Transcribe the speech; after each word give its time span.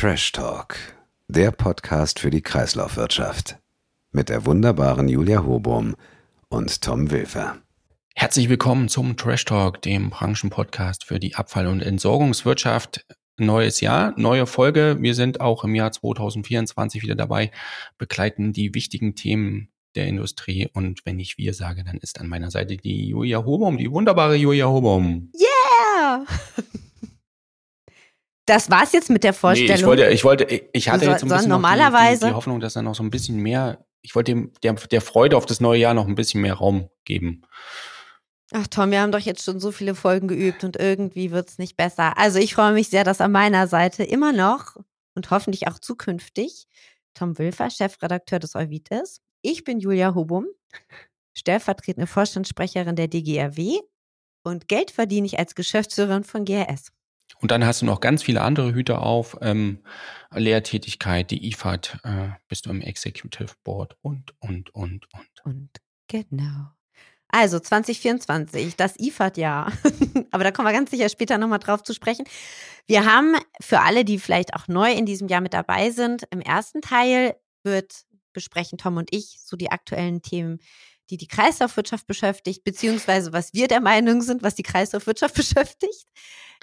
Trash 0.00 0.30
Talk, 0.30 0.76
der 1.26 1.50
Podcast 1.50 2.20
für 2.20 2.30
die 2.30 2.40
Kreislaufwirtschaft. 2.40 3.58
Mit 4.12 4.28
der 4.28 4.46
wunderbaren 4.46 5.08
Julia 5.08 5.44
Hobum 5.44 5.96
und 6.48 6.82
Tom 6.82 7.10
Wilfer. 7.10 7.56
Herzlich 8.14 8.48
willkommen 8.48 8.88
zum 8.88 9.16
Trash 9.16 9.44
Talk, 9.44 9.82
dem 9.82 10.10
Branchenpodcast 10.10 11.04
für 11.04 11.18
die 11.18 11.34
Abfall- 11.34 11.66
und 11.66 11.80
Entsorgungswirtschaft. 11.80 13.06
Neues 13.38 13.80
Jahr, 13.80 14.14
neue 14.16 14.46
Folge. 14.46 14.98
Wir 15.00 15.16
sind 15.16 15.40
auch 15.40 15.64
im 15.64 15.74
Jahr 15.74 15.90
2024 15.90 17.02
wieder 17.02 17.16
dabei, 17.16 17.50
begleiten 17.98 18.52
die 18.52 18.76
wichtigen 18.76 19.16
Themen 19.16 19.72
der 19.96 20.06
Industrie. 20.06 20.68
Und 20.72 21.04
wenn 21.06 21.18
ich 21.18 21.38
wir 21.38 21.54
sage, 21.54 21.82
dann 21.82 21.98
ist 21.98 22.20
an 22.20 22.28
meiner 22.28 22.52
Seite 22.52 22.76
die 22.76 23.08
Julia 23.08 23.44
Hobum, 23.44 23.78
die 23.78 23.90
wunderbare 23.90 24.36
Julia 24.36 24.68
Hobum. 24.68 25.32
Yeah! 25.34 26.24
Das 28.48 28.70
war's 28.70 28.92
jetzt 28.92 29.10
mit 29.10 29.24
der 29.24 29.34
Vorstellung. 29.34 29.74
Nee, 29.74 29.80
ich 29.80 29.84
wollte, 29.84 30.08
ich 30.08 30.24
wollte, 30.24 30.68
ich 30.72 30.88
hatte 30.88 31.04
soll, 31.04 31.12
jetzt 31.12 31.22
ein 31.22 31.28
bisschen 31.28 31.50
normalerweise 31.50 32.20
die, 32.20 32.24
die, 32.24 32.30
die, 32.30 32.34
Hoffnung, 32.34 32.60
dass 32.60 32.76
er 32.76 32.82
noch 32.82 32.94
so 32.94 33.02
ein 33.02 33.10
bisschen 33.10 33.36
mehr, 33.36 33.84
ich 34.00 34.14
wollte 34.14 34.32
dem, 34.32 34.52
der, 34.62 34.72
der 34.72 35.02
Freude 35.02 35.36
auf 35.36 35.44
das 35.44 35.60
neue 35.60 35.80
Jahr 35.80 35.92
noch 35.92 36.06
ein 36.06 36.14
bisschen 36.14 36.40
mehr 36.40 36.54
Raum 36.54 36.88
geben. 37.04 37.42
Ach 38.52 38.66
Tom, 38.66 38.90
wir 38.90 39.02
haben 39.02 39.12
doch 39.12 39.18
jetzt 39.18 39.44
schon 39.44 39.60
so 39.60 39.70
viele 39.70 39.94
Folgen 39.94 40.28
geübt 40.28 40.64
und 40.64 40.76
irgendwie 40.76 41.30
wird's 41.30 41.58
nicht 41.58 41.76
besser. 41.76 42.16
Also 42.16 42.38
ich 42.38 42.54
freue 42.54 42.72
mich 42.72 42.88
sehr, 42.88 43.04
dass 43.04 43.20
an 43.20 43.32
meiner 43.32 43.66
Seite 43.66 44.02
immer 44.02 44.32
noch 44.32 44.76
und 45.14 45.30
hoffentlich 45.30 45.68
auch 45.68 45.78
zukünftig 45.78 46.66
Tom 47.12 47.38
Wilfer, 47.38 47.68
Chefredakteur 47.68 48.38
des 48.38 48.54
Euvid 48.54 48.88
ist. 48.88 49.20
Ich 49.42 49.64
bin 49.64 49.78
Julia 49.78 50.14
Hobum, 50.14 50.46
stellvertretende 51.34 52.06
Vorstandssprecherin 52.06 52.96
der 52.96 53.08
DGRW 53.08 53.80
und 54.42 54.68
Geld 54.68 54.90
verdiene 54.90 55.26
ich 55.26 55.38
als 55.38 55.54
Geschäftsführerin 55.54 56.24
von 56.24 56.46
GRS. 56.46 56.92
Und 57.40 57.50
dann 57.50 57.64
hast 57.64 57.82
du 57.82 57.86
noch 57.86 58.00
ganz 58.00 58.22
viele 58.22 58.42
andere 58.42 58.72
Hüte 58.74 58.98
auf, 58.98 59.36
ähm, 59.40 59.80
Lehrtätigkeit, 60.34 61.30
die 61.30 61.48
IFAD, 61.48 61.98
äh, 62.04 62.28
bist 62.48 62.66
du 62.66 62.70
im 62.70 62.80
Executive 62.80 63.54
Board 63.64 63.96
und, 64.02 64.34
und, 64.40 64.74
und, 64.74 65.06
und. 65.12 65.44
Und 65.44 65.70
genau. 66.08 66.70
Also 67.28 67.60
2024, 67.60 68.76
das 68.76 68.98
IFAD-Jahr. 68.98 69.72
Aber 70.30 70.44
da 70.44 70.50
kommen 70.50 70.68
wir 70.68 70.72
ganz 70.72 70.90
sicher 70.90 71.08
später 71.08 71.38
nochmal 71.38 71.58
drauf 71.58 71.82
zu 71.82 71.92
sprechen. 71.92 72.24
Wir 72.86 73.04
haben 73.04 73.36
für 73.60 73.80
alle, 73.80 74.04
die 74.04 74.18
vielleicht 74.18 74.54
auch 74.54 74.66
neu 74.66 74.92
in 74.92 75.04
diesem 75.04 75.28
Jahr 75.28 75.42
mit 75.42 75.52
dabei 75.52 75.90
sind, 75.90 76.24
im 76.30 76.40
ersten 76.40 76.80
Teil 76.80 77.36
wird 77.62 78.06
besprechen 78.32 78.78
Tom 78.78 78.96
und 78.96 79.12
ich 79.12 79.40
so 79.42 79.56
die 79.56 79.70
aktuellen 79.70 80.22
Themen, 80.22 80.60
die 81.10 81.16
die 81.16 81.26
Kreislaufwirtschaft 81.28 82.06
beschäftigt, 82.06 82.64
beziehungsweise 82.64 83.32
was 83.32 83.54
wir 83.54 83.68
der 83.68 83.80
Meinung 83.80 84.22
sind, 84.22 84.42
was 84.42 84.54
die 84.54 84.62
Kreislaufwirtschaft 84.62 85.34
beschäftigt. 85.36 86.06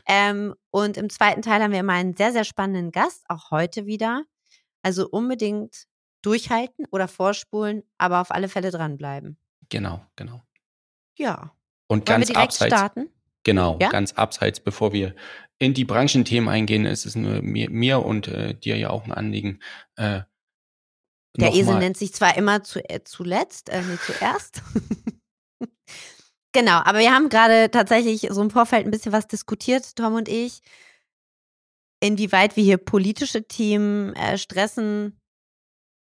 Ähm, 0.08 0.54
und 0.72 0.98
im 0.98 1.10
zweiten 1.10 1.42
Teil 1.42 1.62
haben 1.62 1.72
wir 1.72 1.80
immer 1.80 1.94
einen 1.94 2.16
sehr, 2.16 2.32
sehr 2.32 2.44
spannenden 2.44 2.92
Gast, 2.92 3.24
auch 3.28 3.52
heute 3.52 3.86
wieder. 3.86 4.24
Also 4.84 5.10
unbedingt 5.10 5.86
durchhalten 6.22 6.86
oder 6.92 7.08
vorspulen, 7.08 7.84
aber 7.98 8.22
auf 8.22 8.32
alle 8.32 8.50
Fälle 8.50 8.72
dranbleiben. 8.72 9.38
Genau, 9.70 10.06
genau. 10.16 10.42
Ja. 11.18 11.52
Und 11.88 12.00
Wollen 12.00 12.06
ganz 12.06 12.28
wir 12.28 12.34
direkt 12.34 12.50
abseits, 12.54 12.76
starten? 12.76 13.10
genau, 13.44 13.78
Ja? 13.82 13.90
ganz 13.90 14.14
abseits, 14.14 14.60
bevor 14.60 14.94
wir 14.94 15.16
in 15.58 15.74
die 15.74 15.86
Branchenthemen 15.86 16.50
eingehen, 16.50 16.86
ist 16.86 17.06
es 17.06 17.16
nur 17.16 17.42
mir, 17.42 17.70
mir 17.70 18.06
und 18.06 18.28
äh, 18.28 18.54
dir 18.56 18.78
ja 18.78 18.90
auch 18.90 19.06
ein 19.06 19.12
Anliegen. 19.12 19.60
Äh, 19.96 20.22
Der 21.38 21.50
noch 21.50 21.56
Esel 21.58 21.80
nennt 21.80 21.98
sich 21.98 22.14
zwar 22.14 22.38
immer 22.38 22.64
zu, 22.64 22.88
äh, 22.90 23.04
zuletzt, 23.04 23.70
äh, 23.70 23.82
nee, 23.82 23.98
zuerst. 24.06 24.62
genau, 26.54 26.78
aber 26.84 27.00
wir 27.00 27.14
haben 27.14 27.30
gerade 27.30 27.70
tatsächlich 27.72 28.28
so 28.32 28.42
im 28.42 28.50
Vorfeld 28.50 28.86
ein 28.86 28.92
bisschen 28.92 29.12
was 29.12 29.28
diskutiert, 29.28 29.96
Tom 29.96 30.14
und 30.14 30.30
ich, 30.30 30.62
inwieweit 32.00 32.56
wir 32.56 32.64
hier 32.64 32.78
politische 32.78 33.48
Themen 33.48 34.14
äh, 34.16 34.38
stressen 34.38 35.20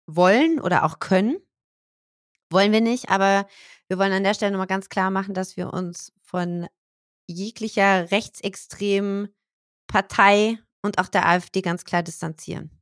wollen 0.08 0.60
oder 0.60 0.84
auch 0.84 1.00
können. 1.00 1.38
Wollen 2.52 2.72
wir 2.72 2.82
nicht, 2.82 3.10
aber 3.10 3.48
wir 3.88 4.00
wollen 4.00 4.12
an 4.12 4.24
der 4.24 4.34
Stelle 4.34 4.52
nochmal 4.52 4.68
ganz 4.68 4.90
klar 4.90 5.12
machen, 5.12 5.36
dass 5.36 5.56
wir 5.56 5.72
uns 5.72 6.12
von 6.22 6.68
jeglicher 7.28 8.10
rechtsextremen 8.10 9.30
Partei 9.88 10.58
und 10.82 10.98
auch 10.98 11.08
der 11.08 11.28
AfD 11.28 11.62
ganz 11.62 11.84
klar 11.84 12.02
distanzieren. 12.02 12.79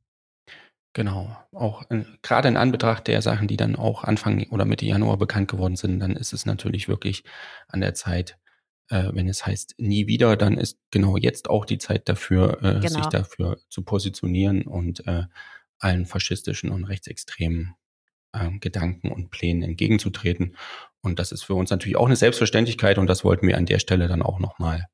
Genau, 0.98 1.30
auch 1.52 1.84
gerade 2.22 2.48
in 2.48 2.56
Anbetracht 2.56 3.06
der 3.06 3.22
Sachen, 3.22 3.46
die 3.46 3.56
dann 3.56 3.76
auch 3.76 4.02
Anfang 4.02 4.48
oder 4.50 4.64
Mitte 4.64 4.84
Januar 4.84 5.16
bekannt 5.16 5.48
geworden 5.48 5.76
sind, 5.76 6.00
dann 6.00 6.16
ist 6.16 6.32
es 6.32 6.44
natürlich 6.44 6.88
wirklich 6.88 7.22
an 7.68 7.80
der 7.80 7.94
Zeit, 7.94 8.36
äh, 8.88 9.04
wenn 9.12 9.28
es 9.28 9.46
heißt 9.46 9.76
nie 9.78 10.08
wieder, 10.08 10.36
dann 10.36 10.58
ist 10.58 10.76
genau 10.90 11.16
jetzt 11.16 11.50
auch 11.50 11.66
die 11.66 11.78
Zeit 11.78 12.08
dafür, 12.08 12.58
äh, 12.64 12.80
Genau. 12.80 12.88
sich 12.88 13.06
dafür 13.06 13.60
zu 13.68 13.82
positionieren 13.82 14.62
und 14.62 15.06
äh, 15.06 15.26
allen 15.78 16.04
faschistischen 16.04 16.70
und 16.70 16.82
rechtsextremen 16.82 17.76
äh, 18.32 18.50
Gedanken 18.58 19.12
und 19.12 19.30
Plänen 19.30 19.62
entgegenzutreten. 19.62 20.56
Und 21.00 21.20
das 21.20 21.30
ist 21.30 21.44
für 21.44 21.54
uns 21.54 21.70
natürlich 21.70 21.96
auch 21.96 22.06
eine 22.06 22.16
Selbstverständlichkeit 22.16 22.98
und 22.98 23.06
das 23.06 23.22
wollten 23.22 23.46
wir 23.46 23.56
an 23.56 23.66
der 23.66 23.78
Stelle 23.78 24.08
dann 24.08 24.20
auch 24.20 24.40
nochmal 24.40 24.88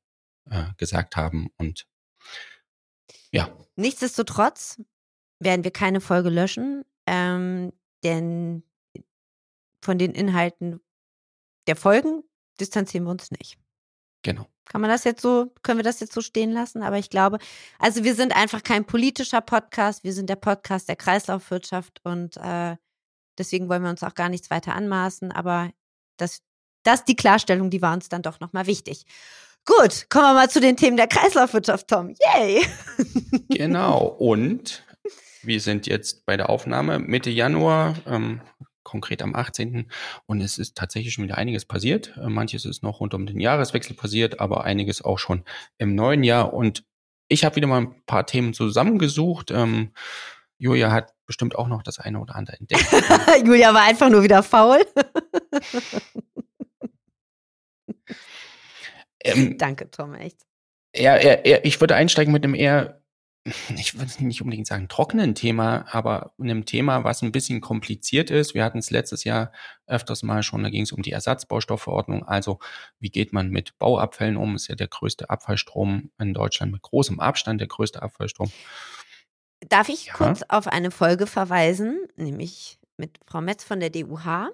äh, 0.51 0.65
gesagt 0.77 1.15
haben. 1.15 1.47
Und 1.57 1.87
ja, 3.31 3.49
Nichtsdestotrotz 3.75 4.79
werden 5.39 5.63
wir 5.63 5.71
keine 5.71 6.01
Folge 6.01 6.29
löschen, 6.29 6.83
ähm, 7.05 7.71
denn 8.03 8.63
von 9.81 9.97
den 9.97 10.13
Inhalten 10.13 10.79
der 11.67 11.75
Folgen 11.75 12.23
distanzieren 12.59 13.05
wir 13.05 13.11
uns 13.11 13.31
nicht. 13.31 13.57
genau. 14.23 14.47
Kann 14.67 14.81
man 14.81 14.89
das 14.89 15.03
jetzt 15.03 15.21
so, 15.21 15.53
können 15.61 15.77
wir 15.77 15.83
das 15.83 15.99
jetzt 15.99 16.13
so 16.13 16.21
stehen 16.21 16.51
lassen? 16.51 16.81
Aber 16.81 16.97
ich 16.97 17.11
glaube, 17.11 17.37
also 17.77 18.03
wir 18.03 18.15
sind 18.15 18.35
einfach 18.35 18.63
kein 18.63 18.83
politischer 18.85 19.41
Podcast, 19.41 20.03
wir 20.03 20.11
sind 20.11 20.27
der 20.27 20.37
Podcast 20.37 20.89
der 20.89 20.95
Kreislaufwirtschaft 20.95 22.01
und 22.03 22.35
äh, 22.37 22.75
deswegen 23.37 23.69
wollen 23.69 23.83
wir 23.83 23.91
uns 23.91 24.01
auch 24.01 24.15
gar 24.15 24.29
nichts 24.29 24.49
weiter 24.49 24.73
anmaßen, 24.73 25.31
aber 25.31 25.69
das, 26.17 26.41
das 26.81 27.05
die 27.05 27.15
Klarstellung, 27.15 27.69
die 27.69 27.83
war 27.83 27.93
uns 27.93 28.09
dann 28.09 28.23
doch 28.23 28.39
nochmal 28.39 28.65
wichtig. 28.65 29.05
Gut, 29.65 30.07
kommen 30.09 30.25
wir 30.25 30.33
mal 30.33 30.49
zu 30.49 30.59
den 30.59 30.77
Themen 30.77 30.97
der 30.97 31.07
Kreislaufwirtschaft, 31.07 31.87
Tom. 31.87 32.13
Yay! 32.19 32.65
Genau. 33.49 34.07
Und 34.07 34.84
wir 35.45 35.59
sind 35.59 35.87
jetzt 35.87 36.25
bei 36.25 36.37
der 36.37 36.49
Aufnahme 36.49 36.99
Mitte 36.99 37.29
Januar, 37.29 37.95
ähm, 38.05 38.41
konkret 38.83 39.21
am 39.21 39.35
18. 39.35 39.91
Und 40.25 40.41
es 40.41 40.57
ist 40.57 40.77
tatsächlich 40.77 41.13
schon 41.13 41.25
wieder 41.25 41.37
einiges 41.37 41.65
passiert. 41.65 42.15
Äh, 42.17 42.29
Manches 42.29 42.63
ist 42.65 42.83
noch 42.83 43.01
rund 43.01 43.13
um 43.13 43.25
den 43.25 43.39
Jahreswechsel 43.39 43.95
passiert, 43.95 44.39
aber 44.39 44.63
einiges 44.63 45.01
auch 45.01 45.19
schon 45.19 45.43
im 45.77 45.95
neuen 45.95 46.23
Jahr. 46.23 46.53
Und 46.53 46.85
ich 47.27 47.43
habe 47.43 47.57
wieder 47.57 47.67
mal 47.67 47.81
ein 47.81 48.05
paar 48.05 48.25
Themen 48.25 48.53
zusammengesucht. 48.53 49.51
Ähm, 49.51 49.91
Julia 50.57 50.91
hat 50.91 51.13
bestimmt 51.25 51.55
auch 51.55 51.67
noch 51.67 51.83
das 51.83 51.99
eine 51.99 52.19
oder 52.19 52.35
andere 52.35 52.57
entdeckt. 52.57 52.85
Julia 53.45 53.73
war 53.73 53.83
einfach 53.83 54.09
nur 54.09 54.23
wieder 54.23 54.43
faul. 54.43 54.79
ähm, 59.23 59.57
Danke, 59.57 59.89
Tom, 59.91 60.13
echt. 60.13 60.45
eher, 60.93 61.65
ich 61.65 61.81
würde 61.81 61.95
einsteigen 61.95 62.31
mit 62.31 62.43
einem 62.43 62.55
eher, 62.55 63.01
ich 63.75 63.97
würde 63.97 64.25
nicht 64.25 64.41
unbedingt 64.41 64.65
sagen 64.65 64.87
trockenen 64.87 65.35
Thema, 65.35 65.85
aber 65.91 66.33
einem 66.39 66.65
Thema, 66.65 67.03
was 67.03 67.21
ein 67.21 67.31
bisschen 67.31 67.61
kompliziert 67.61 68.31
ist. 68.31 68.55
Wir 68.55 68.63
hatten 68.63 68.79
es 68.79 68.89
letztes 68.89 69.23
Jahr 69.23 69.51
öfters 69.85 70.23
mal 70.23 70.41
schon, 70.41 70.63
da 70.63 70.69
ging 70.69 70.81
es 70.81 70.91
um 70.91 71.03
die 71.03 71.11
Ersatzbaustoffverordnung. 71.11 72.23
Also 72.23 72.59
wie 72.99 73.09
geht 73.09 73.33
man 73.33 73.49
mit 73.49 73.77
Bauabfällen 73.77 74.35
um? 74.37 74.55
Ist 74.55 74.67
ja 74.67 74.75
der 74.75 74.87
größte 74.87 75.29
Abfallstrom 75.29 76.09
in 76.17 76.33
Deutschland 76.33 76.71
mit 76.71 76.81
großem 76.81 77.19
Abstand, 77.19 77.61
der 77.61 77.67
größte 77.67 78.01
Abfallstrom. 78.01 78.51
Darf 79.69 79.89
ich 79.89 80.07
Ja. 80.07 80.13
kurz 80.13 80.41
auf 80.49 80.67
eine 80.67 80.89
Folge 80.91 81.27
verweisen, 81.27 81.99
nämlich 82.15 82.79
mit 82.97 83.19
Frau 83.27 83.41
Metz 83.41 83.63
von 83.63 83.79
der 83.79 83.89
DUH. 83.91 84.49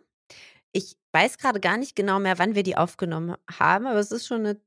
Ich 0.73 0.97
weiß 1.13 1.37
gerade 1.37 1.59
gar 1.59 1.77
nicht 1.77 1.95
genau 1.95 2.19
mehr, 2.19 2.39
wann 2.39 2.55
wir 2.55 2.63
die 2.63 2.77
aufgenommen 2.77 3.35
haben, 3.49 3.85
aber 3.85 3.99
es 3.99 4.11
ist 4.11 4.27
schon 4.27 4.39
eine 4.45 4.61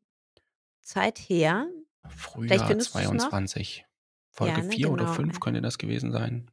Zeit 0.83 1.19
her. 1.19 1.67
Frühjahr 2.09 2.67
findest 2.67 2.94
du's 2.94 3.03
noch? 3.03 3.11
22. 3.11 3.85
Folge 4.35 4.61
Ja, 4.61 4.63
ne, 4.63 4.79
4 4.79 4.91
oder 4.91 5.07
genau. 5.07 5.09
5 5.09 5.41
könnte 5.41 5.63
das 5.63 5.79
gewesen 5.79 6.13
sein. 6.13 6.51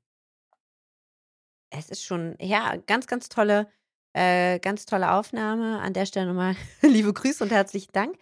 Es 1.70 1.90
ist 1.90 2.04
schon, 2.04 2.36
ja, 2.40 2.76
ganz, 2.88 3.08
ganz 3.08 3.30
tolle, 3.30 3.68
äh, 4.14 4.60
ganz 4.60 4.86
tolle 4.86 5.12
Aufnahme. 5.14 5.80
An 5.80 5.94
der 5.94 6.06
Stelle 6.06 6.28
nochmal 6.28 6.56
liebe 6.82 7.14
Grüße 7.14 7.44
und 7.44 7.52
herzlichen 7.52 7.92
Dank. 7.94 8.18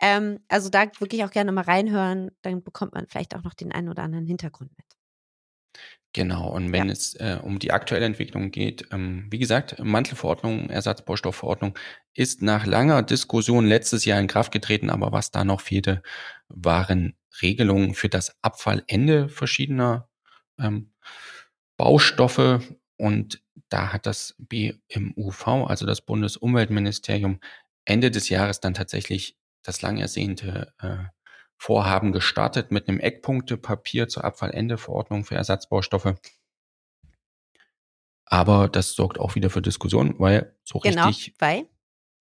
Ähm, 0.00 0.40
also 0.48 0.68
da 0.70 0.86
wirklich 0.98 1.24
auch 1.24 1.30
gerne 1.30 1.52
mal 1.52 1.62
reinhören, 1.64 2.30
dann 2.42 2.62
bekommt 2.62 2.94
man 2.94 3.06
vielleicht 3.06 3.34
auch 3.34 3.42
noch 3.42 3.54
den 3.54 3.72
einen 3.72 3.88
oder 3.88 4.02
anderen 4.02 4.26
Hintergrund 4.26 4.72
mit. 4.76 4.86
Genau, 6.12 6.48
und 6.50 6.72
wenn 6.72 6.88
Ja. 6.88 6.90
es 6.90 7.14
äh, 7.14 7.38
um 7.40 7.60
die 7.60 7.70
aktuelle 7.72 8.04
Entwicklung 8.04 8.50
geht, 8.50 8.88
ähm, 8.90 9.26
wie 9.30 9.38
gesagt, 9.38 9.78
Mantelverordnung, 9.78 10.68
Ersatzbaustoffverordnung 10.68 11.78
ist 12.14 12.42
nach 12.42 12.66
langer 12.66 13.02
Diskussion 13.04 13.64
letztes 13.66 14.04
Jahr 14.04 14.18
in 14.18 14.26
Kraft 14.26 14.50
getreten, 14.50 14.90
aber 14.90 15.12
was 15.12 15.30
da 15.30 15.44
noch 15.44 15.60
fehlte, 15.60 16.02
waren 16.48 17.14
Regelungen 17.42 17.94
für 17.94 18.08
das 18.08 18.36
Abfallende 18.42 19.28
verschiedener 19.28 20.08
ähm, 20.58 20.92
Baustoffe 21.76 22.60
und 22.96 23.42
da 23.70 23.92
hat 23.92 24.04
das 24.04 24.34
BMUV, 24.38 25.46
also 25.68 25.86
das 25.86 26.02
Bundesumweltministerium, 26.02 27.40
Ende 27.84 28.10
des 28.10 28.28
Jahres 28.28 28.60
dann 28.60 28.74
tatsächlich 28.74 29.38
das 29.62 29.80
lang 29.82 29.98
ersehnte 29.98 30.74
äh, 30.78 31.04
Vorhaben 31.56 32.12
gestartet 32.12 32.70
mit 32.72 32.88
einem 32.88 33.00
Eckpunktepapier 33.00 34.08
zur 34.08 34.24
Abfallendeverordnung 34.24 35.24
für 35.24 35.34
Ersatzbaustoffe. 35.34 36.14
Aber 38.24 38.68
das 38.68 38.92
sorgt 38.92 39.18
auch 39.18 39.34
wieder 39.34 39.50
für 39.50 39.60
Diskussionen, 39.60 40.18
weil 40.18 40.56
so 40.62 40.78
Genau, 40.78 41.08
richtig 41.08 41.34
weil 41.38 41.68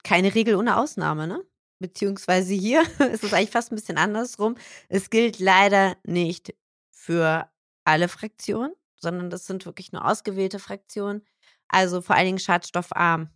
keine 0.03 0.33
Regel 0.33 0.55
ohne 0.55 0.77
Ausnahme, 0.77 1.27
ne? 1.27 1.43
Beziehungsweise 1.79 2.53
hier 2.53 2.81
ist 3.11 3.23
es 3.23 3.33
eigentlich 3.33 3.51
fast 3.51 3.71
ein 3.71 3.75
bisschen 3.75 3.97
andersrum. 3.97 4.55
Es 4.89 5.09
gilt 5.09 5.39
leider 5.39 5.97
nicht 6.03 6.55
für 6.91 7.49
alle 7.83 8.07
Fraktionen, 8.07 8.73
sondern 8.95 9.29
das 9.29 9.45
sind 9.45 9.65
wirklich 9.65 9.91
nur 9.91 10.05
ausgewählte 10.05 10.59
Fraktionen. 10.59 11.25
Also 11.67 12.01
vor 12.01 12.15
allen 12.15 12.25
Dingen 12.25 12.39
schadstoffarm. 12.39 13.29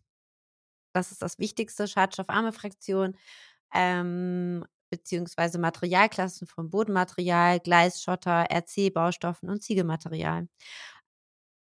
Das 0.93 1.11
ist 1.11 1.21
das 1.21 1.39
Wichtigste, 1.39 1.87
schadstoffarme 1.87 2.51
Fraktion. 2.51 3.17
Ähm, 3.73 4.65
beziehungsweise 4.89 5.57
Materialklassen 5.57 6.45
von 6.47 6.69
Bodenmaterial, 6.69 7.59
Gleisschotter, 7.61 8.47
RC-Baustoffen 8.51 9.49
und 9.49 9.63
Ziegelmaterial. 9.63 10.47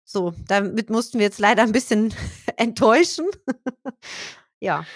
So, 0.05 0.33
damit 0.47 0.89
mussten 0.89 1.19
wir 1.19 1.27
jetzt 1.27 1.39
leider 1.39 1.63
ein 1.63 1.73
bisschen 1.73 2.15
enttäuschen. 2.57 3.27
ja. 4.61 4.87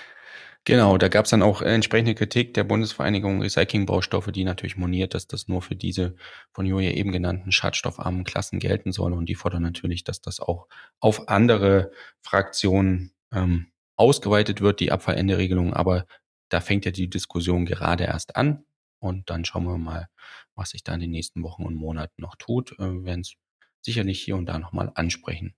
Genau, 0.65 0.97
da 0.97 1.09
gab 1.09 1.25
es 1.25 1.33
dann 1.33 1.43
auch 1.43 1.61
entsprechende 1.61 2.15
Kritik 2.15 2.55
der 2.55 2.63
Bundesvereinigung 2.63 3.43
Recyclingbaustoffe, 3.43 4.31
die 4.31 4.45
natürlich 4.45 4.77
moniert, 4.77 5.13
dass 5.15 5.27
das 5.27 5.49
nur 5.49 5.61
für 5.61 5.75
diese 5.75 6.15
von 6.53 6.67
Julia 6.67 6.93
eben 6.93 7.11
genannten 7.11 7.51
schadstoffarmen 7.51 8.23
Klassen 8.23 8.61
gelten 8.61 8.93
soll. 8.93 9.13
Und 9.13 9.27
die 9.29 9.35
fordern 9.35 9.63
natürlich, 9.63 10.05
dass 10.05 10.21
das 10.21 10.39
auch 10.39 10.69
auf 11.01 11.29
andere 11.29 11.91
Fraktionen 12.21 13.13
ähm, 13.33 13.73
ausgeweitet 13.97 14.61
wird, 14.61 14.79
die 14.79 14.93
Abfallenderegelung. 14.93 15.75
Aber 15.75 16.07
da 16.49 16.61
fängt 16.61 16.85
ja 16.85 16.93
die 16.93 17.11
Diskussion 17.11 17.67
gerade 17.67 18.05
erst 18.05 18.37
an. 18.37 18.65
Und 19.01 19.31
dann 19.31 19.45
schauen 19.45 19.65
wir 19.65 19.79
mal, 19.79 20.07
was 20.55 20.71
sich 20.71 20.85
da 20.85 20.95
in 20.95 21.01
den 21.01 21.11
nächsten 21.11 21.43
Wochen 21.43 21.65
und 21.65 21.75
Monaten 21.75 22.23
noch 22.23 22.37
tut. 22.37 22.73
Äh, 22.79 22.93
wir 22.93 23.05
werden 23.05 23.23
es 23.23 23.35
sicherlich 23.81 24.23
hier 24.23 24.37
und 24.37 24.47
da 24.47 24.61
nochmal 24.61 24.93
ansprechen. 24.95 25.55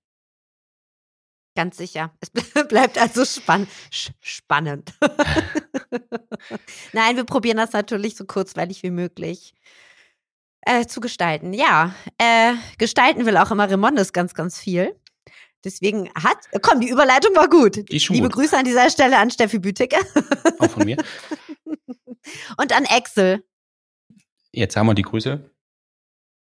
Ganz 1.54 1.76
sicher. 1.76 2.12
Es 2.20 2.30
bleibt 2.68 2.98
also 2.98 3.24
spann 3.24 3.66
spannend. 3.90 4.92
Nein, 6.92 7.16
wir 7.16 7.24
probieren 7.24 7.58
das 7.58 7.72
natürlich 7.72 8.16
so 8.16 8.24
kurzweilig 8.24 8.82
wie 8.82 8.90
möglich 8.90 9.54
äh, 10.62 10.86
zu 10.86 11.00
gestalten. 11.00 11.52
Ja, 11.52 11.94
äh, 12.18 12.54
gestalten 12.78 13.26
will 13.26 13.36
auch 13.36 13.50
immer 13.50 13.70
Remondes 13.70 14.12
ganz, 14.12 14.34
ganz 14.34 14.58
viel. 14.58 14.98
Deswegen 15.64 16.10
hat, 16.14 16.38
komm, 16.60 16.80
die 16.80 16.90
Überleitung 16.90 17.34
war 17.34 17.48
gut. 17.48 17.76
Liebe 17.88 18.28
gut. 18.28 18.32
Grüße 18.32 18.56
an 18.56 18.64
dieser 18.64 18.90
Stelle 18.90 19.16
an 19.16 19.30
Steffi 19.30 19.58
Bütecke 19.58 19.96
Auch 20.58 20.70
von 20.70 20.84
mir. 20.84 20.96
und 22.58 22.72
an 22.76 22.84
Axel. 22.86 23.44
Jetzt 24.52 24.76
haben 24.76 24.86
wir 24.86 24.94
die 24.94 25.02
Grüße. 25.02 25.50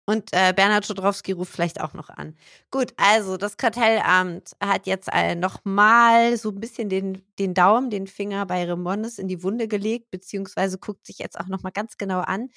Und 0.10 0.30
äh, 0.32 0.54
Bernhard 0.56 0.86
Schodrowski 0.86 1.34
ruft 1.34 1.52
vielleicht 1.52 1.82
auch 1.82 1.94
noch 1.94 2.10
an. 2.10 2.38
Gut, 2.72 2.94
also 2.96 3.36
das 3.36 3.58
Kartellamt 3.58 4.54
hat 4.64 4.88
jetzt 4.88 5.10
äh, 5.12 5.36
nochmal 5.36 6.38
so 6.38 6.50
ein 6.52 6.62
bisschen 6.62 6.88
den, 6.88 7.24
den 7.40 7.54
Daumen, 7.54 7.90
den 7.90 8.08
Finger 8.08 8.46
bei 8.46 8.64
Remondes 8.64 9.20
in 9.20 9.28
die 9.28 9.44
Wunde 9.44 9.68
gelegt, 9.68 10.10
beziehungsweise 10.10 10.78
guckt 10.78 11.06
sich 11.06 11.20
jetzt 11.20 11.38
auch 11.38 11.48
nochmal 11.48 11.74
ganz 11.74 11.98
genau 11.98 12.22
an, 12.22 12.50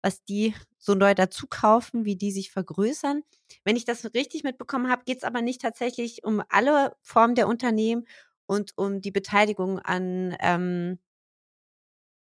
was 0.00 0.22
die 0.24 0.54
so 0.78 0.94
neu 0.94 1.14
dazu 1.14 1.48
kaufen, 1.48 2.04
wie 2.04 2.14
die 2.14 2.30
sich 2.30 2.52
vergrößern. 2.52 3.22
Wenn 3.64 3.76
ich 3.76 3.84
das 3.84 4.04
richtig 4.14 4.44
mitbekommen 4.44 4.88
habe, 4.88 5.02
geht 5.04 5.18
es 5.18 5.24
aber 5.24 5.42
nicht 5.42 5.60
tatsächlich 5.60 6.22
um 6.24 6.40
alle 6.50 6.94
Formen 7.02 7.34
der 7.34 7.48
Unternehmen 7.48 8.06
und 8.46 8.72
um 8.76 9.00
die 9.00 9.10
Beteiligung 9.10 9.80
an 9.80 10.36
ähm, 10.40 10.98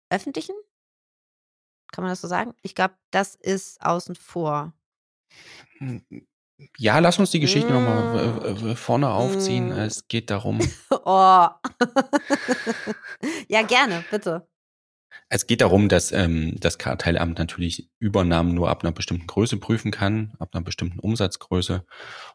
öffentlichen 0.09 0.55
kann 1.91 2.03
man 2.03 2.11
das 2.11 2.21
so 2.21 2.27
sagen? 2.27 2.53
Ich 2.61 2.75
glaube, 2.75 2.95
das 3.11 3.35
ist 3.35 3.81
außen 3.81 4.15
vor. 4.15 4.73
Ja, 6.77 6.99
lass 6.99 7.19
uns 7.19 7.31
die 7.31 7.39
Geschichte 7.39 7.69
Mm. 7.69 7.73
nochmal 7.73 8.75
vorne 8.75 9.09
aufziehen. 9.09 9.69
Mm. 9.69 9.77
Es 9.79 10.07
geht 10.07 10.29
darum, 10.29 10.59
Oh. 11.05 11.47
ja, 13.47 13.61
gerne, 13.63 14.03
bitte. 14.11 14.47
es 15.29 15.47
geht 15.47 15.61
darum, 15.61 15.87
dass 15.89 16.11
ähm, 16.11 16.55
das 16.59 16.77
Kartellamt 16.77 17.39
natürlich 17.39 17.89
Übernahmen 17.99 18.53
nur 18.53 18.69
ab 18.69 18.83
einer 18.83 18.91
bestimmten 18.91 19.27
Größe 19.27 19.57
prüfen 19.57 19.91
kann, 19.91 20.33
ab 20.39 20.49
einer 20.53 20.63
bestimmten 20.63 20.99
Umsatzgröße. 20.99 21.85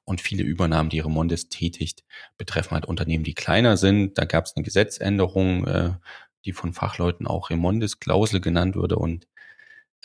Und 0.04 0.20
viele 0.20 0.42
Übernahmen, 0.44 0.90
die 0.90 1.00
Remondes 1.00 1.48
tätigt, 1.48 2.04
betreffen 2.38 2.72
halt 2.72 2.86
Unternehmen, 2.86 3.24
die 3.24 3.34
kleiner 3.34 3.76
sind. 3.76 4.16
Da 4.18 4.24
gab 4.24 4.46
es 4.46 4.56
eine 4.56 4.64
Gesetzänderung, 4.64 5.66
äh, 5.66 5.92
die 6.44 6.52
von 6.52 6.72
Fachleuten 6.72 7.26
auch 7.26 7.50
Remondes-Klausel 7.50 8.40
genannt 8.40 8.76
wurde. 8.76 8.96
Und 8.96 9.26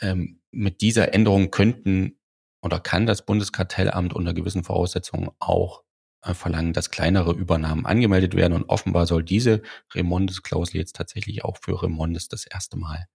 ähm, 0.01 0.41
mit 0.51 0.81
dieser 0.81 1.13
Änderung 1.13 1.51
könnten 1.51 2.19
oder 2.61 2.79
kann 2.79 3.05
das 3.05 3.25
Bundeskartellamt 3.25 4.13
unter 4.13 4.33
gewissen 4.33 4.63
Voraussetzungen 4.63 5.29
auch 5.39 5.83
äh, 6.21 6.33
verlangen, 6.33 6.73
dass 6.73 6.91
kleinere 6.91 7.31
Übernahmen 7.33 7.85
angemeldet 7.85 8.35
werden. 8.35 8.53
Und 8.53 8.69
offenbar 8.69 9.05
soll 9.05 9.23
diese 9.23 9.61
Remondes-Klausel 9.93 10.77
jetzt 10.77 10.95
tatsächlich 10.95 11.43
auch 11.45 11.57
für 11.61 11.81
Remondes 11.81 12.27
das 12.27 12.45
erste 12.45 12.77
Mal 12.77 13.07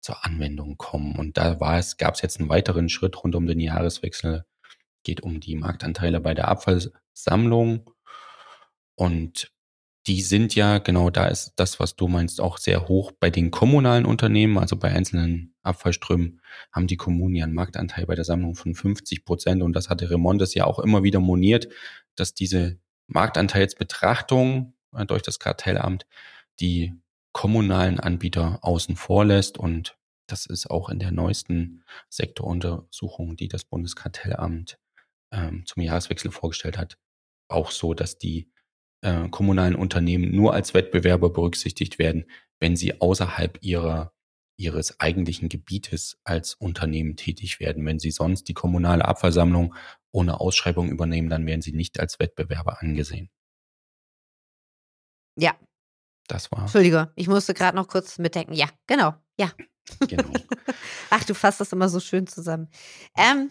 zur 0.00 0.24
Anwendung 0.24 0.76
kommen. 0.76 1.16
Und 1.16 1.36
da 1.36 1.58
war 1.58 1.78
es, 1.78 1.96
gab 1.96 2.14
es 2.14 2.22
jetzt 2.22 2.38
einen 2.38 2.48
weiteren 2.48 2.88
Schritt 2.88 3.22
rund 3.22 3.34
um 3.34 3.46
den 3.46 3.58
Jahreswechsel. 3.58 4.44
Geht 5.02 5.22
um 5.22 5.40
die 5.40 5.56
Marktanteile 5.56 6.20
bei 6.20 6.34
der 6.34 6.48
Abfallsammlung. 6.48 7.90
Und 8.94 9.52
die 10.06 10.22
sind 10.22 10.54
ja, 10.54 10.78
genau 10.78 11.10
da 11.10 11.26
ist 11.26 11.54
das, 11.56 11.80
was 11.80 11.96
du 11.96 12.06
meinst, 12.06 12.40
auch 12.40 12.58
sehr 12.58 12.86
hoch 12.86 13.12
bei 13.12 13.30
den 13.30 13.50
kommunalen 13.50 14.06
Unternehmen, 14.06 14.58
also 14.58 14.76
bei 14.76 14.92
einzelnen 14.92 15.54
Abfallströmen 15.62 16.40
haben 16.72 16.86
die 16.86 16.96
Kommunen 16.96 17.34
ja 17.34 17.44
einen 17.44 17.54
Marktanteil 17.54 18.06
bei 18.06 18.14
der 18.14 18.24
Sammlung 18.24 18.54
von 18.54 18.74
50 18.74 19.24
Prozent. 19.24 19.62
Und 19.62 19.72
das 19.72 19.90
hatte 19.90 20.08
Remondes 20.08 20.54
ja 20.54 20.64
auch 20.64 20.78
immer 20.78 21.02
wieder 21.02 21.18
moniert, 21.18 21.68
dass 22.14 22.34
diese 22.34 22.78
Marktanteilsbetrachtung 23.08 24.74
äh, 24.94 25.06
durch 25.06 25.22
das 25.22 25.40
Kartellamt 25.40 26.06
die 26.60 26.94
kommunalen 27.32 27.98
Anbieter 27.98 28.60
außen 28.62 28.96
vor 28.96 29.24
lässt. 29.24 29.58
Und 29.58 29.98
das 30.28 30.46
ist 30.46 30.70
auch 30.70 30.88
in 30.88 31.00
der 31.00 31.10
neuesten 31.10 31.82
Sektoruntersuchung, 32.08 33.36
die 33.36 33.48
das 33.48 33.64
Bundeskartellamt 33.64 34.78
ähm, 35.32 35.64
zum 35.66 35.82
Jahreswechsel 35.82 36.30
vorgestellt 36.30 36.78
hat, 36.78 36.96
auch 37.48 37.72
so, 37.72 37.92
dass 37.92 38.18
die 38.18 38.50
äh, 39.02 39.28
kommunalen 39.28 39.74
Unternehmen 39.76 40.34
nur 40.34 40.54
als 40.54 40.74
Wettbewerber 40.74 41.30
berücksichtigt 41.30 41.98
werden, 41.98 42.24
wenn 42.60 42.76
sie 42.76 43.00
außerhalb 43.00 43.58
ihrer 43.62 44.12
ihres 44.58 45.00
eigentlichen 45.00 45.48
Gebietes 45.48 46.18
als 46.24 46.54
Unternehmen 46.54 47.16
tätig 47.16 47.60
werden. 47.60 47.84
Wenn 47.84 47.98
sie 47.98 48.10
sonst 48.10 48.48
die 48.48 48.54
kommunale 48.54 49.04
Abfallsammlung 49.04 49.74
ohne 50.12 50.40
Ausschreibung 50.40 50.88
übernehmen, 50.88 51.28
dann 51.28 51.46
werden 51.46 51.60
sie 51.62 51.72
nicht 51.72 52.00
als 52.00 52.18
Wettbewerber 52.18 52.80
angesehen. 52.80 53.28
Ja, 55.38 55.54
Das 56.28 56.50
war 56.50 56.62
Entschuldige, 56.62 57.12
ich 57.14 57.28
musste 57.28 57.52
gerade 57.54 57.76
noch 57.76 57.88
kurz 57.88 58.18
mitdenken. 58.18 58.54
Ja, 58.54 58.68
genau. 58.86 59.14
Ja. 59.38 59.52
genau. 60.08 60.30
Ach, 61.10 61.24
du 61.24 61.34
fasst 61.34 61.60
das 61.60 61.72
immer 61.72 61.88
so 61.90 62.00
schön 62.00 62.26
zusammen. 62.26 62.68
Ähm, 63.16 63.50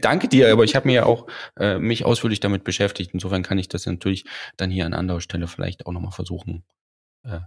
Danke 0.00 0.28
dir, 0.28 0.52
aber 0.52 0.64
ich 0.64 0.74
habe 0.74 0.86
mir 0.86 0.94
ja 0.94 1.06
auch 1.06 1.26
äh, 1.58 1.78
mich 1.78 2.04
ausführlich 2.04 2.40
damit 2.40 2.64
beschäftigt. 2.64 3.12
Insofern 3.14 3.42
kann 3.42 3.58
ich 3.58 3.68
das 3.68 3.86
natürlich 3.86 4.24
dann 4.56 4.70
hier 4.70 4.86
an 4.86 4.94
anderer 4.94 5.20
Stelle 5.20 5.46
vielleicht 5.46 5.86
auch 5.86 5.92
nochmal 5.92 6.12
versuchen, 6.12 6.64
äh, 7.24 7.40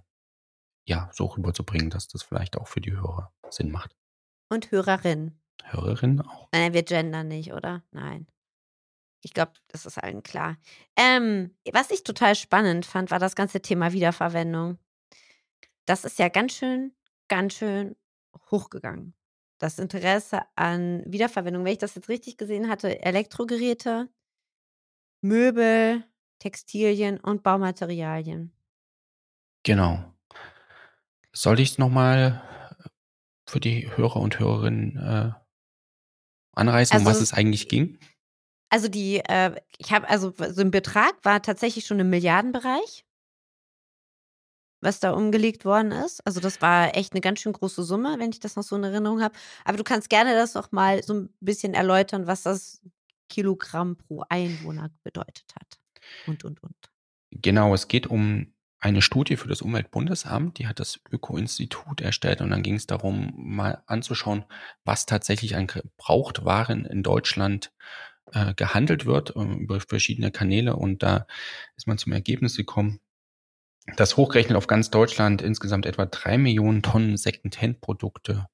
ja, 0.86 1.10
so 1.14 1.26
rüberzubringen, 1.26 1.90
dass 1.90 2.08
das 2.08 2.24
vielleicht 2.24 2.58
auch 2.58 2.68
für 2.68 2.82
die 2.82 2.92
Hörer 2.94 3.32
Sinn 3.50 3.72
macht. 3.72 3.96
und 4.50 4.72
Hörerin. 4.72 5.40
Hörerinnen 5.64 6.22
auch. 6.22 6.48
Nein, 6.52 6.74
wir 6.74 6.84
gendern 6.84 7.28
nicht, 7.28 7.54
oder? 7.54 7.84
Nein. 7.92 8.28
Ich 9.22 9.34
glaube, 9.34 9.52
das 9.68 9.86
ist 9.86 9.98
allen 9.98 10.24
klar. 10.24 10.58
Ähm, 10.96 11.56
was 11.74 11.92
ich 11.92 12.04
total 12.04 12.36
spannend 12.36 12.86
fand, 12.86 13.12
war 13.12 13.20
das 13.20 13.36
ganze 13.36 13.62
Thema 13.62 13.92
Wiederverwendung. 13.92 14.80
Das 15.86 16.06
ist 16.06 16.20
ja 16.20 16.30
ganz 16.30 16.54
schön, 16.54 16.94
ganz 17.28 17.56
schön 17.56 17.96
hochgegangen. 18.50 19.14
Das 19.60 19.78
Interesse 19.78 20.42
an 20.56 21.04
Wiederverwendung, 21.06 21.66
wenn 21.66 21.74
ich 21.74 21.78
das 21.80 21.96
jetzt 21.96 22.10
richtig 22.10 22.38
gesehen 22.38 22.70
hatte, 22.70 23.02
Elektrogeräte, 23.02 24.10
Möbel, 25.22 26.04
Textilien 26.40 27.20
und 27.20 27.44
Baumaterialien. 27.44 28.54
Genau. 29.64 30.14
Soll 31.34 31.60
ich 31.60 31.72
es 31.72 31.78
nochmal 31.78 32.42
für 33.48 33.60
die 33.60 33.96
Hörer 33.96 34.18
und 34.18 34.40
Hörerinnen 34.40 34.96
äh, 34.98 35.32
anreißen, 36.56 36.98
um 36.98 37.06
Also- 37.06 37.20
was 37.20 37.22
es 37.22 37.34
eigentlich 37.34 37.68
ging? 37.68 38.00
Also 38.72 38.88
die, 38.88 39.18
äh, 39.18 39.60
ich 39.78 39.92
habe, 39.92 40.08
also 40.08 40.32
so 40.52 40.62
ein 40.62 40.72
Betrag 40.72 41.14
war 41.24 41.42
tatsächlich 41.42 41.86
schon 41.88 42.00
im 42.00 42.10
Milliardenbereich, 42.12 43.04
was 44.82 45.00
da 45.00 45.12
umgelegt 45.12 45.66
worden 45.66 45.92
ist. 45.92 46.26
Also 46.26 46.40
das 46.40 46.62
war 46.62 46.96
echt 46.96 47.14
eine 47.14 47.22
ganz 47.22 47.40
schön 47.40 47.54
große 47.54 47.84
Summe, 47.84 48.16
wenn 48.20 48.30
ich 48.32 48.40
das 48.40 48.56
noch 48.56 48.64
so 48.64 48.76
in 48.76 48.84
Erinnerung 48.84 49.22
habe. 49.22 49.36
Aber 49.66 49.78
du 49.78 49.84
kannst 49.84 50.10
gerne 50.10 50.34
das 50.34 50.54
noch 50.54 50.72
mal 50.72 51.04
so 51.04 51.14
ein 51.14 51.30
bisschen 51.40 51.74
erläutern, 51.74 52.28
was 52.28 52.44
das 52.44 52.82
Kilogramm 53.30 53.96
pro 53.98 54.24
Einwohner 54.30 54.90
bedeutet 55.04 55.46
hat. 55.56 55.80
Und, 56.28 56.44
und, 56.44 56.62
und. 56.64 56.76
Genau, 57.32 57.74
es 57.74 57.88
geht 57.88 58.08
um 58.08 58.54
eine 58.80 59.02
Studie 59.02 59.36
für 59.36 59.50
das 59.50 59.62
Umweltbundesamt, 59.62 60.58
die 60.58 60.68
hat 60.68 60.80
das 60.80 61.00
Öko-Institut 61.12 62.02
erstellt 62.02 62.42
und 62.42 62.50
dann 62.50 62.64
ging 62.64 62.76
es 62.76 62.88
darum, 62.88 63.34
mal 63.36 63.84
anzuschauen, 63.88 64.46
was 64.86 65.06
tatsächlich 65.06 65.56
an 65.56 65.68
Gebrauchtwaren 65.68 66.86
in 66.86 67.04
Deutschland 67.04 67.74
äh, 68.32 68.54
gehandelt 68.54 69.06
wird 69.06 69.36
äh, 69.36 69.42
über 69.42 69.82
verschiedene 69.82 70.32
Kanäle 70.32 70.78
und 70.78 71.04
da 71.04 71.28
ist 71.76 71.88
man 71.88 71.98
zum 71.98 72.14
Ergebnis 72.14 72.56
gekommen, 72.56 73.02
dass 73.96 74.18
hochgerechnet 74.18 74.58
auf 74.58 74.68
ganz 74.68 74.90
Deutschland 74.90 75.42
insgesamt 75.42 75.86
etwa 75.86 76.06
drei 76.06 76.38
Millionen 76.38 76.82
Tonnen 76.82 77.18
Second-Hand-Produkte 77.18 78.48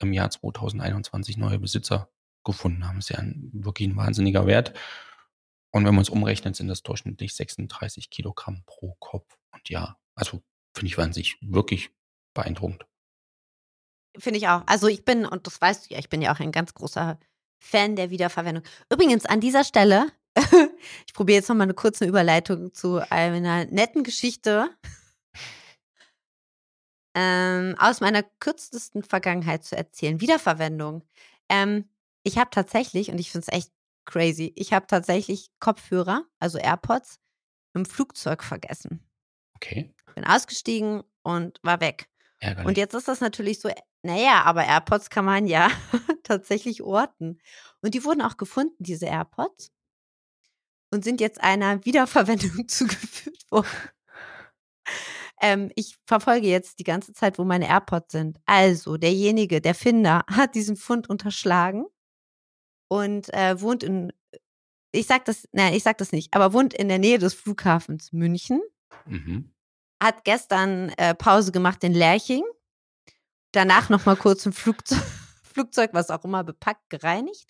im 0.00 0.12
Jahr 0.12 0.30
2021 0.30 1.36
neue 1.36 1.58
Besitzer 1.58 2.10
gefunden 2.44 2.86
haben. 2.86 2.96
Das 2.96 3.10
ist 3.10 3.16
ja 3.16 3.18
ein, 3.18 3.50
wirklich 3.52 3.88
ein 3.88 3.96
wahnsinniger 3.96 4.46
Wert. 4.46 4.72
Und 5.72 5.84
wenn 5.84 5.94
man 5.94 6.02
es 6.02 6.08
umrechnet, 6.08 6.56
sind 6.56 6.68
das 6.68 6.82
durchschnittlich 6.82 7.34
36 7.34 8.10
Kilogramm 8.10 8.62
pro 8.66 8.96
Kopf 8.98 9.38
und 9.52 9.68
Jahr. 9.68 10.00
Also 10.14 10.42
finde 10.74 10.86
ich 10.88 10.98
wahnsinnig 10.98 11.36
wirklich 11.40 11.90
beeindruckend. 12.34 12.86
Finde 14.18 14.38
ich 14.38 14.48
auch. 14.48 14.62
Also 14.66 14.88
ich 14.88 15.04
bin, 15.04 15.24
und 15.24 15.46
das 15.46 15.60
weißt 15.60 15.88
du 15.88 15.94
ja, 15.94 16.00
ich 16.00 16.08
bin 16.08 16.22
ja 16.22 16.34
auch 16.34 16.40
ein 16.40 16.52
ganz 16.52 16.74
großer 16.74 17.18
Fan 17.62 17.94
der 17.94 18.10
Wiederverwendung. 18.10 18.64
Übrigens, 18.90 19.26
an 19.26 19.40
dieser 19.40 19.64
Stelle, 19.64 20.10
ich 21.06 21.14
probiere 21.14 21.36
jetzt 21.36 21.48
nochmal 21.48 21.64
eine 21.64 21.74
kurze 21.74 22.04
Überleitung 22.04 22.72
zu 22.74 22.98
einer 23.10 23.64
netten 23.66 24.02
Geschichte 24.02 24.70
ähm, 27.14 27.74
aus 27.78 28.00
meiner 28.00 28.22
kürzesten 28.22 29.02
Vergangenheit 29.02 29.64
zu 29.64 29.76
erzählen. 29.76 30.20
Wiederverwendung. 30.20 31.04
Ähm, 31.48 31.88
ich 32.22 32.38
habe 32.38 32.50
tatsächlich, 32.50 33.10
und 33.10 33.18
ich 33.18 33.30
finde 33.30 33.46
es 33.48 33.56
echt 33.56 33.72
crazy, 34.04 34.52
ich 34.56 34.72
habe 34.72 34.86
tatsächlich 34.86 35.50
Kopfhörer, 35.58 36.24
also 36.38 36.58
AirPods, 36.58 37.20
im 37.74 37.84
Flugzeug 37.84 38.42
vergessen. 38.42 39.06
Okay. 39.56 39.94
Bin 40.14 40.24
ausgestiegen 40.24 41.02
und 41.22 41.58
war 41.62 41.80
weg. 41.80 42.08
Ärgerlich. 42.38 42.66
Und 42.66 42.76
jetzt 42.76 42.94
ist 42.94 43.08
das 43.08 43.20
natürlich 43.20 43.60
so, 43.60 43.70
naja, 44.02 44.42
aber 44.44 44.64
AirPods 44.64 45.10
kann 45.10 45.24
man 45.24 45.46
ja 45.46 45.70
tatsächlich 46.22 46.82
orten. 46.82 47.38
Und 47.82 47.94
die 47.94 48.04
wurden 48.04 48.22
auch 48.22 48.36
gefunden, 48.36 48.82
diese 48.82 49.06
AirPods, 49.06 49.72
und 50.90 51.04
sind 51.04 51.20
jetzt 51.20 51.40
einer 51.40 51.84
Wiederverwendung 51.84 52.68
zugeführt 52.68 53.50
worden. 53.50 53.68
Ähm, 55.40 55.70
ich 55.74 55.96
verfolge 56.06 56.46
jetzt 56.46 56.78
die 56.78 56.84
ganze 56.84 57.12
Zeit, 57.14 57.38
wo 57.38 57.44
meine 57.44 57.66
AirPods 57.66 58.12
sind. 58.12 58.38
Also, 58.44 58.98
derjenige, 58.98 59.60
der 59.60 59.74
Finder, 59.74 60.24
hat 60.30 60.54
diesen 60.54 60.76
Fund 60.76 61.08
unterschlagen 61.08 61.86
und 62.88 63.32
äh, 63.32 63.60
wohnt 63.60 63.82
in, 63.82 64.12
ich 64.92 65.06
sag 65.06 65.24
das, 65.24 65.48
nein, 65.52 65.74
ich 65.74 65.82
sag 65.82 65.98
das 65.98 66.12
nicht, 66.12 66.34
aber 66.34 66.52
wohnt 66.52 66.74
in 66.74 66.88
der 66.88 66.98
Nähe 66.98 67.18
des 67.18 67.34
Flughafens 67.34 68.12
München. 68.12 68.60
Mhm. 69.06 69.50
Hat 70.02 70.24
gestern 70.24 70.90
äh, 70.96 71.14
Pause 71.14 71.52
gemacht 71.52 71.84
in 71.84 71.94
Lerching. 71.94 72.44
Danach 73.52 73.88
nochmal 73.88 74.16
kurz 74.16 74.46
ein 74.46 74.52
Flugzeug, 74.52 75.02
Flugzeug, 75.42 75.90
was 75.92 76.10
auch 76.10 76.24
immer, 76.24 76.44
bepackt, 76.44 76.90
gereinigt. 76.90 77.46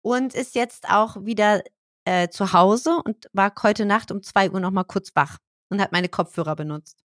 Und 0.00 0.34
ist 0.34 0.54
jetzt 0.54 0.88
auch 0.88 1.24
wieder 1.24 1.62
äh, 2.08 2.30
zu 2.30 2.54
Hause 2.54 3.02
und 3.04 3.28
war 3.34 3.52
heute 3.62 3.84
Nacht 3.84 4.10
um 4.10 4.22
zwei 4.22 4.50
Uhr 4.50 4.60
nochmal 4.60 4.86
kurz 4.86 5.14
wach 5.14 5.36
und 5.68 5.78
hat 5.78 5.92
meine 5.92 6.08
Kopfhörer 6.08 6.56
benutzt. 6.56 7.04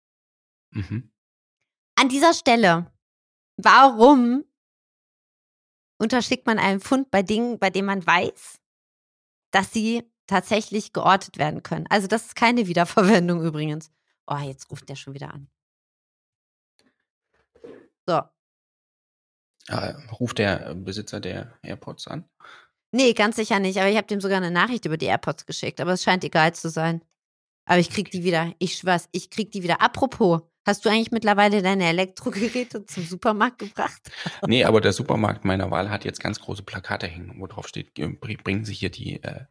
Mhm. 0.71 1.11
An 1.95 2.07
dieser 2.07 2.33
Stelle, 2.33 2.89
warum 3.57 4.45
unterschickt 5.97 6.47
man 6.47 6.57
einen 6.57 6.79
Fund 6.79 7.11
bei 7.11 7.21
Dingen, 7.21 7.59
bei 7.59 7.69
denen 7.69 7.87
man 7.87 8.07
weiß, 8.07 8.61
dass 9.51 9.73
sie 9.73 10.09
tatsächlich 10.25 10.93
geortet 10.93 11.37
werden 11.37 11.63
können? 11.63 11.85
Also 11.89 12.07
das 12.07 12.27
ist 12.27 12.35
keine 12.37 12.67
Wiederverwendung 12.67 13.43
übrigens. 13.43 13.91
Oh, 14.25 14.37
jetzt 14.37 14.71
ruft 14.71 14.87
der 14.87 14.95
schon 14.95 15.13
wieder 15.13 15.33
an. 15.33 15.49
So. 18.05 18.21
Äh, 19.67 19.95
ruft 20.13 20.39
der 20.39 20.73
Besitzer 20.75 21.19
der 21.19 21.57
AirPods 21.61 22.07
an? 22.07 22.29
Nee, 22.95 23.13
ganz 23.13 23.35
sicher 23.37 23.59
nicht. 23.59 23.79
Aber 23.79 23.89
ich 23.89 23.97
habe 23.97 24.07
dem 24.07 24.21
sogar 24.21 24.37
eine 24.37 24.51
Nachricht 24.51 24.85
über 24.85 24.97
die 24.97 25.07
AirPods 25.07 25.45
geschickt. 25.45 25.81
Aber 25.81 25.93
es 25.93 26.03
scheint 26.03 26.23
egal 26.23 26.53
zu 26.53 26.69
sein. 26.69 27.03
Aber 27.65 27.79
ich 27.79 27.89
krieg 27.89 28.11
die 28.11 28.23
wieder. 28.23 28.53
Ich 28.59 28.75
schwör's, 28.75 29.09
ich 29.11 29.29
krieg 29.29 29.51
die 29.51 29.63
wieder. 29.63 29.81
Apropos, 29.81 30.41
hast 30.65 30.85
du 30.85 30.89
eigentlich 30.89 31.11
mittlerweile 31.11 31.61
deine 31.61 31.85
Elektrogeräte 31.87 32.85
zum 32.85 33.03
Supermarkt 33.03 33.59
gebracht? 33.59 34.01
Nee, 34.45 34.63
aber 34.63 34.79
der 34.79 34.93
Supermarkt 34.93 35.43
meiner 35.43 35.71
Wahl 35.71 35.89
hat 35.89 36.05
jetzt 36.05 36.19
ganz 36.19 36.39
große 36.39 36.63
Plakate 36.63 37.07
hängen, 37.07 37.39
wo 37.39 37.47
drauf 37.47 37.67
steht, 37.67 37.93
br- 37.95 38.37
bringen 38.43 38.63
Sie 38.65 38.73
hier 38.73 38.89
die, 38.91 39.23
äh, 39.23 39.45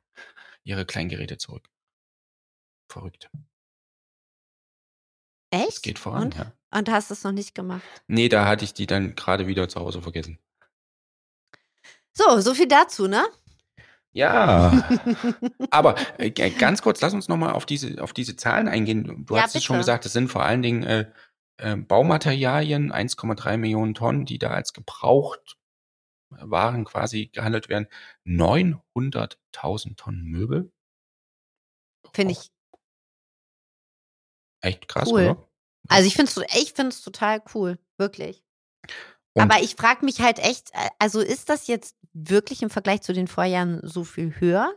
Ihre 0.63 0.87
kleinen 0.87 1.09
Geräte 1.09 1.37
zurück. 1.39 1.69
Verrückt. 2.89 3.29
Echt? 5.51 5.69
Es 5.69 5.83
geht 5.83 5.99
voran, 5.99 6.25
Und? 6.25 6.37
ja. 6.37 6.53
Und 6.75 6.89
hast 6.91 7.11
es 7.11 7.25
noch 7.25 7.33
nicht 7.33 7.55
gemacht. 7.55 7.83
Nee, 8.07 8.29
da 8.29 8.47
hatte 8.47 8.65
ich 8.65 8.73
die 8.73 8.87
dann 8.87 9.15
gerade 9.15 9.47
wieder 9.47 9.69
zu 9.69 9.81
Hause 9.81 10.01
vergessen. 10.01 10.39
So, 12.15 12.41
so 12.41 12.55
viel 12.55 12.69
dazu, 12.69 13.07
ne? 13.09 13.25
Ja, 14.15 14.71
aber 15.71 15.95
äh, 16.19 16.31
ganz 16.31 16.83
kurz, 16.83 17.01
lass 17.01 17.15
uns 17.15 17.29
nochmal 17.29 17.53
auf 17.55 17.65
diese, 17.65 18.03
auf 18.03 18.13
diese 18.13 18.37
Zahlen 18.37 18.69
eingehen. 18.69 19.25
Du 19.27 19.37
Ja, 19.37 19.43
hast 19.43 19.57
es 19.57 19.65
schon 19.65 19.75
bitte. 19.75 19.81
gesagt, 19.87 20.05
es 20.07 20.13
sind 20.13 20.29
vor 20.29 20.45
allen 20.45 20.61
Dingen 20.61 20.83
äh, 20.83 21.11
äh, 21.57 21.77
Baumaterialien, 21.77 22.93
1,3 22.93 23.57
Millionen 23.57 23.95
Tonnen, 23.95 24.27
die 24.27 24.39
da 24.39 24.51
als 24.51 24.73
gebraucht 24.75 25.57
Waren 26.31 26.85
quasi 26.87 27.27
gehandelt 27.27 27.69
werden. 27.69 27.89
900.000 28.27 29.97
Tonnen 29.97 30.25
Möbel. 30.25 30.73
Finde 32.15 32.33
ich. 32.33 32.51
Echt 34.63 34.89
krass, 34.89 35.09
Cool. 35.09 35.23
oder? 35.23 35.49
Also 35.89 36.07
ich 36.07 36.15
finde 36.15 36.31
es 36.31 36.55
ich 36.63 36.73
find's 36.73 37.03
total 37.03 37.43
cool. 37.55 37.79
Wirklich. 37.99 38.43
Und- 39.35 39.43
Aber 39.43 39.63
ich 39.63 39.77
frage 39.77 40.05
mich 40.05 40.21
halt 40.21 40.39
echt, 40.39 40.71
äh, 40.75 40.89
also 40.99 41.21
ist 41.21 41.49
das 41.49 41.67
jetzt 41.67 41.97
wirklich 42.13 42.63
im 42.63 42.71
Vergleich 42.71 43.03
zu 43.03 43.13
den 43.13 43.29
Vorjahren 43.29 43.81
so 43.83 44.05
viel 44.05 44.39
höher? 44.41 44.73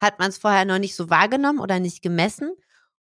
Hat 0.00 0.18
man 0.18 0.28
es 0.30 0.38
vorher 0.38 0.64
noch 0.64 0.78
nicht 0.78 0.94
so 0.96 1.10
wahrgenommen 1.10 1.58
oder 1.58 1.80
nicht 1.80 2.02
gemessen? 2.02 2.52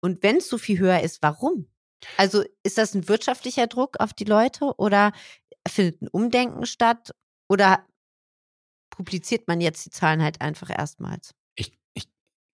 Und 0.01 0.23
wenn 0.23 0.37
es 0.37 0.49
so 0.49 0.59
viel 0.59 0.79
höher 0.79 1.01
ist, 1.01 1.23
warum? 1.23 1.69
Also 2.17 2.45
ist 2.63 2.79
das 2.79 2.95
ein 2.95 3.09
wirtschaftlicher 3.09 3.67
Druck 3.67 3.99
auf 4.01 4.13
die 4.13 4.25
Leute 4.25 4.75
oder 4.77 5.13
findet 5.67 6.03
ein 6.03 6.09
Umdenken 6.09 6.67
statt 6.67 7.11
oder 7.49 7.87
publiziert 8.91 9.49
man 9.49 9.61
jetzt 9.61 9.85
die 9.87 9.91
Zahlen 9.91 10.23
halt 10.23 10.41
einfach 10.41 10.71
erstmals? 10.71 11.35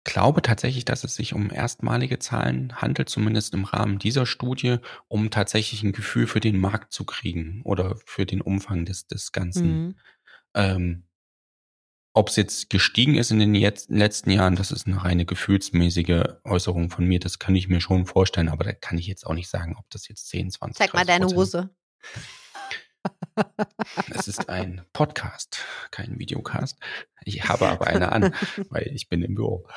Glaube 0.03 0.41
tatsächlich, 0.41 0.83
dass 0.83 1.03
es 1.03 1.15
sich 1.15 1.33
um 1.33 1.51
erstmalige 1.51 2.17
Zahlen 2.17 2.73
handelt, 2.81 3.09
zumindest 3.09 3.53
im 3.53 3.65
Rahmen 3.65 3.99
dieser 3.99 4.25
Studie, 4.25 4.77
um 5.07 5.29
tatsächlich 5.29 5.83
ein 5.83 5.91
Gefühl 5.91 6.25
für 6.25 6.39
den 6.39 6.59
Markt 6.59 6.91
zu 6.91 7.05
kriegen 7.05 7.61
oder 7.63 7.95
für 8.05 8.25
den 8.25 8.41
Umfang 8.41 8.85
des, 8.85 9.05
des 9.05 9.31
Ganzen. 9.31 9.85
Mhm. 9.85 9.95
Ähm, 10.55 11.03
Ob 12.13 12.29
es 12.29 12.35
jetzt 12.35 12.69
gestiegen 12.69 13.15
ist 13.15 13.31
in 13.31 13.39
den 13.39 13.53
jetzt, 13.53 13.89
letzten 13.91 14.31
Jahren, 14.31 14.55
das 14.55 14.71
ist 14.71 14.87
eine 14.87 15.03
reine 15.03 15.25
gefühlsmäßige 15.25 16.23
Äußerung 16.43 16.89
von 16.89 17.05
mir, 17.05 17.19
das 17.19 17.37
kann 17.37 17.55
ich 17.55 17.67
mir 17.67 17.79
schon 17.79 18.05
vorstellen, 18.05 18.49
aber 18.49 18.63
da 18.63 18.73
kann 18.73 18.97
ich 18.97 19.07
jetzt 19.07 19.25
auch 19.25 19.33
nicht 19.35 19.49
sagen, 19.49 19.75
ob 19.77 19.89
das 19.91 20.07
jetzt 20.07 20.27
10, 20.29 20.49
20, 20.51 20.77
Zeig 20.77 20.93
mal 20.93 21.05
30 21.05 21.07
deine 21.07 21.35
Hose. 21.35 21.69
Es 24.13 24.27
ist 24.27 24.49
ein 24.49 24.85
Podcast, 24.93 25.63
kein 25.89 26.19
Videocast. 26.19 26.77
Ich 27.23 27.47
habe 27.47 27.67
aber 27.67 27.87
eine 27.87 28.11
an, 28.11 28.35
weil 28.69 28.87
ich 28.93 29.09
bin 29.09 29.21
im 29.23 29.35
Büro. 29.35 29.67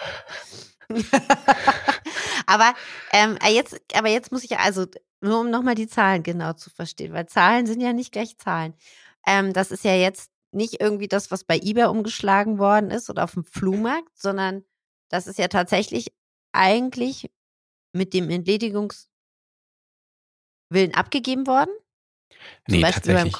aber, 2.46 2.74
ähm, 3.12 3.38
jetzt, 3.48 3.80
aber 3.94 4.08
jetzt 4.08 4.32
muss 4.32 4.44
ich 4.44 4.58
also, 4.58 4.86
nur 5.20 5.40
um 5.40 5.50
nochmal 5.50 5.74
die 5.74 5.88
Zahlen 5.88 6.22
genau 6.22 6.52
zu 6.52 6.70
verstehen, 6.70 7.12
weil 7.12 7.26
Zahlen 7.26 7.66
sind 7.66 7.80
ja 7.80 7.92
nicht 7.92 8.12
gleich 8.12 8.36
Zahlen. 8.38 8.74
Ähm, 9.26 9.52
das 9.52 9.70
ist 9.70 9.84
ja 9.84 9.94
jetzt 9.94 10.30
nicht 10.52 10.80
irgendwie 10.80 11.08
das, 11.08 11.30
was 11.30 11.44
bei 11.44 11.58
eBay 11.58 11.86
umgeschlagen 11.86 12.58
worden 12.58 12.90
ist 12.90 13.10
oder 13.10 13.24
auf 13.24 13.32
dem 13.32 13.44
Flohmarkt, 13.44 14.16
sondern 14.16 14.64
das 15.08 15.26
ist 15.26 15.38
ja 15.38 15.48
tatsächlich 15.48 16.12
eigentlich 16.52 17.30
mit 17.92 18.14
dem 18.14 18.30
Entledigungswillen 18.30 19.08
abgegeben 20.92 21.46
worden. 21.46 21.70
Nee, 22.68 22.80
tatsächlich, 22.82 23.36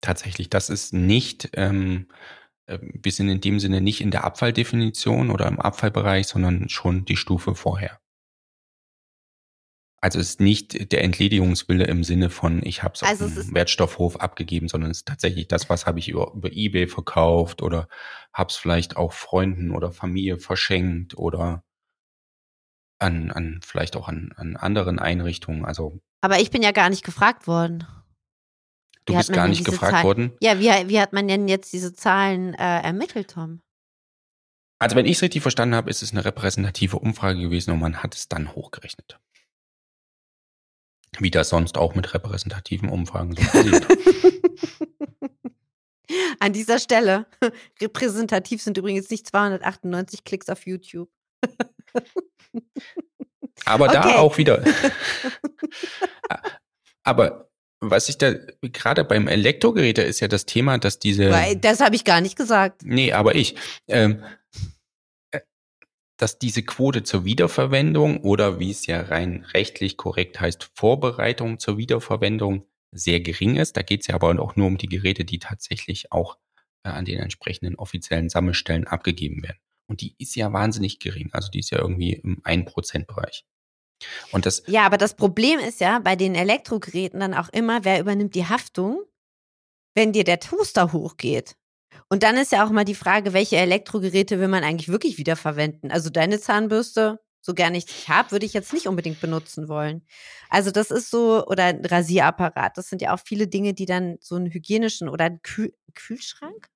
tatsächlich, 0.00 0.50
das 0.50 0.70
ist 0.70 0.92
nicht, 0.92 1.50
ähm, 1.54 2.08
äh, 2.66 2.78
wir 2.80 3.12
sind 3.12 3.28
in 3.28 3.40
dem 3.40 3.60
Sinne 3.60 3.80
nicht 3.80 4.00
in 4.00 4.10
der 4.10 4.24
Abfalldefinition 4.24 5.30
oder 5.30 5.46
im 5.46 5.60
Abfallbereich, 5.60 6.26
sondern 6.26 6.68
schon 6.68 7.04
die 7.04 7.16
Stufe 7.16 7.54
vorher. 7.54 8.00
Also 10.00 10.18
es 10.20 10.30
ist 10.30 10.40
nicht 10.40 10.92
der 10.92 11.02
Entledigungswille 11.02 11.84
im 11.86 12.04
Sinne 12.04 12.28
von, 12.28 12.62
ich 12.62 12.82
habe 12.82 12.92
es 12.94 13.02
auf 13.02 13.08
Also 13.08 13.24
es 13.24 13.32
dem 13.34 13.40
ist- 13.40 13.54
Wertstoffhof 13.54 14.16
abgegeben, 14.20 14.68
sondern 14.68 14.90
es 14.90 14.98
ist 14.98 15.08
tatsächlich 15.08 15.48
das, 15.48 15.70
was 15.70 15.86
habe 15.86 15.98
ich 15.98 16.08
über, 16.10 16.32
über 16.34 16.52
Ebay 16.52 16.86
verkauft 16.88 17.62
oder 17.62 17.88
habe 18.34 18.50
es 18.50 18.56
vielleicht 18.56 18.98
auch 18.98 19.14
Freunden 19.14 19.70
oder 19.70 19.92
Familie 19.92 20.38
verschenkt 20.38 21.16
oder 21.16 21.64
an, 22.98 23.30
an 23.30 23.60
vielleicht 23.64 23.96
auch 23.96 24.06
an, 24.08 24.32
an 24.36 24.56
anderen 24.56 24.98
Einrichtungen. 24.98 25.64
Also 25.64 25.98
aber 26.20 26.38
ich 26.40 26.50
bin 26.50 26.62
ja 26.62 26.72
gar 26.72 26.90
nicht 26.90 27.04
gefragt 27.04 27.46
worden. 27.46 27.86
Du 29.06 29.14
bist 29.14 29.32
gar 29.32 29.48
nicht 29.48 29.64
gefragt 29.64 29.92
Zahlen- 29.92 30.04
worden. 30.04 30.32
Ja, 30.40 30.58
wie, 30.58 30.88
wie 30.88 31.00
hat 31.00 31.12
man 31.12 31.28
denn 31.28 31.48
jetzt 31.48 31.72
diese 31.72 31.92
Zahlen 31.92 32.54
äh, 32.54 32.80
ermittelt, 32.80 33.30
Tom? 33.30 33.60
Also 34.78 34.96
wenn 34.96 35.06
ich 35.06 35.16
es 35.16 35.22
richtig 35.22 35.42
verstanden 35.42 35.74
habe, 35.74 35.88
ist 35.88 36.02
es 36.02 36.12
eine 36.12 36.24
repräsentative 36.24 36.98
Umfrage 36.98 37.40
gewesen 37.40 37.70
und 37.70 37.78
man 37.78 38.02
hat 38.02 38.14
es 38.14 38.28
dann 38.28 38.54
hochgerechnet. 38.54 39.18
Wie 41.18 41.30
das 41.30 41.48
sonst 41.48 41.78
auch 41.78 41.94
mit 41.94 42.12
repräsentativen 42.12 42.88
Umfragen 42.88 43.36
so 43.36 43.42
passiert. 43.42 43.86
An 46.40 46.52
dieser 46.52 46.78
Stelle, 46.78 47.26
repräsentativ 47.80 48.62
sind 48.62 48.76
übrigens 48.76 49.10
nicht 49.10 49.26
298 49.26 50.24
Klicks 50.24 50.48
auf 50.48 50.66
YouTube. 50.66 51.08
Aber 53.64 53.86
okay. 53.86 53.94
da 53.94 54.16
auch 54.16 54.36
wieder. 54.36 54.62
Aber 57.04 57.48
was 57.90 58.08
ich 58.08 58.18
da 58.18 58.34
gerade 58.62 59.04
beim 59.04 59.28
Elektrogeräte 59.28 60.02
ist 60.02 60.20
ja 60.20 60.28
das 60.28 60.46
Thema, 60.46 60.78
dass 60.78 60.98
diese. 60.98 61.30
Weil, 61.30 61.56
das 61.56 61.80
habe 61.80 61.96
ich 61.96 62.04
gar 62.04 62.20
nicht 62.20 62.36
gesagt. 62.36 62.82
Nee, 62.84 63.12
aber 63.12 63.34
ich. 63.34 63.56
Ähm, 63.88 64.22
äh, 65.30 65.40
dass 66.16 66.38
diese 66.38 66.62
Quote 66.62 67.02
zur 67.02 67.24
Wiederverwendung 67.24 68.18
oder 68.18 68.60
wie 68.60 68.70
es 68.70 68.86
ja 68.86 69.00
rein 69.02 69.44
rechtlich 69.52 69.96
korrekt 69.96 70.40
heißt, 70.40 70.70
Vorbereitung 70.74 71.58
zur 71.58 71.76
Wiederverwendung 71.76 72.66
sehr 72.92 73.20
gering 73.20 73.56
ist. 73.56 73.76
Da 73.76 73.82
geht 73.82 74.02
es 74.02 74.06
ja 74.06 74.14
aber 74.14 74.38
auch 74.40 74.56
nur 74.56 74.68
um 74.68 74.78
die 74.78 74.88
Geräte, 74.88 75.24
die 75.24 75.40
tatsächlich 75.40 76.12
auch 76.12 76.38
äh, 76.84 76.90
an 76.90 77.04
den 77.04 77.18
entsprechenden 77.18 77.74
offiziellen 77.76 78.28
Sammelstellen 78.28 78.86
abgegeben 78.86 79.42
werden. 79.42 79.58
Und 79.86 80.00
die 80.00 80.14
ist 80.18 80.34
ja 80.36 80.52
wahnsinnig 80.52 80.98
gering. 80.98 81.30
Also 81.32 81.50
die 81.50 81.58
ist 81.58 81.70
ja 81.70 81.78
irgendwie 81.78 82.12
im 82.14 82.40
1%-Bereich. 82.42 83.44
Und 84.32 84.46
das 84.46 84.62
ja, 84.66 84.84
aber 84.84 84.98
das 84.98 85.14
Problem 85.14 85.58
ist 85.58 85.80
ja 85.80 85.98
bei 85.98 86.16
den 86.16 86.34
Elektrogeräten 86.34 87.20
dann 87.20 87.34
auch 87.34 87.48
immer, 87.50 87.84
wer 87.84 88.00
übernimmt 88.00 88.34
die 88.34 88.46
Haftung, 88.46 89.02
wenn 89.94 90.12
dir 90.12 90.24
der 90.24 90.40
Toaster 90.40 90.92
hochgeht. 90.92 91.56
Und 92.08 92.22
dann 92.22 92.36
ist 92.36 92.52
ja 92.52 92.64
auch 92.64 92.70
mal 92.70 92.84
die 92.84 92.94
Frage, 92.94 93.32
welche 93.32 93.56
Elektrogeräte 93.56 94.38
will 94.38 94.48
man 94.48 94.64
eigentlich 94.64 94.88
wirklich 94.88 95.18
wiederverwenden? 95.18 95.90
Also 95.90 96.10
deine 96.10 96.38
Zahnbürste, 96.40 97.20
so 97.40 97.54
gerne 97.54 97.78
ich 97.78 97.86
dich 97.86 98.08
habe, 98.08 98.32
würde 98.32 98.46
ich 98.46 98.52
jetzt 98.52 98.72
nicht 98.72 98.88
unbedingt 98.88 99.20
benutzen 99.20 99.68
wollen. 99.68 100.06
Also 100.48 100.70
das 100.70 100.90
ist 100.90 101.10
so, 101.10 101.46
oder 101.46 101.64
ein 101.64 101.84
Rasierapparat, 101.84 102.76
das 102.76 102.88
sind 102.88 103.02
ja 103.02 103.14
auch 103.14 103.20
viele 103.20 103.46
Dinge, 103.48 103.74
die 103.74 103.86
dann 103.86 104.16
so 104.20 104.36
einen 104.36 104.50
hygienischen 104.50 105.08
oder 105.08 105.26
einen 105.26 105.42
Kühl 105.42 105.72
Kühlschrank? 105.94 106.68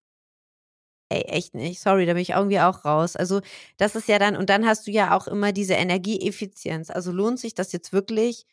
Ey, 1.10 1.22
echt 1.22 1.54
nicht. 1.54 1.80
Sorry, 1.80 2.04
da 2.04 2.12
bin 2.12 2.22
ich 2.22 2.30
irgendwie 2.30 2.60
auch 2.60 2.84
raus. 2.84 3.16
Also, 3.16 3.40
das 3.78 3.94
ist 3.94 4.08
ja 4.08 4.18
dann, 4.18 4.36
und 4.36 4.50
dann 4.50 4.66
hast 4.66 4.86
du 4.86 4.90
ja 4.90 5.16
auch 5.16 5.26
immer 5.26 5.52
diese 5.52 5.74
Energieeffizienz. 5.74 6.90
Also 6.90 7.12
lohnt 7.12 7.38
sich 7.40 7.54
das 7.54 7.72
jetzt 7.72 7.92
wirklich, 7.92 8.46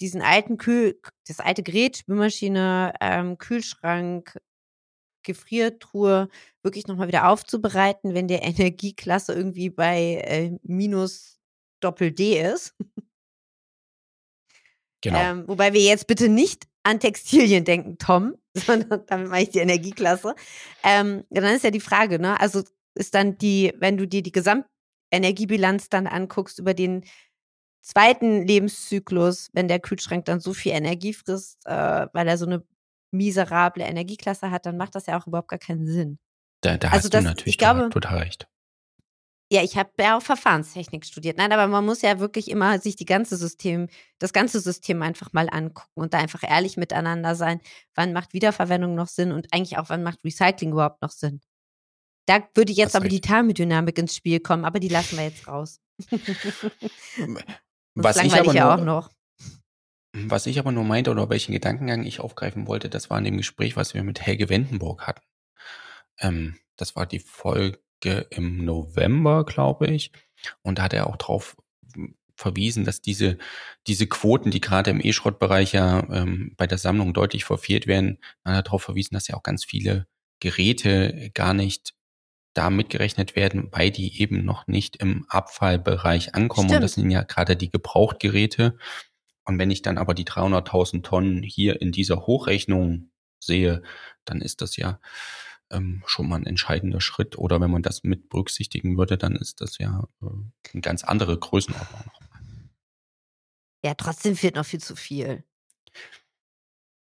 diesen 0.00 0.22
alten 0.22 0.56
Kühl, 0.56 0.98
das 1.26 1.40
alte 1.40 1.62
Gerät, 1.62 1.98
Spülmaschine, 1.98 2.94
ähm, 3.00 3.36
Kühlschrank, 3.38 4.38
Gefriertruhe 5.22 6.28
wirklich 6.62 6.86
nochmal 6.86 7.08
wieder 7.08 7.28
aufzubereiten, 7.28 8.14
wenn 8.14 8.28
der 8.28 8.42
Energieklasse 8.44 9.34
irgendwie 9.34 9.70
bei 9.70 10.22
äh, 10.24 10.58
minus 10.62 11.38
Doppel 11.80 12.12
D 12.12 12.40
ist. 12.40 12.74
Genau. 15.00 15.18
Ähm, 15.18 15.44
wobei 15.46 15.72
wir 15.72 15.80
jetzt 15.80 16.06
bitte 16.06 16.28
nicht 16.28 16.67
an 16.82 17.00
Textilien 17.00 17.64
denken, 17.64 17.98
Tom, 17.98 18.34
sondern 18.54 19.04
damit 19.06 19.28
meine 19.28 19.42
ich 19.42 19.50
die 19.50 19.58
Energieklasse. 19.58 20.34
Ähm, 20.82 21.24
dann 21.30 21.54
ist 21.54 21.64
ja 21.64 21.70
die 21.70 21.80
Frage, 21.80 22.18
ne? 22.18 22.40
Also 22.40 22.62
ist 22.94 23.14
dann 23.14 23.38
die, 23.38 23.72
wenn 23.78 23.96
du 23.96 24.06
dir 24.06 24.22
die 24.22 24.32
Gesamtenergiebilanz 24.32 25.88
dann 25.88 26.06
anguckst 26.06 26.58
über 26.58 26.74
den 26.74 27.04
zweiten 27.80 28.46
Lebenszyklus, 28.46 29.50
wenn 29.52 29.68
der 29.68 29.80
Kühlschrank 29.80 30.24
dann 30.24 30.40
so 30.40 30.52
viel 30.52 30.72
Energie 30.72 31.14
frisst, 31.14 31.64
äh, 31.64 32.06
weil 32.12 32.28
er 32.28 32.36
so 32.36 32.46
eine 32.46 32.64
miserable 33.10 33.84
Energieklasse 33.84 34.50
hat, 34.50 34.66
dann 34.66 34.76
macht 34.76 34.94
das 34.94 35.06
ja 35.06 35.18
auch 35.18 35.26
überhaupt 35.26 35.48
gar 35.48 35.58
keinen 35.58 35.86
Sinn. 35.86 36.18
Da, 36.60 36.76
da 36.76 36.88
also 36.88 37.04
hast 37.04 37.14
das, 37.14 37.22
du 37.22 37.28
natürlich 37.28 37.54
ich 37.54 37.58
glaube, 37.58 37.88
total 37.90 38.18
recht. 38.18 38.48
Ja, 39.50 39.62
ich 39.62 39.78
habe 39.78 39.90
ja 39.98 40.18
auch 40.18 40.22
Verfahrenstechnik 40.22 41.06
studiert. 41.06 41.38
Nein, 41.38 41.52
aber 41.52 41.68
man 41.68 41.84
muss 41.84 42.02
ja 42.02 42.20
wirklich 42.20 42.50
immer 42.50 42.78
sich 42.80 42.96
die 42.96 43.06
ganze 43.06 43.38
System, 43.38 43.88
das 44.18 44.34
ganze 44.34 44.60
System 44.60 45.00
einfach 45.00 45.32
mal 45.32 45.48
angucken 45.50 45.90
und 45.94 46.12
da 46.12 46.18
einfach 46.18 46.42
ehrlich 46.42 46.76
miteinander 46.76 47.34
sein. 47.34 47.60
Wann 47.94 48.12
macht 48.12 48.34
Wiederverwendung 48.34 48.94
noch 48.94 49.08
Sinn 49.08 49.32
und 49.32 49.52
eigentlich 49.52 49.78
auch, 49.78 49.88
wann 49.88 50.02
macht 50.02 50.22
Recycling 50.22 50.72
überhaupt 50.72 51.00
noch 51.00 51.10
Sinn? 51.10 51.40
Da 52.26 52.46
würde 52.54 52.74
jetzt 52.74 52.94
aber 52.94 53.06
recht. 53.06 53.14
die 53.14 53.20
Thermodynamik 53.22 53.96
ins 53.96 54.14
Spiel 54.14 54.38
kommen, 54.40 54.66
aber 54.66 54.80
die 54.80 54.88
lassen 54.88 55.16
wir 55.16 55.24
jetzt 55.24 55.48
raus. 55.48 55.80
was 57.94 58.22
ich 58.22 58.34
aber 58.34 58.52
ja 58.52 58.64
nur, 58.64 58.74
auch 58.74 58.84
noch. 58.84 59.10
Was 60.12 60.46
ich 60.46 60.58
aber 60.58 60.72
nur 60.72 60.84
meinte 60.84 61.10
oder 61.10 61.30
welchen 61.30 61.52
Gedankengang 61.52 62.04
ich 62.04 62.20
aufgreifen 62.20 62.66
wollte, 62.66 62.90
das 62.90 63.08
war 63.08 63.16
in 63.16 63.24
dem 63.24 63.38
Gespräch, 63.38 63.76
was 63.76 63.94
wir 63.94 64.02
mit 64.02 64.20
Helge 64.20 64.50
Wendenburg 64.50 65.06
hatten. 65.06 65.24
Ähm, 66.18 66.58
das 66.76 66.96
war 66.96 67.06
die 67.06 67.20
Folge 67.20 67.78
im 68.04 68.64
November, 68.64 69.44
glaube 69.44 69.86
ich. 69.88 70.12
Und 70.62 70.78
da 70.78 70.84
hat 70.84 70.92
er 70.92 71.08
auch 71.08 71.16
drauf 71.16 71.56
verwiesen, 72.36 72.84
dass 72.84 73.02
diese, 73.02 73.36
diese 73.86 74.06
Quoten, 74.06 74.50
die 74.50 74.60
gerade 74.60 74.90
im 74.90 75.00
E-Schrott-Bereich 75.04 75.72
ja 75.72 76.06
ähm, 76.10 76.54
bei 76.56 76.66
der 76.66 76.78
Sammlung 76.78 77.12
deutlich 77.12 77.44
verfehlt 77.44 77.86
werden, 77.86 78.18
hat 78.44 78.54
er 78.54 78.62
darauf 78.62 78.82
verwiesen, 78.82 79.14
dass 79.14 79.26
ja 79.26 79.36
auch 79.36 79.42
ganz 79.42 79.64
viele 79.64 80.06
Geräte 80.40 81.30
gar 81.34 81.52
nicht 81.52 81.94
da 82.54 82.70
mitgerechnet 82.70 83.36
werden, 83.36 83.68
weil 83.72 83.90
die 83.90 84.20
eben 84.20 84.44
noch 84.44 84.66
nicht 84.66 84.96
im 84.96 85.26
Abfallbereich 85.28 86.34
ankommen. 86.34 86.68
Stimmt. 86.68 86.78
Und 86.78 86.82
das 86.82 86.92
sind 86.94 87.10
ja 87.10 87.22
gerade 87.22 87.56
die 87.56 87.70
Gebrauchtgeräte. 87.70 88.78
Und 89.44 89.58
wenn 89.58 89.70
ich 89.70 89.82
dann 89.82 89.98
aber 89.98 90.14
die 90.14 90.24
300.000 90.24 91.02
Tonnen 91.02 91.42
hier 91.42 91.80
in 91.80 91.92
dieser 91.92 92.26
Hochrechnung 92.26 93.10
sehe, 93.40 93.82
dann 94.24 94.40
ist 94.40 94.60
das 94.60 94.76
ja 94.76 95.00
ähm, 95.70 96.02
schon 96.06 96.28
mal 96.28 96.36
ein 96.36 96.46
entscheidender 96.46 97.00
Schritt. 97.00 97.38
Oder 97.38 97.60
wenn 97.60 97.70
man 97.70 97.82
das 97.82 98.02
mit 98.02 98.28
berücksichtigen 98.28 98.96
würde, 98.96 99.18
dann 99.18 99.36
ist 99.36 99.60
das 99.60 99.78
ja 99.78 100.08
äh, 100.22 100.26
eine 100.72 100.80
ganz 100.80 101.04
andere 101.04 101.38
Größenordnung 101.38 102.00
nochmal. 102.00 102.28
Ja, 103.84 103.94
trotzdem 103.94 104.36
fehlt 104.36 104.56
noch 104.56 104.66
viel 104.66 104.80
zu 104.80 104.96
viel. 104.96 105.44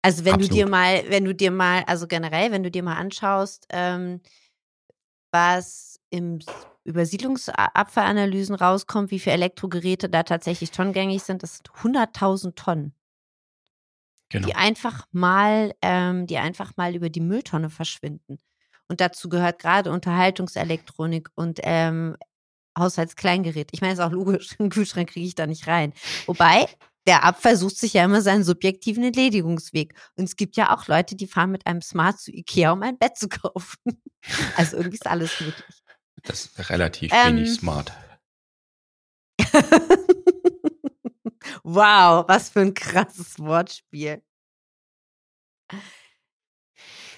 Also 0.02 0.24
wenn 0.24 0.34
Absolut. 0.34 0.50
du 0.50 0.54
dir 0.56 0.68
mal, 0.68 1.04
wenn 1.08 1.24
du 1.24 1.34
dir 1.34 1.50
mal, 1.50 1.84
also 1.84 2.06
generell, 2.06 2.50
wenn 2.50 2.62
du 2.62 2.70
dir 2.70 2.82
mal 2.82 2.96
anschaust, 2.96 3.66
ähm, 3.70 4.20
was 5.30 6.00
im 6.10 6.40
Übersiedlungsabfallanalysen 6.84 8.56
rauskommt, 8.56 9.10
wie 9.10 9.20
viele 9.20 9.34
Elektrogeräte 9.34 10.08
da 10.08 10.24
tatsächlich 10.24 10.72
tonnengängig 10.72 11.22
sind, 11.22 11.42
das 11.42 11.56
sind 11.58 11.70
100.000 11.70 12.54
Tonnen. 12.56 12.94
Genau. 14.30 14.48
Die 14.48 14.54
einfach 14.54 15.06
mal, 15.12 15.74
ähm, 15.82 16.26
die 16.26 16.38
einfach 16.38 16.76
mal 16.76 16.96
über 16.96 17.10
die 17.10 17.20
Mülltonne 17.20 17.70
verschwinden. 17.70 18.38
Und 18.92 19.00
dazu 19.00 19.30
gehört 19.30 19.58
gerade 19.58 19.90
Unterhaltungselektronik 19.90 21.30
und 21.34 21.60
ähm, 21.62 22.14
Haushaltskleingerät. 22.78 23.70
Ich 23.72 23.80
meine, 23.80 23.94
ist 23.94 24.00
auch 24.00 24.10
logisch, 24.10 24.54
einen 24.58 24.68
Kühlschrank 24.68 25.08
kriege 25.08 25.26
ich 25.26 25.34
da 25.34 25.46
nicht 25.46 25.66
rein. 25.66 25.94
Wobei, 26.26 26.66
der 27.06 27.24
Abfall 27.24 27.56
sucht 27.56 27.78
sich 27.78 27.94
ja 27.94 28.04
immer 28.04 28.20
seinen 28.20 28.44
subjektiven 28.44 29.02
Entledigungsweg. 29.02 29.94
Und 30.16 30.24
es 30.24 30.36
gibt 30.36 30.56
ja 30.56 30.76
auch 30.76 30.88
Leute, 30.88 31.16
die 31.16 31.26
fahren 31.26 31.52
mit 31.52 31.66
einem 31.66 31.80
Smart 31.80 32.20
zu 32.20 32.30
Ikea, 32.32 32.72
um 32.72 32.82
ein 32.82 32.98
Bett 32.98 33.16
zu 33.16 33.30
kaufen. 33.30 33.78
Also 34.58 34.76
irgendwie 34.76 34.96
ist 34.96 35.06
alles 35.06 35.40
möglich. 35.40 35.82
Das 36.22 36.44
ist 36.44 36.68
relativ 36.68 37.10
ähm, 37.12 37.38
wenig 37.38 37.54
smart. 37.54 37.92
wow, 41.64 42.24
was 42.28 42.50
für 42.50 42.60
ein 42.60 42.74
krasses 42.74 43.38
Wortspiel. 43.38 44.22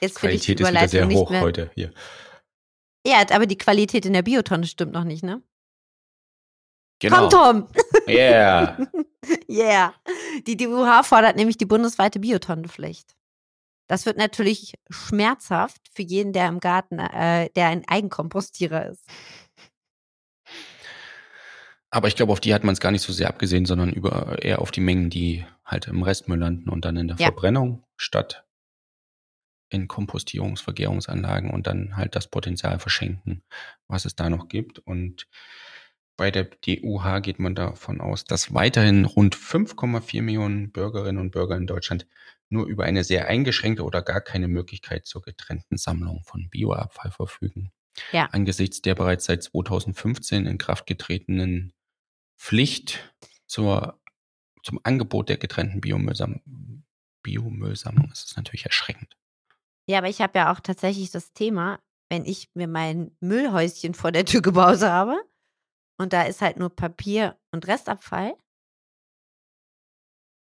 Jetzt 0.05 0.17
Qualität 0.17 0.61
ist 0.61 0.69
wieder 0.69 0.89
sehr 0.89 1.09
hoch 1.09 1.31
heute 1.31 1.71
hier. 1.75 1.93
Ja, 3.07 3.25
aber 3.31 3.47
die 3.47 3.59
Qualität 3.59 4.07
in 4.07 4.13
der 4.13 4.23
Biotonne 4.23 4.67
stimmt 4.67 4.93
noch 4.93 5.05
nicht, 5.05 5.23
ne? 5.23 5.43
Genau. 7.01 7.29
Komm, 7.29 7.31
Tom! 7.31 7.69
Yeah! 8.09 8.79
yeah. 9.49 9.95
Die 10.47 10.57
DUH 10.57 11.03
fordert 11.05 11.37
nämlich 11.37 11.59
die 11.59 11.67
bundesweite 11.67 12.19
Biotonnenpflicht. 12.19 13.15
Das 13.89 14.07
wird 14.07 14.17
natürlich 14.17 14.75
schmerzhaft 14.89 15.83
für 15.95 16.03
jeden, 16.03 16.33
der 16.33 16.49
im 16.49 16.61
Garten, 16.61 16.99
äh, 16.99 17.51
der 17.51 17.69
ein 17.69 17.87
Eigenkompostierer 17.87 18.87
ist. 18.87 19.05
Aber 21.91 22.09
ich 22.09 22.17
glaube, 22.17 22.33
auf 22.33 22.41
die 22.41 22.55
hat 22.55 22.65
man 22.65 22.73
es 22.73 22.81
gar 22.81 22.91
nicht 22.91 23.03
so 23.03 23.13
sehr 23.13 23.29
abgesehen, 23.29 23.67
sondern 23.67 23.93
über, 23.93 24.43
eher 24.43 24.61
auf 24.61 24.71
die 24.71 24.81
Mengen, 24.81 25.11
die 25.11 25.45
halt 25.65 25.87
im 25.87 26.03
Restmüll 26.03 26.39
landen 26.39 26.69
und 26.69 26.85
dann 26.85 26.97
in 26.97 27.09
der 27.09 27.17
ja. 27.19 27.27
Verbrennung 27.27 27.85
statt 27.97 28.45
in 29.75 29.89
Kompostierungs-, 29.89 30.63
Vergärungsanlagen 30.63 31.51
und 31.51 31.67
dann 31.67 31.97
halt 31.97 32.17
das 32.17 32.29
Potenzial 32.29 32.79
verschenken, 32.79 33.43
was 33.89 34.05
es 34.05 34.15
da 34.15 34.31
noch 34.31 34.49
gibt. 34.49 34.79
Und 34.79 35.27
bei 36.17 36.31
der 36.31 36.45
DUH 36.45 37.21
geht 37.21 37.39
man 37.39 37.55
davon 37.55 38.01
aus, 38.01 38.25
dass 38.25 38.55
weiterhin 38.55 39.05
rund 39.05 39.37
5,4 39.37 40.23
Millionen 40.23 40.71
Bürgerinnen 40.71 41.19
und 41.19 41.33
Bürger 41.33 41.57
in 41.57 41.67
Deutschland 41.67 42.07
nur 42.49 42.67
über 42.67 42.85
eine 42.85 43.05
sehr 43.05 43.27
eingeschränkte 43.27 43.85
oder 43.85 44.03
gar 44.03 44.21
keine 44.21 44.49
Möglichkeit 44.49 45.07
zur 45.07 45.23
getrennten 45.23 45.77
Sammlung 45.77 46.23
von 46.25 46.49
Bioabfall 46.51 47.11
verfügen. 47.11 47.73
Ja. 48.13 48.27
Angesichts 48.27 48.81
der 48.83 48.95
bereits 48.95 49.25
seit 49.25 49.43
2015 49.43 50.47
in 50.47 50.59
Kraft 50.59 50.87
getretenen 50.87 51.73
Pflicht 52.39 53.15
zur, 53.47 54.01
zum 54.63 54.81
Angebot 54.83 55.29
der 55.29 55.37
getrennten 55.37 55.81
Biomüllsammlung, 55.81 56.85
Biomüllsammlung 57.23 58.11
ist 58.13 58.27
es 58.27 58.37
natürlich 58.37 58.67
erschreckend. 58.67 59.17
Ja, 59.89 59.99
aber 59.99 60.09
ich 60.09 60.21
habe 60.21 60.39
ja 60.39 60.53
auch 60.53 60.61
tatsächlich 60.61 61.11
das 61.11 61.33
Thema, 61.33 61.81
wenn 62.11 62.25
ich 62.25 62.49
mir 62.55 62.69
mein 62.69 63.17
Müllhäuschen 63.21 63.95
vor 63.95 64.13
der 64.13 64.25
Tür 64.25 64.43
gebaut 64.43 64.83
habe 64.83 65.21
und 65.99 66.13
da 66.13 66.23
ist 66.23 66.41
halt 66.41 66.59
nur 66.59 66.75
Papier 66.75 67.39
und 67.53 67.67
Restabfall 67.67 68.35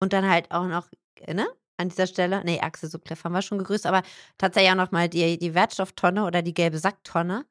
Und 0.02 0.14
dann 0.14 0.30
halt 0.30 0.52
auch 0.52 0.68
noch, 0.68 0.90
äh, 1.22 1.34
ne? 1.34 1.48
An 1.78 1.90
dieser 1.90 2.08
Stelle, 2.08 2.42
nee, 2.46 2.62
Axel 2.62 2.90
Subkleff 2.90 3.26
haben 3.26 3.34
wir 3.34 3.42
schon 3.42 3.58
gegrüßt, 3.58 3.86
aber 3.86 4.02
tatsächlich 4.38 4.72
auch 4.72 4.78
nochmal 4.78 5.10
die, 5.10 5.38
die 5.38 5.54
Wertstofftonne 5.54 6.26
oder 6.26 6.42
die 6.42 6.54
gelbe 6.54 6.80
Sacktonne. 6.80 7.46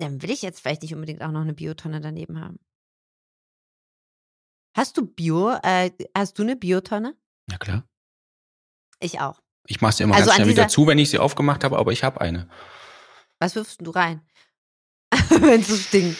Dann 0.00 0.22
will 0.22 0.30
ich 0.30 0.40
jetzt 0.42 0.60
vielleicht 0.60 0.82
nicht 0.82 0.94
unbedingt 0.94 1.22
auch 1.22 1.32
noch 1.32 1.42
eine 1.42 1.52
Biotonne 1.52 2.00
daneben 2.00 2.40
haben. 2.40 2.58
Hast 4.74 4.96
du 4.96 5.06
Bio, 5.06 5.50
äh, 5.62 5.90
hast 6.16 6.38
du 6.38 6.44
eine 6.44 6.56
Biotonne? 6.56 7.14
Ja, 7.50 7.58
klar. 7.58 7.86
Ich 9.00 9.20
auch. 9.20 9.42
Ich 9.66 9.80
mache 9.80 9.92
sie 9.92 10.02
immer 10.02 10.14
Also 10.14 10.26
ganz 10.26 10.38
an 10.38 10.44
schnell 10.44 10.56
wieder 10.56 10.68
zu, 10.68 10.86
wenn 10.86 10.98
ich 10.98 11.10
sie 11.10 11.18
aufgemacht 11.18 11.64
habe, 11.64 11.78
aber 11.78 11.92
ich 11.92 12.04
habe 12.04 12.20
eine. 12.20 12.48
Was 13.38 13.54
wirfst 13.54 13.80
denn 13.80 13.84
du 13.84 13.90
rein? 13.90 14.22
Wenn 15.28 15.60
es 15.60 15.68
so 15.68 15.76
stinkt. 15.76 16.18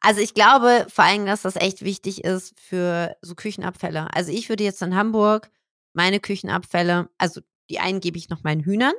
Also 0.00 0.20
ich 0.20 0.34
glaube 0.34 0.86
vor 0.88 1.04
allem, 1.04 1.26
dass 1.26 1.42
das 1.42 1.56
echt 1.56 1.82
wichtig 1.82 2.24
ist 2.24 2.58
für 2.58 3.16
so 3.22 3.34
Küchenabfälle. 3.34 4.12
Also 4.12 4.32
ich 4.32 4.48
würde 4.48 4.64
jetzt 4.64 4.82
in 4.82 4.96
Hamburg 4.96 5.50
meine 5.92 6.18
Küchenabfälle, 6.18 7.08
also 7.18 7.40
die 7.70 7.78
einen 7.78 8.00
gebe 8.00 8.18
ich 8.18 8.28
noch 8.28 8.42
meinen 8.42 8.64
Hühnern. 8.64 8.94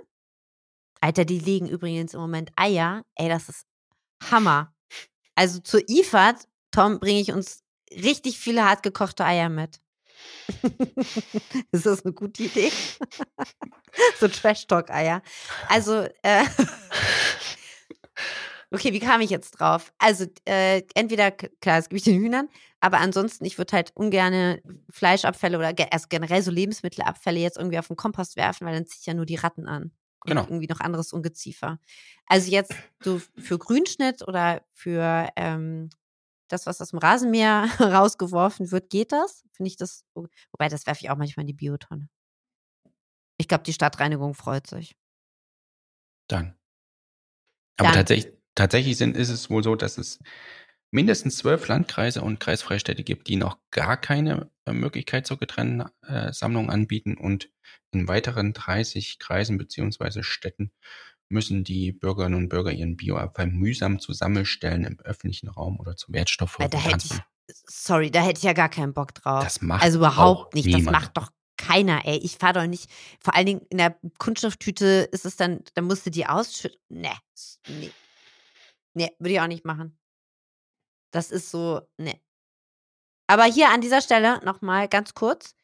Alter, 1.01 1.25
die 1.25 1.39
legen 1.39 1.67
übrigens 1.67 2.13
im 2.13 2.21
Moment 2.21 2.51
Eier. 2.55 3.03
Ey, 3.15 3.27
das 3.27 3.49
ist 3.49 3.65
Hammer. 4.31 4.73
Also 5.35 5.59
zur 5.59 5.81
IFAD, 5.89 6.47
Tom, 6.71 6.99
bringe 6.99 7.19
ich 7.19 7.33
uns 7.33 7.63
richtig 7.91 8.39
viele 8.39 8.63
hartgekochte 8.63 9.25
Eier 9.25 9.49
mit. 9.49 9.81
ist 11.71 11.85
das 11.85 12.03
eine 12.03 12.13
gute 12.13 12.43
Idee? 12.43 12.71
so 14.19 14.27
Trash-Talk-Eier. 14.27 15.21
Also, 15.69 16.07
äh, 16.23 16.43
okay, 18.71 18.93
wie 18.93 18.99
kam 18.99 19.21
ich 19.21 19.29
jetzt 19.29 19.51
drauf? 19.51 19.93
Also, 19.99 20.25
äh, 20.45 20.83
entweder, 20.95 21.31
klar, 21.31 21.77
das 21.77 21.89
gebe 21.89 21.97
ich 21.97 22.03
den 22.03 22.19
Hühnern, 22.19 22.49
aber 22.79 22.99
ansonsten, 22.99 23.45
ich 23.45 23.57
würde 23.57 23.73
halt 23.73 23.91
ungern 23.95 24.59
Fleischabfälle 24.89 25.57
oder 25.57 25.73
ge 25.73 25.87
also 25.91 26.07
generell 26.09 26.41
so 26.41 26.51
Lebensmittelabfälle 26.51 27.39
jetzt 27.39 27.57
irgendwie 27.57 27.79
auf 27.79 27.87
den 27.87 27.95
Kompost 27.95 28.35
werfen, 28.35 28.67
weil 28.67 28.75
dann 28.75 28.85
zieht 28.85 29.05
ja 29.05 29.13
nur 29.13 29.25
die 29.25 29.35
Ratten 29.35 29.67
an. 29.67 29.91
Und 30.25 30.29
Genau. 30.29 30.43
irgendwie 30.43 30.67
noch 30.67 30.79
anderes 30.79 31.11
Ungeziefer. 31.11 31.79
Also 32.27 32.49
jetzt 32.49 32.73
so 33.01 33.21
für 33.37 33.57
Grünschnitt 33.57 34.25
oder 34.25 34.61
für 34.71 35.27
ähm, 35.35 35.89
das, 36.53 36.65
was 36.65 36.81
aus 36.81 36.91
dem 36.91 36.99
Rasenmäher 36.99 37.65
rausgeworfen 37.79 38.71
wird, 38.71 38.89
geht 38.89 39.11
das? 39.11 39.43
Finde 39.51 39.69
ich 39.69 39.77
das, 39.77 40.05
wobei 40.13 40.69
das 40.69 40.85
werfe 40.85 41.01
ich 41.03 41.09
auch 41.09 41.17
manchmal 41.17 41.43
in 41.43 41.47
die 41.47 41.53
Biotonne. 41.53 42.09
Ich 43.37 43.47
glaube, 43.47 43.63
die 43.63 43.73
Stadtreinigung 43.73 44.35
freut 44.35 44.67
sich. 44.67 44.95
Dann. 46.29 46.55
Aber 47.77 47.89
Dann. 47.89 47.99
tatsächlich, 47.99 48.33
tatsächlich 48.55 48.97
sind, 48.97 49.17
ist 49.17 49.29
es 49.29 49.49
wohl 49.49 49.63
so, 49.63 49.75
dass 49.75 49.97
es 49.97 50.19
mindestens 50.91 51.37
zwölf 51.37 51.67
Landkreise 51.67 52.21
und 52.21 52.39
Kreisfreistädte 52.39 53.03
gibt, 53.03 53.27
die 53.27 53.35
noch 53.35 53.57
gar 53.71 53.97
keine 53.97 54.51
äh, 54.65 54.73
Möglichkeit 54.73 55.25
zur 55.25 55.37
getrennten 55.39 55.89
äh, 56.03 56.31
Sammlung 56.31 56.69
anbieten. 56.69 57.17
Und 57.17 57.49
in 57.91 58.07
weiteren 58.07 58.53
30 58.53 59.17
Kreisen 59.17 59.57
beziehungsweise 59.57 60.23
Städten 60.23 60.71
müssen 61.33 61.63
die 61.63 61.91
Bürgerinnen 61.91 62.35
und 62.37 62.49
Bürger 62.49 62.71
ihren 62.71 62.95
Bioabfall 62.95 63.47
mühsam 63.47 63.99
zu 63.99 64.13
Sammelstellen 64.13 64.85
im 64.85 64.99
öffentlichen 65.01 65.49
Raum 65.49 65.79
oder 65.79 65.95
zu 65.97 66.07
Weil 66.09 66.19
Wertstoffhäusern 66.19 66.69
da 66.71 66.77
hätte 66.77 66.97
ich, 67.05 67.09
transportieren. 67.09 67.63
sorry, 67.67 68.11
da 68.11 68.21
hätte 68.21 68.37
ich 68.37 68.43
ja 68.43 68.53
gar 68.53 68.69
keinen 68.69 68.93
Bock 68.93 69.13
drauf. 69.15 69.43
Das 69.43 69.61
macht 69.61 69.83
also 69.83 69.97
überhaupt 69.99 70.53
nicht. 70.53 70.65
niemand. 70.65 70.85
Das 70.87 70.91
macht 70.93 71.17
doch 71.17 71.29
keiner, 71.57 72.05
ey. 72.05 72.17
Ich 72.17 72.37
fahre 72.37 72.53
doch 72.61 72.67
nicht. 72.67 72.89
Vor 73.21 73.35
allen 73.35 73.45
Dingen 73.45 73.61
in 73.69 73.77
der 73.77 73.97
Kunststofftüte 74.17 75.09
ist 75.11 75.25
es 75.25 75.35
dann, 75.35 75.63
da 75.75 75.81
musst 75.81 76.05
du 76.05 76.09
die 76.11 76.25
ausschütten. 76.25 76.79
Nee, 76.89 77.09
s- 77.33 77.59
nee. 77.67 77.91
Nee, 78.95 79.09
würde 79.19 79.33
ich 79.33 79.41
auch 79.41 79.47
nicht 79.47 79.65
machen. 79.65 79.97
Das 81.11 81.31
ist 81.31 81.49
so, 81.51 81.81
nee. 81.97 82.19
Aber 83.27 83.43
hier 83.45 83.69
an 83.69 83.81
dieser 83.81 84.01
Stelle 84.01 84.39
nochmal 84.43 84.87
ganz 84.87 85.13
kurz. 85.13 85.55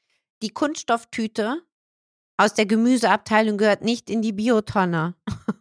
Die 0.41 0.49
Kunststofftüte 0.49 1.61
aus 2.37 2.53
der 2.53 2.65
Gemüseabteilung 2.65 3.57
gehört 3.57 3.83
nicht 3.83 4.09
in 4.09 4.21
die 4.21 4.31
Biotonne. 4.31 5.15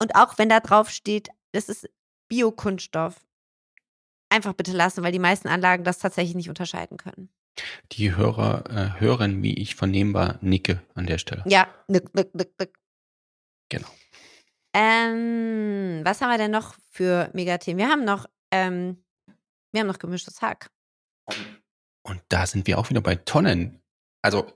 Und 0.00 0.16
auch 0.16 0.38
wenn 0.38 0.48
da 0.48 0.60
drauf 0.60 0.90
steht, 0.90 1.28
das 1.52 1.68
ist 1.68 1.88
Biokunststoff, 2.28 3.24
einfach 4.30 4.54
bitte 4.54 4.72
lassen, 4.72 5.02
weil 5.02 5.12
die 5.12 5.18
meisten 5.18 5.48
Anlagen 5.48 5.84
das 5.84 5.98
tatsächlich 5.98 6.34
nicht 6.34 6.48
unterscheiden 6.48 6.96
können. 6.96 7.28
Die 7.92 8.16
Hörer 8.16 8.64
äh, 8.70 9.00
hören, 9.00 9.42
wie 9.42 9.54
ich 9.54 9.74
vernehmbar 9.74 10.38
nicke 10.40 10.82
an 10.94 11.06
der 11.06 11.18
Stelle. 11.18 11.44
Ja, 11.46 11.68
nick, 11.86 12.14
nick, 12.14 12.34
nick, 12.34 12.58
nick. 12.58 12.78
Genau. 13.68 13.88
Ähm, 14.74 16.00
was 16.02 16.20
haben 16.20 16.30
wir 16.30 16.38
denn 16.38 16.50
noch 16.50 16.74
für 16.90 17.30
Megathemen? 17.34 17.78
Wir 17.78 17.88
haben 17.88 18.04
noch, 18.04 18.26
ähm, 18.50 19.04
wir 19.70 19.82
haben 19.82 19.88
noch 19.88 19.98
gemischtes 19.98 20.40
Hack. 20.40 20.70
Und 22.02 22.22
da 22.28 22.46
sind 22.46 22.66
wir 22.66 22.78
auch 22.78 22.88
wieder 22.88 23.02
bei 23.02 23.16
Tonnen. 23.16 23.82
Also, 24.22 24.50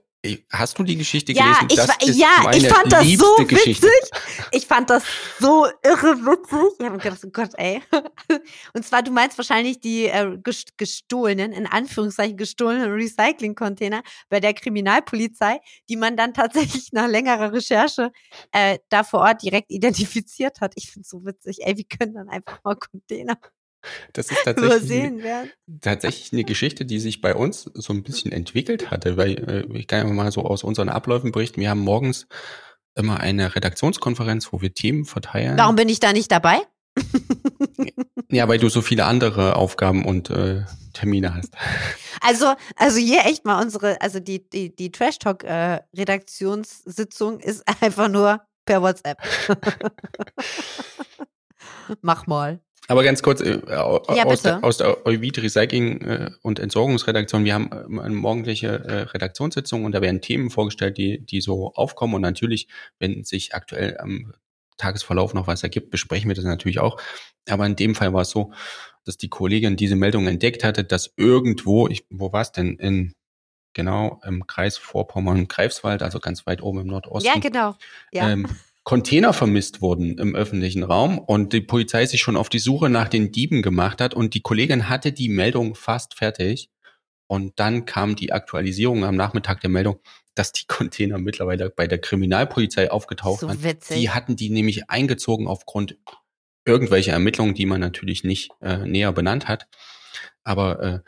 hast 0.50 0.78
du 0.78 0.82
die 0.84 0.96
Geschichte 0.96 1.32
Ja, 1.32 1.44
gelesen? 1.60 1.66
ich, 1.70 1.76
Das 1.76 2.08
ist 2.08 2.18
ja, 2.18 2.28
ich 2.52 2.62
meine 2.62 2.68
fand 2.68 2.92
das 2.92 3.06
so 3.18 3.34
Geschichte. 3.46 3.86
witzig. 3.86 4.10
Ich 4.52 4.66
fand 4.66 4.90
das 4.90 5.02
so 5.38 5.66
irre 5.82 6.16
witzig. 6.24 6.76
Ich 6.78 6.86
habe 6.86 6.98
gedacht, 6.98 7.20
oh 7.24 7.30
Gott, 7.30 7.50
ey. 7.56 7.82
Und 8.74 8.84
zwar, 8.84 9.02
du 9.02 9.10
meinst 9.10 9.36
wahrscheinlich 9.38 9.80
die 9.80 10.06
äh, 10.06 10.36
ges- 10.42 10.68
gestohlenen, 10.76 11.52
in 11.52 11.66
Anführungszeichen 11.66 12.36
gestohlenen 12.36 12.92
Recycling-Container 12.92 14.02
bei 14.28 14.40
der 14.40 14.54
Kriminalpolizei, 14.54 15.60
die 15.88 15.96
man 15.96 16.16
dann 16.16 16.34
tatsächlich 16.34 16.92
nach 16.92 17.08
längerer 17.08 17.52
Recherche 17.52 18.10
äh, 18.52 18.78
da 18.88 19.04
vor 19.04 19.20
Ort 19.20 19.42
direkt 19.42 19.70
identifiziert 19.70 20.60
hat. 20.60 20.72
Ich 20.76 20.90
finde 20.90 21.02
es 21.04 21.10
so 21.10 21.24
witzig. 21.24 21.58
Ey, 21.66 21.76
wie 21.76 21.84
können 21.84 22.14
dann 22.14 22.28
einfach 22.28 22.58
mal 22.64 22.76
Container 22.76 23.36
Das 24.12 24.30
ist 24.30 24.38
tatsächlich, 24.44 25.22
tatsächlich 25.80 26.32
eine 26.32 26.44
Geschichte, 26.44 26.84
die 26.84 26.98
sich 26.98 27.20
bei 27.20 27.34
uns 27.34 27.70
so 27.74 27.92
ein 27.92 28.02
bisschen 28.02 28.32
entwickelt 28.32 28.90
hatte, 28.90 29.16
weil 29.16 29.66
äh, 29.72 29.78
ich 29.78 29.86
kann 29.86 30.06
ja 30.06 30.12
mal 30.12 30.30
so 30.32 30.42
aus 30.42 30.64
unseren 30.64 30.88
Abläufen 30.88 31.32
berichten. 31.32 31.60
Wir 31.60 31.70
haben 31.70 31.80
morgens 31.80 32.26
immer 32.94 33.20
eine 33.20 33.54
Redaktionskonferenz, 33.54 34.52
wo 34.52 34.60
wir 34.60 34.72
Themen 34.72 35.04
verteilen. 35.04 35.58
Warum 35.58 35.76
bin 35.76 35.88
ich 35.88 36.00
da 36.00 36.12
nicht 36.12 36.32
dabei? 36.32 36.60
Ja, 38.28 38.48
weil 38.48 38.58
du 38.58 38.68
so 38.68 38.82
viele 38.82 39.04
andere 39.04 39.54
Aufgaben 39.56 40.04
und 40.04 40.30
äh, 40.30 40.64
Termine 40.92 41.34
hast. 41.34 41.54
Also, 42.20 42.54
also 42.74 42.98
hier 42.98 43.24
echt 43.24 43.44
mal 43.44 43.62
unsere, 43.62 44.00
also 44.00 44.18
die, 44.18 44.48
die, 44.48 44.74
die 44.74 44.90
Trash 44.90 45.18
Talk 45.18 45.44
äh, 45.44 45.80
Redaktionssitzung 45.96 47.38
ist 47.38 47.62
einfach 47.80 48.08
nur 48.08 48.40
per 48.64 48.82
WhatsApp. 48.82 49.18
Mach 52.02 52.26
mal. 52.26 52.60
Aber 52.88 53.02
ganz 53.02 53.22
kurz, 53.22 53.40
äh, 53.40 53.60
Ja, 53.68 53.82
aus, 53.84 54.42
der, 54.42 54.62
aus 54.62 54.78
der 54.78 55.06
Euvid 55.06 55.42
Recycling 55.42 56.00
äh, 56.02 56.30
und 56.42 56.58
Entsorgungsredaktion, 56.58 57.44
wir 57.44 57.54
haben 57.54 57.70
äh, 57.72 58.00
eine 58.00 58.14
morgendliche 58.14 58.68
äh, 58.68 59.02
Redaktionssitzung 59.02 59.84
und 59.84 59.92
da 59.92 60.00
werden 60.00 60.20
Themen 60.20 60.50
vorgestellt, 60.50 60.98
die, 60.98 61.24
die 61.24 61.40
so 61.40 61.72
aufkommen. 61.74 62.14
Und 62.14 62.22
natürlich, 62.22 62.68
wenn 62.98 63.24
sich 63.24 63.54
aktuell 63.54 63.98
am 63.98 64.32
Tagesverlauf 64.76 65.34
noch 65.34 65.46
was 65.46 65.62
ergibt, 65.62 65.90
besprechen 65.90 66.28
wir 66.28 66.34
das 66.34 66.44
natürlich 66.44 66.78
auch. 66.78 67.00
Aber 67.48 67.66
in 67.66 67.76
dem 67.76 67.94
Fall 67.94 68.12
war 68.12 68.22
es 68.22 68.30
so, 68.30 68.52
dass 69.04 69.16
die 69.16 69.28
Kollegin 69.28 69.76
diese 69.76 69.96
Meldung 69.96 70.26
entdeckt 70.26 70.64
hatte, 70.64 70.84
dass 70.84 71.12
irgendwo, 71.16 71.88
ich, 71.88 72.04
wo 72.10 72.32
war 72.32 72.42
es 72.42 72.52
denn? 72.52 72.76
In 72.76 73.14
genau 73.72 74.20
im 74.24 74.46
Kreis 74.46 74.78
Vorpommern, 74.78 75.48
Greifswald, 75.48 76.02
also 76.02 76.18
ganz 76.18 76.46
weit 76.46 76.62
oben 76.62 76.80
im 76.80 76.86
Nordosten 76.86 77.28
Ja, 77.28 77.38
genau. 77.38 77.76
Ja. 78.10 78.30
ähm, 78.30 78.48
Container 78.86 79.32
vermisst 79.32 79.82
wurden 79.82 80.16
im 80.16 80.36
öffentlichen 80.36 80.84
Raum 80.84 81.18
und 81.18 81.52
die 81.52 81.60
Polizei 81.60 82.06
sich 82.06 82.20
schon 82.20 82.36
auf 82.36 82.48
die 82.48 82.60
Suche 82.60 82.88
nach 82.88 83.08
den 83.08 83.32
Dieben 83.32 83.60
gemacht 83.60 84.00
hat 84.00 84.14
und 84.14 84.32
die 84.32 84.42
Kollegin 84.42 84.88
hatte 84.88 85.10
die 85.10 85.28
Meldung 85.28 85.74
fast 85.74 86.14
fertig 86.14 86.70
und 87.26 87.58
dann 87.58 87.84
kam 87.84 88.14
die 88.14 88.32
Aktualisierung 88.32 89.04
am 89.04 89.16
Nachmittag 89.16 89.60
der 89.60 89.70
Meldung, 89.70 89.98
dass 90.36 90.52
die 90.52 90.66
Container 90.68 91.18
mittlerweile 91.18 91.68
bei 91.68 91.88
der 91.88 91.98
Kriminalpolizei 91.98 92.92
aufgetaucht 92.92 93.40
so 93.40 93.48
waren. 93.48 93.64
witzig. 93.64 93.98
Die 93.98 94.10
hatten 94.10 94.36
die 94.36 94.50
nämlich 94.50 94.88
eingezogen 94.88 95.48
aufgrund 95.48 95.98
irgendwelcher 96.64 97.12
Ermittlungen, 97.12 97.54
die 97.54 97.66
man 97.66 97.80
natürlich 97.80 98.22
nicht 98.22 98.52
äh, 98.60 98.86
näher 98.86 99.12
benannt 99.12 99.48
hat. 99.48 99.66
Aber 100.44 100.80
äh, 100.80 101.00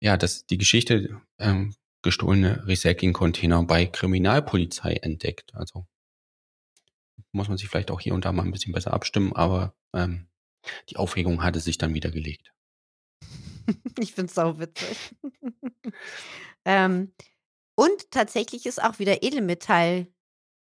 ja, 0.00 0.16
das 0.16 0.46
die 0.46 0.56
Geschichte 0.56 1.20
ähm, 1.38 1.74
gestohlene 2.00 2.66
Recycling-Container 2.66 3.62
bei 3.64 3.84
Kriminalpolizei 3.84 4.94
entdeckt. 4.94 5.54
Also 5.54 5.86
muss 7.36 7.48
man 7.48 7.56
sich 7.58 7.68
vielleicht 7.68 7.90
auch 7.90 8.00
hier 8.00 8.14
und 8.14 8.24
da 8.24 8.32
mal 8.32 8.44
ein 8.44 8.50
bisschen 8.50 8.72
besser 8.72 8.92
abstimmen, 8.92 9.32
aber 9.34 9.74
ähm, 9.94 10.28
die 10.88 10.96
Aufregung 10.96 11.42
hatte 11.42 11.60
sich 11.60 11.78
dann 11.78 11.94
wieder 11.94 12.10
gelegt. 12.10 12.52
Ich 13.98 14.12
finde 14.12 14.28
es 14.28 14.34
sau 14.34 14.60
witzig. 14.60 15.16
ähm, 16.64 17.12
und 17.74 18.10
tatsächlich 18.12 18.64
ist 18.64 18.80
auch 18.80 19.00
wieder 19.00 19.24
Edelmetall 19.24 20.06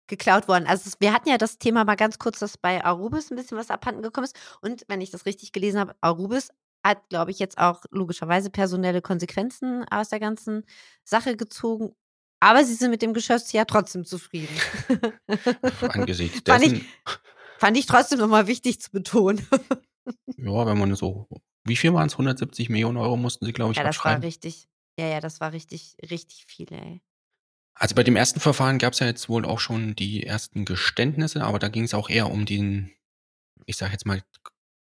geklaut 0.07 0.47
worden. 0.47 0.67
Also 0.67 0.91
wir 1.01 1.13
hatten 1.13 1.29
ja 1.29 1.39
das 1.39 1.59
Thema 1.59 1.85
mal 1.85 1.97
ganz 1.97 2.19
kurz, 2.19 2.39
dass 2.39 2.57
bei 2.59 2.85
Arubis 2.85 3.31
ein 3.31 3.37
bisschen 3.37 3.59
was 3.59 3.71
abhanden 3.71 4.03
gekommen 4.03 4.27
ist. 4.27 4.37
Und 4.61 4.85
wenn 4.89 5.01
ich 5.01 5.11
das 5.11 5.27
richtig 5.27 5.53
gelesen 5.53 5.81
habe, 5.81 5.97
Arubis 6.01 6.51
hat, 6.85 7.09
glaube 7.09 7.31
ich, 7.31 7.39
jetzt 7.39 7.59
auch 7.59 7.85
logischerweise 7.91 8.51
personelle 8.51 9.01
Konsequenzen 9.01 9.85
aus 9.91 10.11
der 10.11 10.21
ganzen 10.21 10.65
Sache 11.03 11.37
gezogen. 11.37 11.97
Aber 12.45 12.63
sie 12.63 12.75
sind 12.75 12.91
mit 12.91 13.01
dem 13.01 13.15
Geschäft 13.15 13.51
ja 13.55 13.65
trotzdem 13.65 14.05
zufrieden. 14.05 14.55
Angesichts 15.81 16.43
Fand 16.47 16.63
ich- 16.65 16.73
dessen, 16.73 16.87
Fand 17.59 17.77
ich 17.79 17.87
trotzdem 17.87 18.19
nochmal 18.19 18.47
wichtig 18.47 18.81
zu 18.83 18.91
betonen. 18.91 19.47
ja, 20.37 20.67
wenn 20.67 20.79
man 20.79 20.95
so 20.95 21.27
wie 21.67 21.77
viel 21.77 21.95
waren 21.95 22.07
es? 22.09 22.13
170 22.15 22.69
Millionen 22.69 22.99
Euro 22.99 23.17
mussten 23.17 23.47
sie, 23.47 23.53
glaube 23.55 23.73
ich, 23.73 23.79
Ja, 23.79 23.85
das 23.85 24.05
war 24.05 24.21
richtig. 24.21 24.69
Ja, 24.99 25.07
ja, 25.07 25.21
das 25.21 25.41
war 25.41 25.53
richtig, 25.53 25.97
richtig 26.11 26.45
viel, 26.47 26.71
ey. 26.71 27.01
Also 27.75 27.95
bei 27.95 28.03
dem 28.03 28.15
ersten 28.15 28.39
Verfahren 28.41 28.79
gab 28.79 28.93
es 28.93 28.99
ja 29.01 29.07
jetzt 29.07 29.31
wohl 29.31 29.47
auch 29.47 29.59
schon 29.59 29.97
die 29.97 30.23
ersten 30.25 30.67
Geständnisse, 30.67 31.43
aber 31.43 31.59
da 31.59 31.69
ging 31.69 31.85
es 31.85 31.95
auch 31.95 32.11
eher 32.11 32.31
um 32.31 32.45
den, 32.45 32.93
ich 33.65 33.77
sage 33.79 33.93
jetzt 33.93 34.05
mal, 34.05 34.23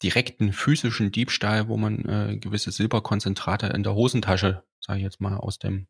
direkten 0.02 0.54
physischen 0.54 1.12
Diebstahl, 1.12 1.68
wo 1.68 1.76
man 1.76 2.06
äh, 2.08 2.38
gewisse 2.38 2.72
Silberkonzentrate 2.72 3.68
in 3.68 3.84
der 3.84 3.94
Hosentasche, 3.94 4.64
sage 4.80 5.00
ich 5.00 5.04
jetzt 5.04 5.20
mal, 5.20 5.36
aus 5.36 5.60
dem, 5.60 5.88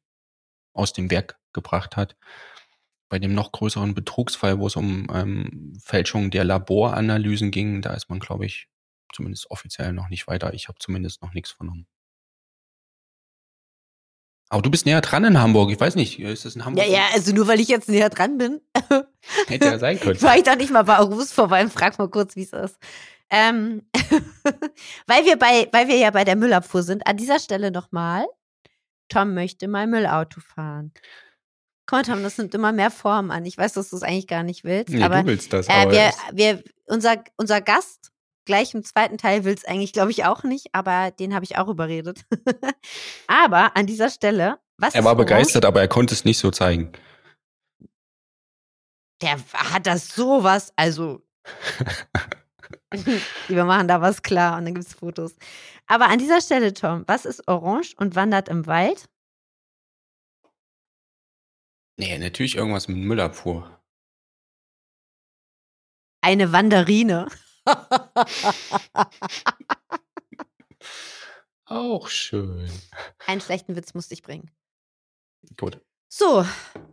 aus 0.73 0.91
dem 0.91 1.11
Werk 1.11 1.39
gebracht 1.53 1.97
hat. 1.97 2.15
Bei 3.09 3.19
dem 3.19 3.33
noch 3.33 3.51
größeren 3.51 3.93
Betrugsfall, 3.93 4.59
wo 4.59 4.67
es 4.67 4.75
um 4.75 5.07
ähm, 5.13 5.73
Fälschung 5.83 6.31
der 6.31 6.45
Laboranalysen 6.45 7.51
ging, 7.51 7.81
da 7.81 7.93
ist 7.93 8.09
man, 8.09 8.19
glaube 8.19 8.45
ich, 8.45 8.67
zumindest 9.13 9.51
offiziell 9.51 9.91
noch 9.91 10.09
nicht 10.09 10.27
weiter. 10.27 10.53
Ich 10.53 10.67
habe 10.67 10.79
zumindest 10.79 11.21
noch 11.21 11.33
nichts 11.33 11.51
vernommen. 11.51 11.87
Aber 14.49 14.61
du 14.61 14.69
bist 14.69 14.85
näher 14.85 14.99
dran 14.99 15.23
in 15.23 15.39
Hamburg. 15.39 15.71
Ich 15.71 15.79
weiß 15.79 15.95
nicht, 15.95 16.19
ist 16.19 16.43
das 16.43 16.55
in 16.55 16.65
Hamburg? 16.65 16.85
Ja, 16.85 16.91
ja, 16.91 17.07
also 17.13 17.33
nur 17.33 17.47
weil 17.47 17.61
ich 17.61 17.69
jetzt 17.69 17.87
näher 17.87 18.09
dran 18.09 18.37
bin, 18.37 18.59
Hätte 19.47 19.65
ja 19.65 19.79
sein 19.79 19.99
können. 19.99 20.21
war 20.21 20.35
ich 20.35 20.43
doch 20.43 20.55
nicht 20.55 20.71
mal 20.71 20.83
bei 20.83 20.97
August 20.97 21.33
vorbei 21.33 21.61
und 21.61 21.71
frag 21.71 21.97
mal 21.97 22.09
kurz, 22.09 22.35
wie 22.35 22.43
es 22.43 22.53
ist. 22.53 22.77
Ähm, 23.29 23.83
weil 25.07 25.25
wir 25.25 25.37
bei, 25.37 25.69
weil 25.71 25.87
wir 25.87 25.95
ja 25.95 26.11
bei 26.11 26.25
der 26.25 26.35
Müllabfuhr 26.35 26.83
sind, 26.83 27.07
an 27.07 27.15
dieser 27.15 27.39
Stelle 27.39 27.71
nochmal, 27.71 28.25
Tom 29.07 29.33
möchte 29.33 29.67
mal 29.67 29.87
Müllauto 29.87 30.41
fahren. 30.41 30.91
Komm 31.85 32.03
Tom, 32.03 32.23
das 32.23 32.37
nimmt 32.37 32.53
immer 32.53 32.71
mehr 32.71 32.91
Form 32.91 33.31
an. 33.31 33.45
Ich 33.45 33.57
weiß, 33.57 33.73
dass 33.73 33.89
du 33.89 33.95
es 33.95 34.03
eigentlich 34.03 34.27
gar 34.27 34.43
nicht 34.43 34.63
willst, 34.63 34.93
Nee, 34.93 35.03
aber 35.03 35.21
du 35.21 35.27
willst 35.27 35.51
das, 35.51 35.67
äh, 35.67 35.71
aber 35.71 35.91
wir, 35.91 36.11
wir, 36.31 36.63
unser, 36.85 37.23
unser 37.37 37.61
Gast 37.61 38.11
gleich 38.45 38.73
im 38.73 38.83
zweiten 38.83 39.17
Teil 39.17 39.43
will 39.43 39.53
es 39.53 39.65
eigentlich, 39.65 39.93
glaube 39.93 40.11
ich, 40.11 40.25
auch 40.25 40.43
nicht, 40.43 40.67
aber 40.73 41.11
den 41.11 41.33
habe 41.33 41.45
ich 41.45 41.57
auch 41.57 41.67
überredet. 41.67 42.25
aber 43.27 43.75
an 43.75 43.85
dieser 43.85 44.09
Stelle, 44.09 44.59
was 44.77 44.95
er 44.95 45.03
war 45.03 45.15
begeistert, 45.15 45.65
aber 45.65 45.81
er 45.81 45.87
konnte 45.87 46.13
es 46.13 46.25
nicht 46.25 46.39
so 46.39 46.51
zeigen. 46.51 46.91
Der 49.21 49.37
hat 49.53 49.85
das 49.85 50.09
sowas, 50.09 50.73
also. 50.75 51.21
Wir 53.47 53.63
machen 53.63 53.87
da 53.87 54.01
was 54.01 54.21
klar 54.21 54.57
und 54.57 54.65
dann 54.65 54.73
gibt 54.73 54.85
es 54.85 54.93
Fotos. 54.93 55.35
Aber 55.87 56.09
an 56.09 56.19
dieser 56.19 56.41
Stelle, 56.41 56.73
Tom, 56.73 57.03
was 57.07 57.25
ist 57.25 57.47
orange 57.47 57.95
und 57.97 58.15
wandert 58.15 58.49
im 58.49 58.65
Wald? 58.65 59.05
Nee, 62.01 62.17
natürlich 62.17 62.55
irgendwas 62.55 62.87
mit 62.87 62.97
Müllabfuhr. 62.97 63.79
Eine 66.21 66.51
Wanderine. 66.51 67.27
Auch 71.65 72.07
schön. 72.09 72.67
Einen 73.27 73.39
schlechten 73.39 73.75
Witz 73.75 73.93
musste 73.93 74.15
ich 74.15 74.23
bringen. 74.23 74.49
Gut. 75.57 75.79
So, 76.09 76.43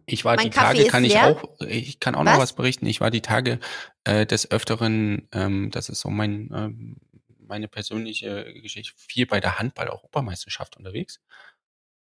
Ich 0.04 0.26
war 0.26 0.36
Mein 0.36 0.44
die 0.44 0.50
Kaffee 0.50 0.76
Tage, 0.76 0.90
kann 0.90 1.04
ich 1.04 1.14
leer. 1.14 1.28
auch, 1.42 1.60
ich 1.62 2.00
kann 2.00 2.14
auch 2.14 2.24
noch 2.24 2.32
Was? 2.32 2.40
was 2.40 2.52
berichten. 2.52 2.84
Ich 2.84 3.00
war 3.00 3.10
die 3.10 3.22
Tage 3.22 3.60
äh, 4.04 4.26
des 4.26 4.50
Öfteren, 4.50 5.26
ähm, 5.32 5.70
das 5.70 5.88
ist 5.88 6.00
so 6.00 6.10
mein, 6.10 6.50
ähm, 6.54 6.96
meine 7.38 7.66
persönliche 7.66 8.52
Geschichte, 8.60 8.92
viel 8.98 9.24
bei 9.24 9.40
der 9.40 9.58
Handball-Europameisterschaft 9.58 10.76
unterwegs 10.76 11.22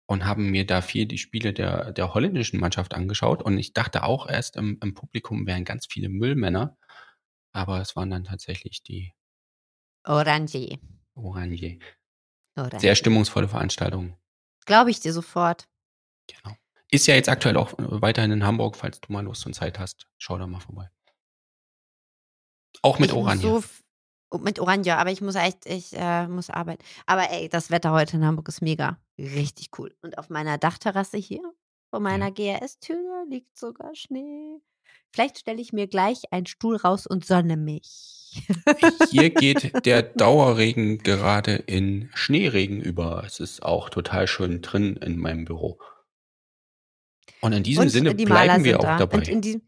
und 0.07 0.25
haben 0.25 0.51
mir 0.51 0.67
da 0.67 0.83
viel 0.83 1.07
die 1.07 1.19
Spiele 1.19 1.53
der, 1.53 1.93
der 1.93 2.14
holländischen 2.14 2.61
Mannschaft 2.61 2.95
angeschaut 2.95 3.43
und 3.43 3.59
ich 3.59 3.73
dachte 3.73 4.03
auch 4.05 4.29
erst 4.29 4.57
im, 4.57 4.79
im 4.83 4.95
Publikum 4.95 5.47
wären 5.47 5.64
ganz 5.64 5.87
viele 5.87 6.09
Müllmänner, 6.09 6.77
aber 7.53 7.81
es 7.81 7.97
waren 7.97 8.11
dann 8.11 8.25
tatsächlich 8.25 8.83
die 8.83 9.12
Orange. 10.05 10.79
Orange. 11.14 11.79
Orange. 12.57 12.81
Sehr 12.81 12.95
stimmungsvolle 12.95 13.49
Veranstaltung. 13.49 14.19
Glaube 14.67 14.90
ich 14.90 15.01
dir 15.01 15.12
sofort. 15.12 15.67
Genau. 16.27 16.57
Ist 16.90 17.07
ja 17.07 17.14
jetzt 17.14 17.29
aktuell 17.29 17.57
auch 17.57 17.73
äh, 17.79 18.01
weiterhin 18.03 18.31
in 18.31 18.45
Hamburg, 18.45 18.77
falls 18.77 19.01
du 19.01 19.12
mal 19.12 19.25
Lust 19.25 19.47
und 19.47 19.55
Zeit 19.55 19.79
hast. 19.79 20.07
Schau 20.19 20.38
da 20.38 20.47
mal 20.47 20.61
vorbei. 20.61 20.90
Auch 22.83 22.99
mit 22.99 23.11
Ich 23.11 23.17
muss 23.17 23.25
Oranje. 23.25 23.49
So 23.49 23.64
mit 24.38 24.59
Orange, 24.59 24.94
aber 24.94 25.11
ich 25.11 25.20
muss 25.20 25.35
echt, 25.35 25.66
ich 25.66 25.92
äh, 25.94 26.27
muss 26.29 26.51
arbeiten. 26.51 26.83
Aber 27.07 27.31
ey, 27.31 27.49
das 27.49 27.70
Wetter 27.70 27.92
heute 27.92 28.16
in 28.16 28.25
Hamburg 28.25 28.49
ist 28.49 28.62
mega. 28.62 28.99
Richtig 29.18 29.70
cool. 29.79 29.94
Und 30.03 30.18
auf 30.18 30.31
meiner 30.31 30.59
Dachterrasse 30.59 31.18
hier, 31.18 31.42
vor 31.90 32.01
meiner 32.01 32.31
GRS-Tür, 32.31 33.25
liegt 33.29 33.57
sogar 33.57 33.94
Schnee. 33.94 34.61
Vielleicht 35.12 35.38
stelle 35.38 35.61
ich 35.61 35.73
mir 35.73 35.87
gleich 35.87 36.33
einen 36.33 36.47
Stuhl 36.47 36.77
raus 36.77 37.07
und 37.07 37.25
sonne 37.25 37.57
mich. 37.57 38.42
Hier 39.11 39.31
geht 39.31 39.73
der 39.87 40.03
Dauerregen 40.03 40.99
gerade 40.99 41.55
in 41.55 42.11
Schneeregen 42.14 42.81
über. 42.81 43.23
Es 43.25 43.38
ist 43.38 43.62
auch 43.62 43.90
total 43.90 44.27
schön 44.27 44.61
drin 44.61 44.97
in 44.97 45.18
meinem 45.18 45.44
Büro. 45.44 45.79
Und 47.40 47.53
in 47.53 47.62
diesem 47.62 47.85
und 47.85 47.90
Sinne 47.90 48.14
bleiben 48.14 48.64
wir 48.64 48.81
auch 48.81 48.85
da. 48.85 48.99
dabei. 48.99 49.18
Und 49.18 49.29
in 49.29 49.40
diesem, 49.40 49.62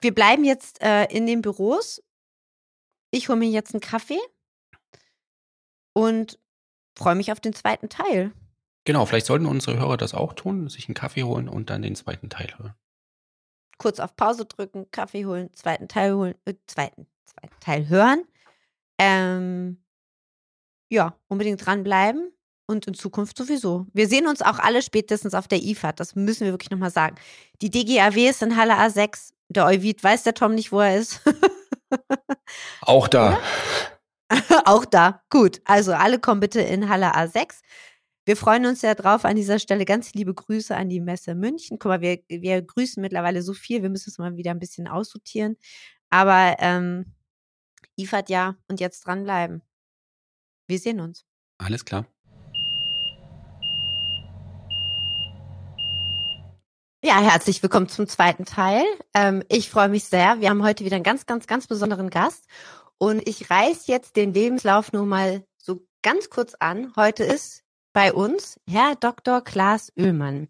wir 0.00 0.14
bleiben 0.14 0.44
jetzt 0.44 0.82
äh, 0.82 1.04
in 1.04 1.26
den 1.26 1.40
Büros. 1.40 2.02
Ich 3.14 3.28
hole 3.28 3.38
mir 3.38 3.48
jetzt 3.48 3.72
einen 3.72 3.80
Kaffee 3.80 4.18
und 5.92 6.40
freue 6.98 7.14
mich 7.14 7.30
auf 7.30 7.38
den 7.38 7.52
zweiten 7.54 7.88
Teil. 7.88 8.32
genau, 8.84 9.06
vielleicht 9.06 9.26
sollten 9.26 9.46
unsere 9.46 9.78
Hörer 9.78 9.96
das 9.96 10.14
auch 10.14 10.32
tun, 10.32 10.68
sich 10.68 10.88
einen 10.88 10.96
Kaffee 10.96 11.22
holen 11.22 11.48
und 11.48 11.70
dann 11.70 11.82
den 11.82 11.94
zweiten 11.94 12.28
Teil 12.28 12.52
hören. 12.58 12.74
kurz 13.78 14.00
auf 14.00 14.16
Pause 14.16 14.46
drücken, 14.46 14.90
Kaffee 14.90 15.26
holen, 15.26 15.54
zweiten 15.54 15.86
Teil 15.86 16.14
holen, 16.16 16.34
äh, 16.44 16.54
zweiten, 16.66 17.06
zweiten 17.24 17.54
Teil 17.60 17.88
hören. 17.88 18.24
Ähm, 18.98 19.80
ja, 20.90 21.16
unbedingt 21.28 21.64
dranbleiben 21.64 22.32
und 22.66 22.86
in 22.88 22.94
Zukunft 22.94 23.36
sowieso. 23.36 23.86
Wir 23.92 24.08
sehen 24.08 24.26
uns 24.26 24.42
auch 24.42 24.58
alle 24.58 24.82
spätestens 24.82 25.34
auf 25.34 25.46
der 25.46 25.62
IFAD, 25.62 26.00
das 26.00 26.16
müssen 26.16 26.46
wir 26.46 26.52
wirklich 26.52 26.70
nochmal 26.70 26.90
sagen. 26.90 27.14
Die 27.62 27.70
DGAW 27.70 28.28
ist 28.28 28.42
in 28.42 28.56
Halle 28.56 28.74
A6. 28.74 29.30
Der 29.50 29.66
Euvid 29.66 30.02
weiß 30.02 30.24
der 30.24 30.34
Tom 30.34 30.54
nicht, 30.56 30.72
wo 30.72 30.80
er 30.80 30.96
ist. 30.96 31.20
Auch 32.82 33.08
da. 33.08 33.40
auch 34.64 34.84
da. 34.84 35.22
Gut, 35.30 35.60
also 35.64 35.92
alle 35.92 36.18
kommen 36.18 36.40
bitte 36.40 36.60
in 36.60 36.88
Halle 36.88 37.14
A6. 37.14 37.60
Wir 38.26 38.36
freuen 38.36 38.64
uns 38.64 38.80
sehr 38.80 38.94
drauf. 38.94 39.24
An 39.24 39.36
dieser 39.36 39.58
Stelle 39.58 39.84
ganz 39.84 40.14
liebe 40.14 40.32
Grüße 40.32 40.74
an 40.74 40.88
die 40.88 41.00
Messe 41.00 41.34
München. 41.34 41.78
Guck 41.78 41.90
mal, 41.90 42.00
wir, 42.00 42.20
wir 42.28 42.62
grüßen 42.62 43.00
mittlerweile 43.00 43.42
so 43.42 43.52
viel. 43.52 43.82
Wir 43.82 43.90
müssen 43.90 44.10
es 44.10 44.18
mal 44.18 44.36
wieder 44.36 44.50
ein 44.50 44.58
bisschen 44.58 44.88
aussortieren. 44.88 45.56
Aber 46.08 46.56
ähm, 46.58 47.14
IFAD 47.96 48.30
ja 48.30 48.56
und 48.68 48.80
jetzt 48.80 49.06
dranbleiben. 49.06 49.62
Wir 50.66 50.78
sehen 50.78 51.00
uns. 51.00 51.26
Alles 51.58 51.84
klar. 51.84 52.06
Ja, 57.06 57.20
herzlich 57.20 57.62
willkommen 57.62 57.90
zum 57.90 58.08
zweiten 58.08 58.46
Teil. 58.46 58.82
Ähm, 59.12 59.42
ich 59.50 59.68
freue 59.68 59.90
mich 59.90 60.04
sehr. 60.04 60.40
Wir 60.40 60.48
haben 60.48 60.62
heute 60.62 60.86
wieder 60.86 60.96
einen 60.96 61.02
ganz, 61.02 61.26
ganz, 61.26 61.46
ganz 61.46 61.66
besonderen 61.66 62.08
Gast. 62.08 62.46
Und 62.96 63.28
ich 63.28 63.50
reiß 63.50 63.88
jetzt 63.88 64.16
den 64.16 64.32
Lebenslauf 64.32 64.90
nur 64.94 65.04
mal 65.04 65.44
so 65.58 65.86
ganz 66.00 66.30
kurz 66.30 66.54
an. 66.54 66.94
Heute 66.96 67.22
ist 67.22 67.62
bei 67.92 68.14
uns 68.14 68.58
Herr 68.66 68.94
Dr. 68.94 69.42
Klaas 69.42 69.92
Oehlmann. 69.98 70.48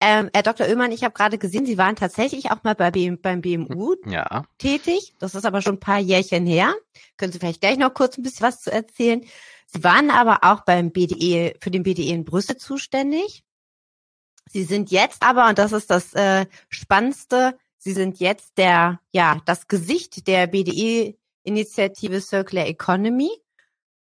Ähm, 0.00 0.30
Herr 0.32 0.42
Dr. 0.42 0.66
Oehlmann, 0.66 0.90
ich 0.90 1.04
habe 1.04 1.12
gerade 1.12 1.36
gesehen, 1.36 1.66
Sie 1.66 1.76
waren 1.76 1.96
tatsächlich 1.96 2.50
auch 2.50 2.64
mal 2.64 2.74
bei 2.74 2.90
BM, 2.90 3.20
beim 3.20 3.42
BMU 3.42 3.96
Ja, 4.06 4.46
tätig. 4.56 5.14
Das 5.18 5.34
ist 5.34 5.44
aber 5.44 5.60
schon 5.60 5.74
ein 5.74 5.80
paar 5.80 5.98
Jährchen 5.98 6.46
her. 6.46 6.74
Können 7.18 7.32
Sie 7.34 7.38
vielleicht 7.38 7.60
gleich 7.60 7.76
noch 7.76 7.92
kurz 7.92 8.16
ein 8.16 8.22
bisschen 8.22 8.46
was 8.46 8.62
zu 8.62 8.72
erzählen. 8.72 9.22
Sie 9.66 9.84
waren 9.84 10.10
aber 10.10 10.50
auch 10.50 10.62
beim 10.62 10.92
BDE, 10.92 11.58
für 11.60 11.70
den 11.70 11.82
BDE 11.82 12.08
in 12.08 12.24
Brüssel 12.24 12.56
zuständig. 12.56 13.44
Sie 14.50 14.64
sind 14.64 14.90
jetzt 14.90 15.22
aber, 15.22 15.48
und 15.48 15.58
das 15.58 15.72
ist 15.72 15.90
das 15.90 16.14
äh, 16.14 16.46
Spannendste, 16.68 17.58
Sie 17.84 17.92
sind 17.92 18.18
jetzt 18.18 18.56
der, 18.56 18.98
ja, 19.12 19.42
das 19.44 19.68
Gesicht 19.68 20.26
der 20.26 20.46
BDE-Initiative 20.46 22.22
Circular 22.22 22.66
Economy 22.66 23.30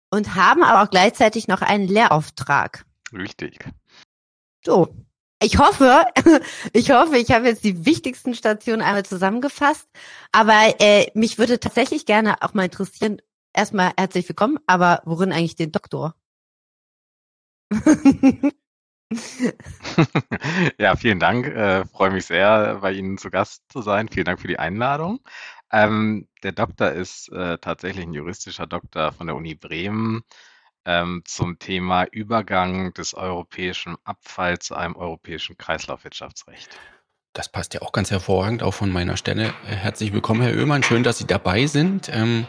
und 0.10 0.36
haben 0.36 0.64
aber 0.64 0.84
auch 0.84 0.90
gleichzeitig 0.90 1.48
noch 1.48 1.62
einen 1.62 1.88
Lehrauftrag. 1.88 2.86
richtig. 3.14 3.66
So. 4.66 4.94
Ich 5.42 5.58
hoffe, 5.58 6.06
ich 6.74 6.92
hoffe, 6.92 7.18
ich 7.18 7.32
habe 7.32 7.48
jetzt 7.48 7.64
die 7.64 7.86
wichtigsten 7.86 8.36
Stationen 8.36 8.82
einmal 8.82 9.06
zusammengefasst. 9.06 9.88
Aber 10.34 10.76
äh, 10.80 11.10
mich 11.14 11.38
würde 11.38 11.62
tatsächlich 11.62 12.06
gerne 12.06 12.42
auch 12.42 12.54
mal 12.54 12.66
interessieren, 12.66 13.22
erstmal 13.54 13.94
herzlich 13.98 14.28
willkommen, 14.28 14.60
aber 14.68 15.02
worin 15.06 15.32
eigentlich 15.32 15.56
den 15.56 15.72
Doktor? 15.72 16.16
ja, 20.78 20.96
vielen 20.96 21.20
Dank. 21.20 21.48
Äh, 21.48 21.86
Freue 21.86 22.12
mich 22.12 22.26
sehr, 22.26 22.80
bei 22.82 22.92
Ihnen 22.94 23.18
zu 23.18 23.30
Gast 23.30 23.64
zu 23.72 23.82
sein. 23.82 24.08
Vielen 24.08 24.26
Dank 24.26 24.40
für 24.40 24.48
die 24.48 24.60
Einladung. 24.60 25.20
Ähm, 25.72 26.28
der 26.44 26.52
Doktor 26.52 26.92
ist 26.92 27.32
äh, 27.32 27.58
tatsächlich 27.58 28.06
ein 28.06 28.14
juristischer 28.14 28.68
Doktor 28.68 29.12
von 29.12 29.28
der 29.28 29.36
Uni 29.36 29.56
Bremen 29.56 30.24
ähm, 30.86 31.22
zum 31.26 31.60
Thema 31.60 32.06
Übergang 32.06 32.94
des 32.94 33.14
europäischen 33.14 33.98
Abfalls 34.04 34.66
zu 34.66 34.76
einem 34.76 34.96
europäischen 34.96 35.58
Kreislaufwirtschaftsrecht. 35.58 36.70
Das 37.34 37.52
passt 37.52 37.74
ja 37.74 37.82
auch 37.82 37.92
ganz 37.92 38.10
hervorragend, 38.10 38.64
auch 38.64 38.74
von 38.74 38.92
meiner 38.92 39.18
Stelle. 39.18 39.54
Äh, 39.68 39.76
Herzlich 39.76 40.14
willkommen, 40.14 40.42
Herr 40.42 40.54
Oehlmann. 40.54 40.84
Schön, 40.84 41.04
dass 41.04 41.18
Sie 41.18 41.28
dabei 41.28 41.68
sind. 41.68 42.10
Ähm, 42.12 42.48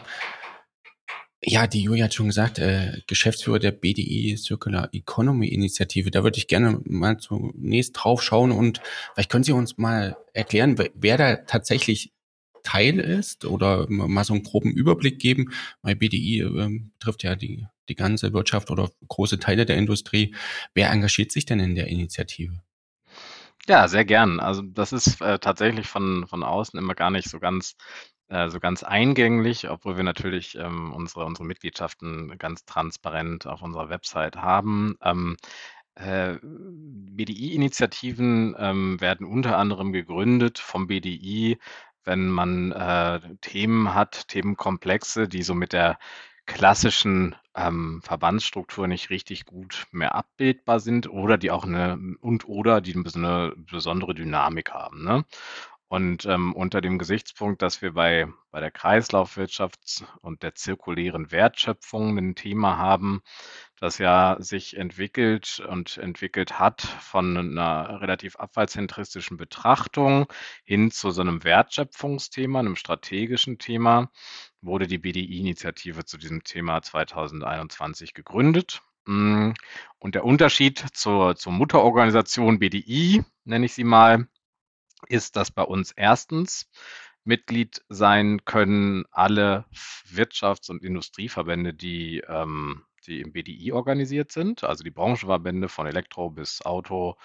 Ja, 1.43 1.65
die 1.65 1.81
Julia 1.81 2.05
hat 2.05 2.13
schon 2.13 2.27
gesagt, 2.27 2.59
äh, 2.59 3.01
Geschäftsführer 3.07 3.57
der 3.57 3.71
BDI 3.71 4.37
Circular 4.37 4.89
Economy 4.93 5.47
Initiative. 5.47 6.11
Da 6.11 6.23
würde 6.23 6.37
ich 6.37 6.47
gerne 6.47 6.79
mal 6.85 7.17
zunächst 7.17 7.93
drauf 7.95 8.21
schauen 8.21 8.51
und 8.51 8.79
vielleicht 9.13 9.31
können 9.31 9.43
Sie 9.43 9.51
uns 9.51 9.77
mal 9.79 10.17
erklären, 10.33 10.77
wer 10.93 11.17
da 11.17 11.37
tatsächlich 11.37 12.13
Teil 12.63 12.99
ist 12.99 13.45
oder 13.45 13.87
mal 13.89 14.23
so 14.23 14.33
einen 14.33 14.43
groben 14.43 14.71
Überblick 14.71 15.17
geben. 15.17 15.51
Weil 15.81 15.95
BDI 15.95 16.41
äh, 16.41 16.79
betrifft 16.93 17.23
ja 17.23 17.35
die, 17.35 17.65
die 17.89 17.95
ganze 17.95 18.33
Wirtschaft 18.33 18.69
oder 18.69 18.91
große 19.07 19.39
Teile 19.39 19.65
der 19.65 19.77
Industrie. 19.77 20.35
Wer 20.75 20.91
engagiert 20.91 21.31
sich 21.31 21.45
denn 21.45 21.59
in 21.59 21.73
der 21.73 21.87
Initiative? 21.87 22.61
Ja, 23.67 23.87
sehr 23.87 24.05
gern. 24.05 24.39
Also 24.39 24.63
das 24.63 24.91
ist 24.91 25.21
äh, 25.21 25.37
tatsächlich 25.39 25.87
von, 25.87 26.25
von 26.27 26.43
außen 26.43 26.79
immer 26.79 26.95
gar 26.95 27.11
nicht 27.11 27.29
so 27.29 27.39
ganz 27.39 27.75
äh, 28.31 28.49
so 28.49 28.59
ganz 28.59 28.83
eingänglich, 28.83 29.69
obwohl 29.69 29.97
wir 29.97 30.03
natürlich 30.03 30.57
ähm, 30.57 30.93
unsere, 30.93 31.25
unsere 31.25 31.45
Mitgliedschaften 31.45 32.37
ganz 32.37 32.65
transparent 32.65 33.45
auf 33.45 33.61
unserer 33.61 33.89
Website 33.89 34.37
haben. 34.37 34.95
Ähm, 35.03 35.37
äh, 35.95 36.37
BDI-Initiativen 36.41 38.55
ähm, 38.57 39.01
werden 39.01 39.27
unter 39.27 39.57
anderem 39.57 39.91
gegründet 39.91 40.59
vom 40.59 40.87
BDI, 40.87 41.59
wenn 42.05 42.29
man 42.29 42.71
äh, 42.71 43.19
Themen 43.41 43.93
hat, 43.93 44.29
Themenkomplexe, 44.29 45.27
die 45.27 45.43
so 45.43 45.53
mit 45.53 45.73
der 45.73 45.99
klassischen 46.45 47.35
ähm, 47.55 48.01
Verbandsstruktur 48.03 48.87
nicht 48.87 49.09
richtig 49.09 49.45
gut 49.45 49.87
mehr 49.91 50.15
abbildbar 50.15 50.79
sind 50.79 51.09
oder 51.09 51.37
die 51.37 51.51
auch 51.51 51.65
eine 51.65 51.99
und 52.21 52.47
oder 52.47 52.81
die 52.81 52.95
eine 52.95 53.53
besondere 53.57 54.15
Dynamik 54.15 54.71
haben. 54.71 55.03
Ne? 55.03 55.25
Und 55.91 56.25
ähm, 56.25 56.53
unter 56.53 56.79
dem 56.79 56.97
Gesichtspunkt, 56.99 57.61
dass 57.61 57.81
wir 57.81 57.91
bei, 57.91 58.29
bei 58.49 58.61
der 58.61 58.71
Kreislaufwirtschaft 58.71 60.05
und 60.21 60.41
der 60.41 60.55
zirkulären 60.55 61.33
Wertschöpfung 61.33 62.17
ein 62.17 62.33
Thema 62.33 62.77
haben, 62.77 63.21
das 63.77 63.97
ja 63.97 64.37
sich 64.39 64.77
entwickelt 64.77 65.61
und 65.67 65.97
entwickelt 65.97 66.59
hat 66.59 66.81
von 66.81 67.35
einer 67.35 67.99
relativ 67.99 68.37
abfallzentristischen 68.37 69.35
Betrachtung 69.35 70.27
hin 70.63 70.91
zu 70.91 71.11
so 71.11 71.19
einem 71.19 71.43
Wertschöpfungsthema, 71.43 72.59
einem 72.59 72.77
strategischen 72.77 73.57
Thema, 73.57 74.09
wurde 74.61 74.87
die 74.87 74.97
BDI-Initiative 74.97 76.05
zu 76.05 76.17
diesem 76.17 76.45
Thema 76.45 76.81
2021 76.81 78.13
gegründet. 78.13 78.81
Mm, 79.07 79.51
und 79.99 80.15
der 80.15 80.23
Unterschied 80.23 80.85
zur, 80.93 81.35
zur 81.35 81.51
Mutterorganisation 81.51 82.59
BDI, 82.59 83.25
nenne 83.43 83.65
ich 83.65 83.73
sie 83.73 83.83
mal, 83.83 84.29
ist, 85.07 85.35
dass 85.35 85.51
bei 85.51 85.63
uns 85.63 85.91
erstens 85.91 86.69
Mitglied 87.23 87.83
sein 87.89 88.43
können 88.45 89.05
alle 89.11 89.65
Wirtschafts- 90.09 90.69
und 90.71 90.83
Industrieverbände, 90.83 91.73
die, 91.73 92.23
ähm, 92.27 92.83
die 93.05 93.21
im 93.21 93.31
BDI 93.31 93.71
organisiert 93.71 94.31
sind, 94.31 94.63
also 94.63 94.83
die 94.83 94.91
Branchenverbände 94.91 95.69
von 95.69 95.87
Elektro 95.87 96.29
bis 96.29 96.63
Auto 96.63 97.15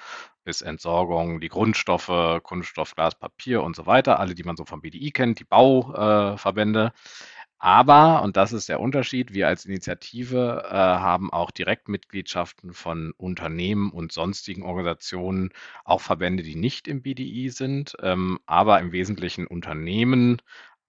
bis 0.44 0.62
Entsorgung, 0.62 1.40
die 1.40 1.48
Grundstoffe, 1.48 2.40
Kunststoff, 2.42 2.94
Glas, 2.94 3.14
Papier 3.18 3.62
und 3.62 3.74
so 3.74 3.86
weiter, 3.86 4.20
alle, 4.20 4.34
die 4.34 4.44
man 4.44 4.56
so 4.56 4.64
vom 4.64 4.80
BDI 4.80 5.10
kennt, 5.10 5.40
die 5.40 5.44
Bauverbände. 5.44 6.92
Äh, 6.94 7.35
aber, 7.58 8.22
und 8.22 8.36
das 8.36 8.52
ist 8.52 8.68
der 8.68 8.80
Unterschied, 8.80 9.32
wir 9.32 9.48
als 9.48 9.64
Initiative 9.64 10.64
äh, 10.68 10.74
haben 10.74 11.32
auch 11.32 11.50
Direktmitgliedschaften 11.50 12.74
von 12.74 13.12
Unternehmen 13.16 13.90
und 13.90 14.12
sonstigen 14.12 14.62
Organisationen, 14.62 15.50
auch 15.84 16.00
Verbände, 16.02 16.42
die 16.42 16.56
nicht 16.56 16.86
im 16.86 17.02
BDI 17.02 17.48
sind, 17.48 17.96
ähm, 18.02 18.38
aber 18.46 18.78
im 18.80 18.92
Wesentlichen 18.92 19.46
Unternehmen, 19.46 20.42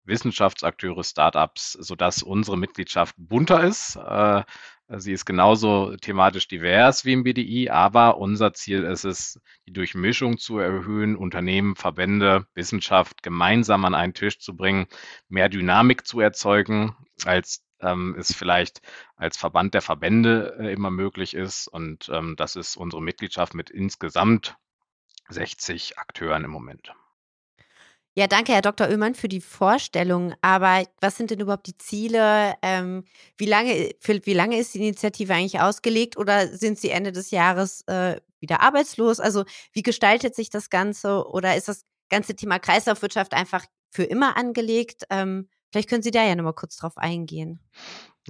Wissenschaftsakteure, 0.03 1.03
Startups, 1.03 1.73
sodass 1.73 2.23
unsere 2.23 2.57
Mitgliedschaft 2.57 3.15
bunter 3.17 3.63
ist. 3.63 3.95
Äh, 3.97 4.43
Sie 4.89 5.11
ist 5.11 5.25
genauso 5.25 5.97
thematisch 5.97 6.47
divers 6.47 7.03
wie 7.03 7.11
im 7.11 7.23
BDI, 7.23 7.69
aber 7.69 8.17
unser 8.17 8.53
Ziel 8.53 8.83
ist 8.83 9.03
es, 9.03 9.39
die 9.65 9.73
Durchmischung 9.73 10.37
zu 10.37 10.59
erhöhen, 10.59 11.17
Unternehmen, 11.17 11.75
Verbände, 11.75 12.47
Wissenschaft 12.53 13.21
gemeinsam 13.21 13.83
an 13.83 13.95
einen 13.95 14.13
Tisch 14.13 14.39
zu 14.39 14.55
bringen, 14.55 14.87
mehr 15.27 15.49
Dynamik 15.49 16.07
zu 16.07 16.21
erzeugen, 16.21 16.95
als 17.25 17.65
ähm, 17.81 18.15
es 18.17 18.33
vielleicht 18.33 18.81
als 19.17 19.35
Verband 19.37 19.73
der 19.73 19.81
Verbände 19.81 20.55
äh, 20.57 20.71
immer 20.71 20.89
möglich 20.89 21.33
ist. 21.33 21.67
Und 21.67 22.09
ähm, 22.09 22.35
das 22.37 22.55
ist 22.55 22.77
unsere 22.77 23.01
Mitgliedschaft 23.01 23.53
mit 23.53 23.69
insgesamt 23.69 24.55
60 25.27 25.97
Akteuren 25.97 26.45
im 26.45 26.51
Moment. 26.51 26.93
Ja, 28.17 28.25
danke, 28.25 28.51
Herr 28.51 28.63
Dr. 28.63 28.89
Oehmann, 28.89 29.13
für 29.13 29.27
die 29.27 29.41
Vorstellung. 29.41 30.33
Aber 30.41 30.83
was 30.99 31.17
sind 31.17 31.29
denn 31.29 31.39
überhaupt 31.39 31.67
die 31.67 31.77
Ziele? 31.77 32.55
Ähm, 32.63 33.03
wie, 33.37 33.45
lange, 33.45 33.91
für 33.99 34.25
wie 34.25 34.33
lange 34.33 34.57
ist 34.57 34.73
die 34.73 34.79
Initiative 34.79 35.31
eigentlich 35.35 35.61
ausgelegt 35.61 36.17
oder 36.17 36.47
sind 36.47 36.79
Sie 36.79 36.89
Ende 36.89 37.11
des 37.11 37.29
Jahres 37.29 37.81
äh, 37.81 38.19
wieder 38.39 38.61
arbeitslos? 38.61 39.19
Also 39.19 39.45
wie 39.71 39.83
gestaltet 39.83 40.33
sich 40.33 40.49
das 40.49 40.71
Ganze 40.71 41.27
oder 41.27 41.55
ist 41.55 41.67
das 41.67 41.85
ganze 42.09 42.35
Thema 42.35 42.57
Kreislaufwirtschaft 42.57 43.35
einfach 43.35 43.63
für 43.91 44.05
immer 44.05 44.35
angelegt? 44.35 45.03
Ähm, 45.11 45.47
vielleicht 45.71 45.87
können 45.87 46.01
Sie 46.01 46.09
da 46.09 46.23
ja 46.23 46.33
nochmal 46.33 46.53
kurz 46.53 46.75
drauf 46.77 46.97
eingehen. 46.97 47.59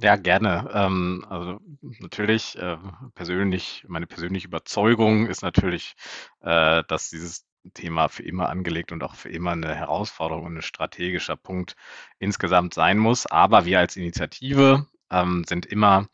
Ja, 0.00 0.16
gerne. 0.16 0.68
Ähm, 0.74 1.24
also 1.30 1.60
natürlich 1.80 2.58
äh, 2.58 2.76
persönlich, 3.14 3.86
meine 3.88 4.06
persönliche 4.06 4.48
Überzeugung 4.48 5.28
ist 5.28 5.40
natürlich, 5.40 5.94
äh, 6.40 6.82
dass 6.88 7.08
dieses 7.08 7.47
Thema 7.72 8.08
für 8.08 8.22
immer 8.22 8.48
angelegt 8.48 8.92
und 8.92 9.02
auch 9.02 9.14
für 9.14 9.28
immer 9.30 9.52
eine 9.52 9.74
Herausforderung 9.74 10.44
und 10.46 10.56
ein 10.56 10.62
strategischer 10.62 11.36
Punkt 11.36 11.76
insgesamt 12.18 12.74
sein 12.74 12.98
muss. 12.98 13.26
Aber 13.26 13.64
wir 13.64 13.78
als 13.78 13.96
Initiative 13.96 14.86
ähm, 15.10 15.44
sind 15.44 15.66
immer 15.66 16.08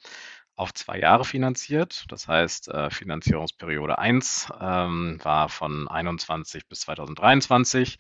auf 0.57 0.73
zwei 0.73 0.99
Jahre 1.01 1.25
finanziert. 1.25 2.05
Das 2.09 2.29
heißt, 2.29 2.69
äh, 2.69 2.91
Finanzierungsperiode 2.91 3.99
1 3.99 4.53
ähm, 4.61 5.19
war 5.23 5.49
von 5.49 5.89
21 5.89 6.69
bis 6.69 6.81
2023. 6.81 7.99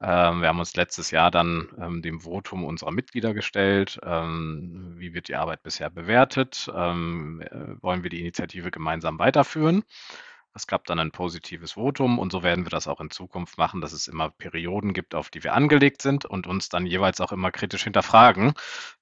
Ähm, 0.00 0.42
wir 0.42 0.48
haben 0.48 0.58
uns 0.58 0.76
letztes 0.76 1.10
Jahr 1.10 1.30
dann 1.30 1.68
ähm, 1.80 2.02
dem 2.02 2.20
Votum 2.20 2.64
unserer 2.64 2.90
Mitglieder 2.90 3.32
gestellt. 3.32 3.98
Ähm, 4.02 4.94
wie 4.98 5.14
wird 5.14 5.28
die 5.28 5.36
Arbeit 5.36 5.62
bisher 5.62 5.88
bewertet? 5.88 6.70
Ähm, 6.74 7.40
äh, 7.40 7.82
wollen 7.82 8.02
wir 8.02 8.10
die 8.10 8.20
Initiative 8.20 8.70
gemeinsam 8.70 9.18
weiterführen? 9.18 9.84
Es 10.56 10.68
gab 10.68 10.84
dann 10.84 11.00
ein 11.00 11.10
positives 11.10 11.72
Votum 11.72 12.20
und 12.20 12.30
so 12.30 12.44
werden 12.44 12.64
wir 12.64 12.70
das 12.70 12.86
auch 12.86 13.00
in 13.00 13.10
Zukunft 13.10 13.58
machen, 13.58 13.80
dass 13.80 13.92
es 13.92 14.06
immer 14.06 14.30
Perioden 14.30 14.92
gibt, 14.92 15.16
auf 15.16 15.28
die 15.28 15.42
wir 15.42 15.52
angelegt 15.52 16.00
sind 16.00 16.24
und 16.24 16.46
uns 16.46 16.68
dann 16.68 16.86
jeweils 16.86 17.20
auch 17.20 17.32
immer 17.32 17.50
kritisch 17.50 17.82
hinterfragen. 17.82 18.54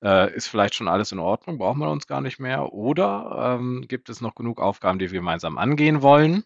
Äh, 0.02 0.34
ist 0.34 0.48
vielleicht 0.48 0.74
schon 0.74 0.88
alles 0.88 1.12
in 1.12 1.18
Ordnung? 1.18 1.58
Brauchen 1.58 1.80
wir 1.80 1.90
uns 1.90 2.06
gar 2.06 2.22
nicht 2.22 2.38
mehr? 2.38 2.72
Oder 2.72 3.58
ähm, 3.60 3.84
gibt 3.86 4.08
es 4.08 4.22
noch 4.22 4.34
genug 4.34 4.60
Aufgaben, 4.60 4.98
die 4.98 5.10
wir 5.10 5.20
gemeinsam 5.20 5.58
angehen 5.58 6.00
wollen? 6.00 6.44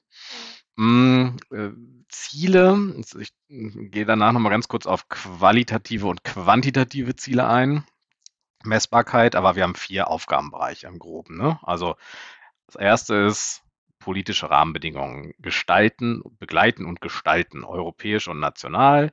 Hm, 0.76 1.36
äh, 1.52 1.70
Ziele, 2.08 2.96
ich 3.18 3.32
gehe 3.48 4.06
danach 4.06 4.32
nochmal 4.32 4.50
ganz 4.50 4.66
kurz 4.66 4.86
auf 4.86 5.08
qualitative 5.08 6.08
und 6.08 6.24
quantitative 6.24 7.14
Ziele 7.14 7.46
ein. 7.46 7.84
Messbarkeit, 8.64 9.36
aber 9.36 9.54
wir 9.54 9.62
haben 9.62 9.76
vier 9.76 10.08
Aufgabenbereiche 10.08 10.88
im 10.88 10.98
Groben. 10.98 11.38
Ne? 11.38 11.58
Also 11.62 11.94
das 12.66 12.76
erste 12.76 13.14
ist 13.14 13.62
politische 14.06 14.48
Rahmenbedingungen 14.48 15.34
gestalten, 15.40 16.22
begleiten 16.38 16.84
und 16.84 17.00
gestalten, 17.00 17.64
europäisch 17.64 18.28
und 18.28 18.38
national. 18.38 19.10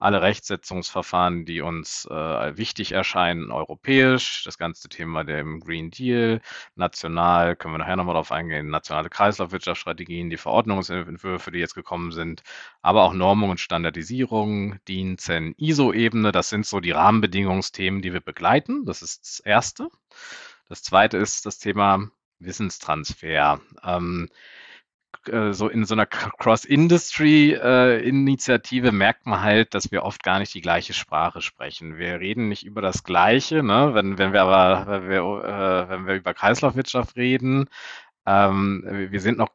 Alle 0.00 0.20
Rechtsetzungsverfahren, 0.20 1.44
die 1.44 1.60
uns 1.60 2.08
äh, 2.10 2.56
wichtig 2.56 2.90
erscheinen, 2.90 3.52
europäisch, 3.52 4.42
das 4.42 4.58
ganze 4.58 4.88
Thema 4.88 5.22
dem 5.22 5.60
Green 5.60 5.92
Deal, 5.92 6.40
national, 6.74 7.54
können 7.54 7.74
wir 7.74 7.78
nachher 7.78 7.94
nochmal 7.94 8.14
darauf 8.14 8.32
eingehen, 8.32 8.68
nationale 8.68 9.10
Kreislaufwirtschaftsstrategien, 9.10 10.28
die 10.28 10.38
Verordnungsentwürfe, 10.38 11.52
die 11.52 11.60
jetzt 11.60 11.76
gekommen 11.76 12.10
sind, 12.10 12.42
aber 12.80 13.04
auch 13.04 13.12
Normung 13.12 13.50
und 13.50 13.60
Standardisierung, 13.60 14.84
DIN, 14.88 15.18
CEN, 15.18 15.54
ISO-Ebene, 15.56 16.32
das 16.32 16.48
sind 16.48 16.66
so 16.66 16.80
die 16.80 16.90
Rahmenbedingungsthemen, 16.90 18.02
die 18.02 18.12
wir 18.12 18.20
begleiten. 18.20 18.86
Das 18.86 19.02
ist 19.02 19.22
das 19.22 19.38
Erste. 19.38 19.88
Das 20.68 20.82
Zweite 20.82 21.16
ist 21.18 21.46
das 21.46 21.60
Thema 21.60 22.10
Wissenstransfer. 22.44 23.60
Ähm, 23.84 24.28
äh, 25.28 25.52
so 25.52 25.68
in 25.68 25.84
so 25.84 25.94
einer 25.94 26.06
Cross-Industry-Initiative 26.06 28.88
äh, 28.88 28.92
merkt 28.92 29.26
man 29.26 29.42
halt, 29.42 29.74
dass 29.74 29.92
wir 29.92 30.04
oft 30.04 30.22
gar 30.22 30.38
nicht 30.38 30.54
die 30.54 30.60
gleiche 30.60 30.92
Sprache 30.94 31.40
sprechen. 31.42 31.96
Wir 31.96 32.20
reden 32.20 32.48
nicht 32.48 32.64
über 32.64 32.82
das 32.82 33.04
Gleiche, 33.04 33.62
ne? 33.62 33.94
wenn, 33.94 34.18
wenn 34.18 34.32
wir 34.32 34.42
aber, 34.42 34.86
wenn 34.88 35.08
wir, 35.08 35.20
äh, 35.20 35.88
wenn 35.88 36.06
wir 36.06 36.14
über 36.16 36.34
Kreislaufwirtschaft 36.34 37.16
reden, 37.16 37.68
ähm, 38.26 38.84
wir 39.10 39.20
sind 39.20 39.38
noch 39.38 39.50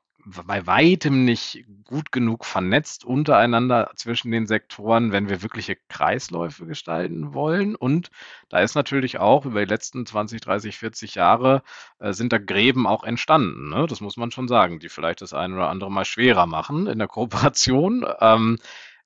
bei 0.46 0.68
weitem 0.68 1.24
nicht 1.24 1.64
gut 1.86 2.12
genug 2.12 2.44
vernetzt 2.46 3.06
untereinander 3.06 3.92
zwischen 3.96 4.32
den 4.32 4.46
Sektoren, 4.46 5.12
wenn 5.12 5.30
wir 5.30 5.42
wirkliche 5.42 5.78
Kreisläufe 5.88 6.66
gestalten 6.66 7.34
wollen. 7.34 7.76
Und 7.76 8.10
da 8.50 8.60
ist 8.60 8.76
natürlich 8.76 9.20
auch 9.20 9.46
über 9.46 9.66
die 9.66 9.70
letzten 9.70 10.06
20, 10.06 10.42
30, 10.42 10.78
40 10.78 11.16
Jahre 11.16 11.64
äh, 12.00 12.12
sind 12.12 12.34
da 12.34 12.40
Gräben 12.40 12.88
auch 12.88 13.04
entstanden. 13.04 13.70
Ne? 13.70 13.86
Das 13.88 14.02
muss 14.02 14.18
man 14.18 14.32
schon 14.32 14.48
sagen, 14.48 14.80
die 14.80 14.90
vielleicht 14.90 15.22
das 15.22 15.34
eine 15.34 15.56
oder 15.56 15.70
andere 15.70 15.92
mal 15.92 16.06
schwerer 16.06 16.46
machen 16.46 16.88
in 16.88 17.00
der 17.00 17.08
Kooperation. 17.08 18.06
Ähm, 18.20 18.58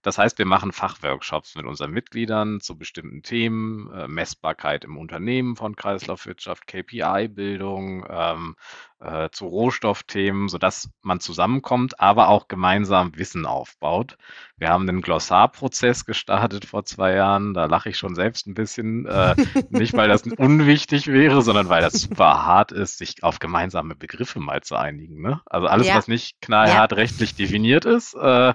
Das 0.02 0.18
heißt, 0.18 0.38
wir 0.38 0.46
machen 0.46 0.72
Fachworkshops 0.72 1.56
mit 1.56 1.66
unseren 1.66 1.92
Mitgliedern 1.92 2.60
zu 2.60 2.78
bestimmten 2.78 3.22
Themen, 3.24 3.92
äh, 3.94 4.08
Messbarkeit 4.08 4.84
im 4.84 4.98
Unternehmen 4.98 5.56
von 5.56 5.76
Kreislaufwirtschaft, 5.76 6.66
KPI-Bildung, 6.68 8.06
ähm, 8.10 8.56
äh, 9.02 9.30
zu 9.32 9.48
Rohstoffthemen, 9.48 10.48
sodass 10.48 10.90
man 11.02 11.20
zusammenkommt, 11.20 12.00
aber 12.00 12.30
auch 12.30 12.48
gemeinsam 12.48 13.18
Wissen 13.18 13.46
aufbaut. 13.46 14.18
Wir 14.58 14.70
haben 14.70 14.86
den 14.86 15.02
Glossarprozess 15.02 16.06
gestartet 16.06 16.66
vor 16.66 16.86
zwei 16.86 17.14
Jahren. 17.14 17.54
Da 17.54 17.66
lache 17.66 17.90
ich 17.90 17.98
schon 17.98 18.14
selbst 18.14 18.46
ein 18.48 18.54
bisschen. 18.54 19.08
Äh, 19.08 19.36
nicht, 19.70 19.94
weil 19.94 20.08
das 20.08 20.24
unwichtig 20.24 21.08
wäre, 21.08 21.42
sondern 21.42 21.70
weil 21.70 21.82
das 21.82 21.94
super 21.94 22.46
hart 22.46 22.72
ist, 22.72 23.00
sich 23.00 23.24
auf 23.24 23.40
gemeinsame 23.40 23.96
Begriffe 23.96 24.40
mal 24.40 24.62
zu 24.62 24.76
einigen. 24.76 25.22
Ne? 25.22 25.42
Also 25.46 25.68
alles, 25.68 25.88
ja. 25.88 25.96
was 25.96 26.08
nicht 26.08 26.40
knallhart 26.42 26.92
ja. 26.92 26.98
rechtlich 26.98 27.36
definiert 27.36 27.86
ist. 27.86 28.14
Äh, 28.14 28.54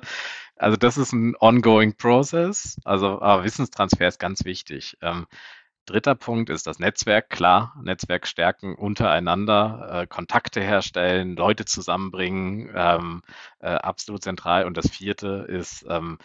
also 0.57 0.77
das 0.77 0.99
ist 0.99 1.13
ein 1.13 1.37
ongoing 1.37 1.97
process. 1.97 2.77
Also 2.85 3.21
aber 3.21 3.45
Wissenstransfer 3.45 4.09
ist 4.09 4.19
ganz 4.19 4.45
wichtig. 4.45 4.97
Ähm, 5.03 5.27
Dritter 5.87 6.17
Punkt 6.17 6.51
ist 6.51 6.67
das 6.67 6.81
Netzwerk. 6.81 7.31
Klar, 7.31 7.75
Netzwerk 7.81 8.27
stärken 8.27 8.75
untereinander, 8.75 10.03
äh, 10.03 10.07
Kontakte 10.09 10.61
herstellen, 10.61 11.37
Leute 11.37 11.65
zusammenbringen, 11.65 12.71
ähm, 12.75 13.23
äh, 13.61 13.69
absolut 13.69 14.23
zentral. 14.25 14.65
Und 14.65 14.77
das 14.77 14.91
vierte 14.91 15.47
ist 15.49 15.87
ähm, 15.89 16.19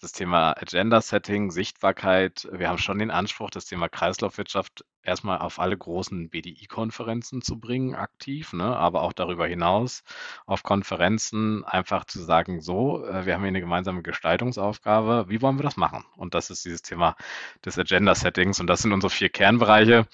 das 0.00 0.12
Thema 0.12 0.56
Agenda-Setting, 0.56 1.50
Sichtbarkeit. 1.50 2.48
Wir 2.52 2.68
haben 2.68 2.78
schon 2.78 3.00
den 3.00 3.10
Anspruch, 3.10 3.50
das 3.50 3.66
Thema 3.66 3.88
Kreislaufwirtschaft 3.88 4.84
erstmal 5.02 5.38
auf 5.38 5.58
alle 5.58 5.76
großen 5.76 6.30
BDI-Konferenzen 6.30 7.42
zu 7.42 7.58
bringen, 7.58 7.96
aktiv, 7.96 8.52
ne? 8.52 8.76
aber 8.76 9.02
auch 9.02 9.12
darüber 9.12 9.46
hinaus 9.46 10.04
auf 10.46 10.62
Konferenzen 10.62 11.64
einfach 11.64 12.04
zu 12.04 12.22
sagen, 12.22 12.60
so, 12.60 13.04
äh, 13.06 13.26
wir 13.26 13.34
haben 13.34 13.40
hier 13.40 13.48
eine 13.48 13.60
gemeinsame 13.60 14.02
Gestaltungsaufgabe, 14.02 15.26
wie 15.28 15.42
wollen 15.42 15.58
wir 15.58 15.64
das 15.64 15.76
machen? 15.76 16.04
Und 16.16 16.34
das 16.34 16.50
ist 16.50 16.64
dieses 16.64 16.82
Thema 16.82 17.16
des 17.64 17.78
Agenda-Settings 17.78 18.60
und 18.60 18.68
das 18.68 18.82
sind 18.82 18.92
unsere 18.92 19.10
vier 19.10 19.30
Kernbereiche. 19.30 20.06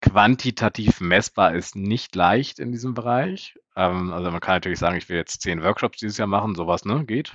Quantitativ 0.00 1.00
messbar 1.00 1.54
ist 1.54 1.76
nicht 1.76 2.14
leicht 2.16 2.58
in 2.58 2.72
diesem 2.72 2.94
Bereich. 2.94 3.58
Ähm, 3.76 4.12
also 4.12 4.30
man 4.32 4.40
kann 4.40 4.56
natürlich 4.56 4.80
sagen, 4.80 4.96
ich 4.96 5.08
will 5.08 5.16
jetzt 5.16 5.40
zehn 5.40 5.62
Workshops 5.62 5.98
dieses 5.98 6.18
Jahr 6.18 6.26
machen, 6.26 6.56
sowas, 6.56 6.84
ne, 6.84 7.04
geht. 7.04 7.34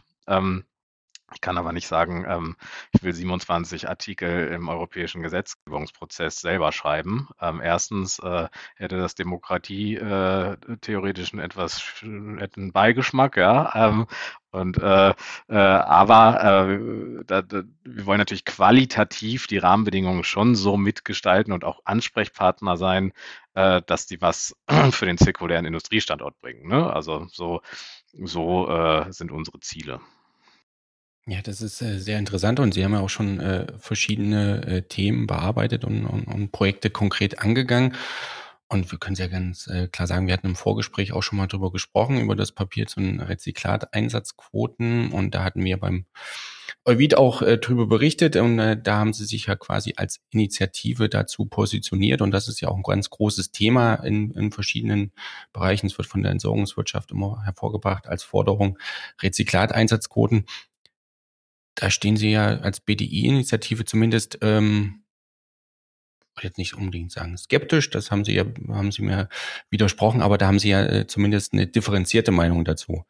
Ich 1.34 1.42
kann 1.42 1.58
aber 1.58 1.74
nicht 1.74 1.88
sagen, 1.88 2.26
ähm, 2.28 2.56
ich 2.92 3.04
will 3.04 3.14
27 3.14 3.88
Artikel 3.88 4.48
im 4.48 4.68
europäischen 4.68 5.22
Gesetzgebungsprozess 5.22 6.42
selber 6.42 6.72
schreiben. 6.72 7.28
Ähm, 7.40 7.62
erstens 7.62 8.20
äh, 8.20 8.48
hätte 8.76 8.98
das 8.98 9.16
Demokratie 9.16 9.96
äh, 9.96 10.58
theoretischen 10.82 11.40
etwas 11.40 11.84
einen 12.02 12.72
Beigeschmack, 12.72 13.38
ja. 13.38 13.72
Ähm, 13.76 14.08
und 14.52 14.78
äh, 14.80 15.14
äh, 15.48 15.56
aber 15.56 16.68
äh, 16.70 17.24
da, 17.26 17.44
da, 17.44 17.62
wir 17.84 18.06
wollen 18.08 18.18
natürlich 18.18 18.46
qualitativ 18.46 19.46
die 19.46 19.60
Rahmenbedingungen 19.60 20.24
schon 20.24 20.56
so 20.56 20.76
mitgestalten 20.76 21.54
und 21.54 21.64
auch 21.64 21.82
Ansprechpartner 21.86 22.76
sein, 22.76 23.14
äh, 23.54 23.82
dass 23.86 24.08
die 24.08 24.22
was 24.22 24.56
für 24.92 25.06
den 25.06 25.20
zirkulären 25.20 25.66
Industriestandort 25.66 26.40
bringen. 26.42 26.68
Ne? 26.68 26.92
Also 26.92 27.28
so, 27.32 27.62
so 28.14 28.70
äh, 28.70 29.12
sind 29.12 29.32
unsere 29.32 29.60
Ziele. 29.60 30.00
Ja, 31.30 31.44
das 31.44 31.62
ist 31.62 31.80
äh, 31.84 32.00
sehr 32.00 32.18
interessant 32.18 32.60
und 32.60 32.74
Sie 32.74 32.84
haben 32.84 32.94
ja 32.94 33.02
auch 33.02 33.10
schon 33.10 33.40
äh, 33.40 33.68
verschiedene 33.78 34.66
äh, 34.66 34.82
Themen 34.82 35.28
bearbeitet 35.28 35.86
und, 35.86 36.08
und, 36.08 36.24
und 36.24 36.52
Projekte 36.52 36.90
konkret 36.90 37.38
angegangen. 37.38 37.94
Und 38.68 38.92
wir 38.92 38.98
können 38.98 39.14
es 39.14 39.20
ja 39.20 39.28
ganz 39.28 39.68
äh, 39.68 39.88
klar 39.88 40.08
sagen, 40.08 40.26
wir 40.26 40.34
hatten 40.34 40.48
im 40.48 40.56
Vorgespräch 40.56 41.14
auch 41.14 41.22
schon 41.22 41.38
mal 41.38 41.46
drüber 41.46 41.72
gesprochen, 41.72 42.20
über 42.20 42.36
das 42.36 42.52
Papier 42.52 42.88
zu 42.88 43.00
den 43.00 43.20
Rezyklateinsatzquoten. 43.20 45.12
Und 45.12 45.36
da 45.36 45.44
hatten 45.44 45.64
wir 45.64 45.78
beim 45.78 46.06
Euvid 46.86 47.16
auch 47.16 47.44
äh, 47.44 47.58
drüber 47.60 47.86
berichtet. 47.86 48.36
Und 48.36 48.58
äh, 48.58 48.80
da 48.82 48.98
haben 48.98 49.14
sie 49.14 49.26
sich 49.26 49.46
ja 49.48 49.56
quasi 49.56 49.94
als 49.98 50.22
Initiative 50.32 51.10
dazu 51.10 51.46
positioniert. 51.46 52.22
Und 52.22 52.32
das 52.32 52.48
ist 52.48 52.62
ja 52.62 52.70
auch 52.70 52.76
ein 52.76 52.84
ganz 52.84 53.10
großes 53.12 53.52
Thema 53.52 53.96
in, 53.96 54.32
in 54.32 54.52
verschiedenen 54.52 55.14
Bereichen. 55.54 55.88
Es 55.88 55.98
wird 55.98 56.08
von 56.08 56.24
der 56.24 56.32
Entsorgungswirtschaft 56.32 57.12
immer 57.12 57.44
hervorgebracht 57.46 58.08
als 58.08 58.24
Forderung 58.24 58.80
Rezyklateinsatzquoten 59.22 60.46
da 61.80 61.90
stehen 61.90 62.18
Sie 62.18 62.32
ja 62.32 62.58
als 62.60 62.82
BDI-Initiative 62.82 63.86
zumindest, 63.86 64.40
ähm, 64.42 65.06
jetzt 66.42 66.58
nicht 66.58 66.74
unbedingt 66.74 67.12
sagen 67.12 67.38
skeptisch, 67.38 67.90
das 67.90 68.12
haben 68.12 68.26
Sie 68.26 68.34
ja, 68.34 68.44
haben 68.68 68.92
Sie 68.92 69.02
mir 69.02 69.30
widersprochen, 69.70 70.22
aber 70.22 70.38
da 70.38 70.48
haben 70.48 70.60
Sie 70.60 70.70
ja 70.70 70.86
äh, 70.86 71.08
zumindest 71.08 71.54
eine 71.54 71.68
differenzierte 71.68 72.32
Meinung 72.32 72.66
dazu. 72.66 73.06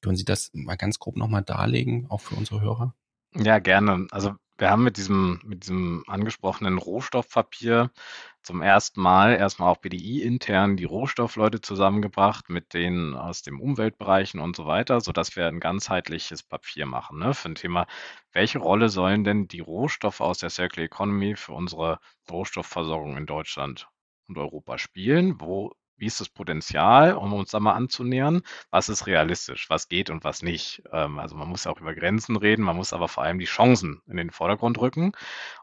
Können 0.00 0.16
Sie 0.16 0.24
das 0.24 0.50
mal 0.54 0.76
ganz 0.76 1.00
grob 1.00 1.16
nochmal 1.16 1.42
darlegen, 1.42 2.06
auch 2.08 2.20
für 2.20 2.36
unsere 2.36 2.60
Hörer? 2.60 2.94
Ja, 3.34 3.58
gerne. 3.58 4.06
Also 4.12 4.34
wir 4.58 4.70
haben 4.70 4.84
mit 4.84 4.96
diesem, 4.96 5.40
mit 5.44 5.64
diesem 5.64 6.04
angesprochenen 6.06 6.78
Rohstoffpapier 6.78 7.90
zum 8.42 8.62
ersten 8.62 9.00
Mal 9.00 9.34
erstmal 9.36 9.70
auch 9.70 9.78
BDI 9.78 10.22
intern 10.22 10.76
die 10.76 10.84
Rohstoffleute 10.84 11.60
zusammengebracht 11.60 12.48
mit 12.50 12.74
denen 12.74 13.14
aus 13.16 13.42
dem 13.42 13.60
Umweltbereichen 13.60 14.40
und 14.40 14.54
so 14.56 14.66
weiter, 14.66 15.00
sodass 15.00 15.34
wir 15.36 15.48
ein 15.48 15.60
ganzheitliches 15.60 16.42
Papier 16.42 16.86
machen 16.86 17.18
ne, 17.18 17.34
für 17.34 17.48
ein 17.48 17.54
Thema, 17.56 17.86
welche 18.32 18.58
Rolle 18.58 18.88
sollen 18.88 19.24
denn 19.24 19.48
die 19.48 19.60
Rohstoffe 19.60 20.20
aus 20.20 20.38
der 20.38 20.50
Circular 20.50 20.84
Economy 20.86 21.36
für 21.36 21.52
unsere 21.52 21.98
Rohstoffversorgung 22.30 23.16
in 23.16 23.26
Deutschland 23.26 23.88
und 24.28 24.38
Europa 24.38 24.78
spielen? 24.78 25.40
Wo 25.40 25.72
wie 25.96 26.06
ist 26.06 26.20
das 26.20 26.28
Potenzial, 26.28 27.14
um 27.14 27.32
uns 27.32 27.50
da 27.50 27.60
mal 27.60 27.72
anzunähern? 27.72 28.42
Was 28.70 28.88
ist 28.88 29.06
realistisch? 29.06 29.70
Was 29.70 29.88
geht 29.88 30.10
und 30.10 30.24
was 30.24 30.42
nicht? 30.42 30.82
Ähm, 30.92 31.18
also 31.18 31.36
man 31.36 31.48
muss 31.48 31.64
ja 31.64 31.70
auch 31.70 31.80
über 31.80 31.94
Grenzen 31.94 32.36
reden, 32.36 32.62
man 32.62 32.76
muss 32.76 32.92
aber 32.92 33.08
vor 33.08 33.24
allem 33.24 33.38
die 33.38 33.44
Chancen 33.44 34.02
in 34.06 34.16
den 34.16 34.30
Vordergrund 34.30 34.78
rücken. 34.78 35.12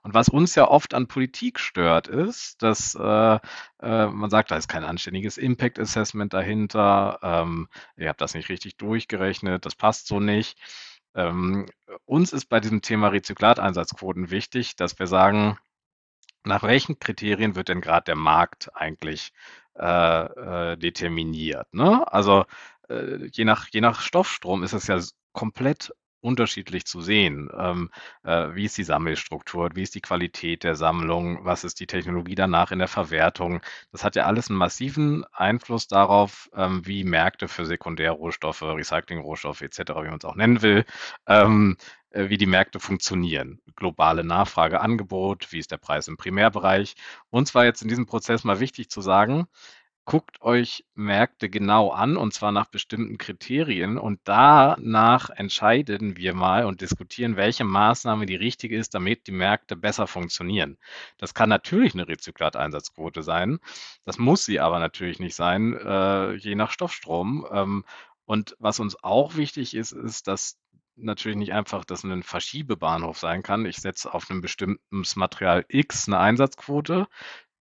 Und 0.03 0.13
was 0.13 0.29
uns 0.29 0.55
ja 0.55 0.67
oft 0.67 0.93
an 0.93 1.07
Politik 1.07 1.59
stört, 1.59 2.07
ist, 2.07 2.61
dass 2.63 2.95
äh, 2.95 3.39
äh, 3.81 4.07
man 4.07 4.29
sagt, 4.29 4.51
da 4.51 4.57
ist 4.57 4.67
kein 4.67 4.83
anständiges 4.83 5.37
Impact 5.37 5.79
Assessment 5.79 6.33
dahinter, 6.33 7.19
ähm, 7.21 7.67
ihr 7.97 8.09
habt 8.09 8.21
das 8.21 8.33
nicht 8.33 8.49
richtig 8.49 8.77
durchgerechnet, 8.77 9.65
das 9.65 9.75
passt 9.75 10.07
so 10.07 10.19
nicht. 10.19 10.57
Ähm, 11.15 11.67
uns 12.05 12.31
ist 12.33 12.45
bei 12.45 12.59
diesem 12.59 12.81
Thema 12.81 13.09
Rezyklateinsatzquoten 13.09 14.31
wichtig, 14.31 14.75
dass 14.75 14.97
wir 14.99 15.07
sagen, 15.07 15.57
nach 16.43 16.63
welchen 16.63 16.99
Kriterien 16.99 17.55
wird 17.55 17.69
denn 17.69 17.81
gerade 17.81 18.05
der 18.05 18.15
Markt 18.15 18.69
eigentlich 18.75 19.31
äh, 19.75 20.73
äh, 20.73 20.77
determiniert. 20.77 21.73
Ne? 21.73 22.11
Also 22.11 22.45
äh, 22.89 23.27
je, 23.31 23.45
nach, 23.45 23.67
je 23.71 23.81
nach 23.81 24.01
Stoffstrom 24.01 24.63
ist 24.63 24.73
es 24.73 24.87
ja 24.87 24.99
komplett 25.33 25.93
unterschiedlich 26.21 26.85
zu 26.85 27.01
sehen. 27.01 27.49
Ähm, 27.57 27.89
äh, 28.23 28.49
wie 28.53 28.65
ist 28.65 28.77
die 28.77 28.83
Sammelstruktur, 28.83 29.69
wie 29.73 29.83
ist 29.83 29.95
die 29.95 30.01
Qualität 30.01 30.63
der 30.63 30.75
Sammlung, 30.75 31.43
was 31.43 31.63
ist 31.63 31.79
die 31.79 31.87
Technologie 31.87 32.35
danach 32.35 32.71
in 32.71 32.79
der 32.79 32.87
Verwertung. 32.87 33.61
Das 33.91 34.03
hat 34.03 34.15
ja 34.15 34.25
alles 34.25 34.49
einen 34.49 34.57
massiven 34.57 35.25
Einfluss 35.33 35.87
darauf, 35.87 36.49
ähm, 36.55 36.85
wie 36.85 37.03
Märkte 37.03 37.47
für 37.47 37.65
Sekundärrohstoffe, 37.65 38.61
Recyclingrohstoffe 38.61 39.61
etc., 39.61 39.79
wie 39.79 40.09
man 40.09 40.19
es 40.19 40.25
auch 40.25 40.35
nennen 40.35 40.61
will, 40.61 40.85
ähm, 41.27 41.77
äh, 42.11 42.29
wie 42.29 42.37
die 42.37 42.45
Märkte 42.45 42.79
funktionieren. 42.79 43.61
Globale 43.75 44.23
Nachfrage, 44.23 44.81
Angebot, 44.81 45.51
wie 45.51 45.59
ist 45.59 45.71
der 45.71 45.77
Preis 45.77 46.07
im 46.07 46.17
Primärbereich. 46.17 46.95
Uns 47.29 47.55
war 47.55 47.65
jetzt 47.65 47.81
in 47.81 47.87
diesem 47.87 48.05
Prozess 48.05 48.43
mal 48.43 48.59
wichtig 48.59 48.89
zu 48.89 49.01
sagen, 49.01 49.47
guckt 50.11 50.41
euch 50.41 50.83
Märkte 50.93 51.49
genau 51.49 51.91
an 51.91 52.17
und 52.17 52.33
zwar 52.33 52.51
nach 52.51 52.65
bestimmten 52.65 53.17
Kriterien 53.17 53.97
und 53.97 54.19
danach 54.25 55.29
entscheiden 55.29 56.17
wir 56.17 56.33
mal 56.33 56.65
und 56.65 56.81
diskutieren, 56.81 57.37
welche 57.37 57.63
Maßnahme 57.63 58.25
die 58.25 58.35
richtige 58.35 58.75
ist, 58.75 58.93
damit 58.93 59.27
die 59.27 59.31
Märkte 59.31 59.77
besser 59.77 60.07
funktionieren. 60.07 60.77
Das 61.17 61.33
kann 61.33 61.47
natürlich 61.47 61.93
eine 61.93 62.09
Rezyklateinsatzquote 62.09 63.23
sein, 63.23 63.59
das 64.03 64.17
muss 64.17 64.43
sie 64.43 64.59
aber 64.59 64.79
natürlich 64.79 65.19
nicht 65.19 65.33
sein, 65.33 65.77
äh, 65.77 66.33
je 66.33 66.55
nach 66.55 66.71
Stoffstrom. 66.71 67.47
Ähm, 67.49 67.85
und 68.25 68.57
was 68.59 68.81
uns 68.81 69.01
auch 69.01 69.37
wichtig 69.37 69.73
ist, 69.73 69.93
ist, 69.93 70.27
dass 70.27 70.57
natürlich 70.97 71.37
nicht 71.37 71.53
einfach, 71.53 71.85
dass 71.85 72.03
ein 72.03 72.23
Verschiebebahnhof 72.23 73.17
sein 73.17 73.43
kann. 73.43 73.65
Ich 73.65 73.77
setze 73.77 74.13
auf 74.13 74.29
einem 74.29 74.41
bestimmten 74.41 75.03
Material 75.15 75.63
X 75.69 76.09
eine 76.09 76.19
Einsatzquote, 76.19 77.07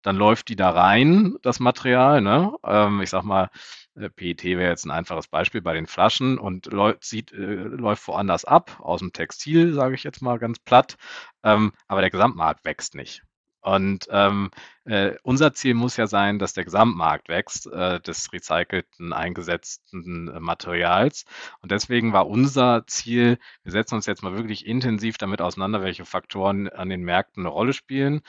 dann 0.02 0.16
läuft 0.16 0.50
die 0.50 0.56
da 0.56 0.70
rein, 0.72 1.36
das 1.42 1.60
Material. 1.60 2.22
Ne? 2.22 2.54
Ähm, 2.64 3.02
ich 3.02 3.10
sag 3.10 3.24
mal, 3.24 3.50
äh, 3.96 4.10
PET 4.10 4.44
wäre 4.44 4.70
jetzt 4.70 4.86
ein 4.86 4.92
einfaches 4.92 5.28
Beispiel 5.28 5.62
bei 5.62 5.74
den 5.74 5.88
Flaschen 5.88 6.38
und 6.38 6.70
sieht, 7.02 7.32
äh, 7.34 7.36
läuft 7.36 8.08
woanders 8.08 8.46
ab, 8.46 8.80
aus 8.80 9.00
dem 9.00 9.14
Textil, 9.14 9.74
sage 9.74 9.96
ich 9.96 10.04
jetzt 10.04 10.22
mal 10.22 10.40
ganz 10.40 10.60
platt. 10.60 10.98
Ähm, 11.44 11.74
aber 11.88 12.02
der 12.02 12.12
Gesamtmarkt 12.12 12.66
wächst 12.66 12.96
nicht. 12.96 13.24
Und 13.62 14.08
ähm, 14.10 14.52
äh, 14.86 15.16
unser 15.24 15.54
Ziel 15.54 15.74
muss 15.74 15.98
ja 15.98 16.08
sein, 16.08 16.40
dass 16.40 16.54
der 16.54 16.64
Gesamtmarkt 16.64 17.28
wächst, 17.28 17.68
äh, 17.68 18.00
des 18.00 18.32
recycelten, 18.32 19.12
eingesetzten 19.12 20.30
äh, 20.30 20.40
Materials. 20.40 21.26
Und 21.62 21.72
deswegen 21.72 22.14
war 22.14 22.28
unser 22.28 22.88
Ziel, 22.88 23.38
wir 23.64 23.72
setzen 23.74 23.96
uns 23.96 24.06
jetzt 24.06 24.24
mal 24.24 24.36
wirklich 24.36 24.66
intensiv 24.66 25.18
damit 25.18 25.42
auseinander, 25.42 25.82
welche 25.82 26.06
Faktoren 26.06 26.70
an 26.70 26.90
den 26.90 27.04
Märkten 27.04 27.44
eine 27.44 27.50
Rolle 27.50 27.74
spielen. 27.74 28.22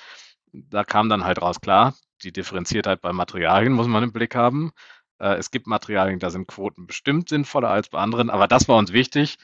Da 0.53 0.85
kam 0.85 1.09
dann 1.09 1.25
halt 1.25 1.41
raus, 1.41 1.61
klar, 1.61 1.95
die 2.23 2.33
Differenziertheit 2.33 3.01
bei 3.01 3.13
Materialien 3.13 3.73
muss 3.73 3.87
man 3.87 4.03
im 4.03 4.13
Blick 4.13 4.35
haben. 4.35 4.73
Äh, 5.19 5.35
es 5.35 5.51
gibt 5.51 5.67
Materialien, 5.67 6.19
da 6.19 6.31
sind 6.31 6.49
Quoten 6.49 6.87
bestimmt 6.87 7.29
sinnvoller 7.29 7.71
als 7.71 7.89
bei 7.89 7.99
anderen, 7.99 8.31
aber 8.31 8.49
das 8.49 8.69
war 8.69 8.77
uns 8.77 8.93
wichtig, 8.93 9.39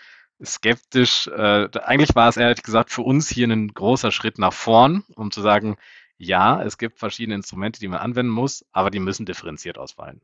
skeptisch. 0.45 1.29
Äh, 1.29 1.69
eigentlich 1.85 2.15
war 2.15 2.29
es 2.29 2.37
ehrlich 2.37 2.63
gesagt 2.63 2.91
für 2.91 3.03
uns 3.03 3.29
hier 3.29 3.47
ein 3.49 3.69
großer 3.69 4.13
Schritt 4.13 4.39
nach 4.39 4.53
vorn, 4.53 5.05
um 5.15 5.31
zu 5.31 5.41
sagen, 5.41 5.77
ja, 6.19 6.63
es 6.63 6.79
gibt 6.79 6.99
verschiedene 6.99 7.37
Instrumente, 7.37 7.81
die 7.81 7.89
man 7.89 8.01
anwenden 8.01 8.33
muss, 8.33 8.65
aber 8.73 8.91
die 8.91 9.01
müssen 9.01 9.27
differenziert 9.27 9.79
ausfallen. 9.79 10.21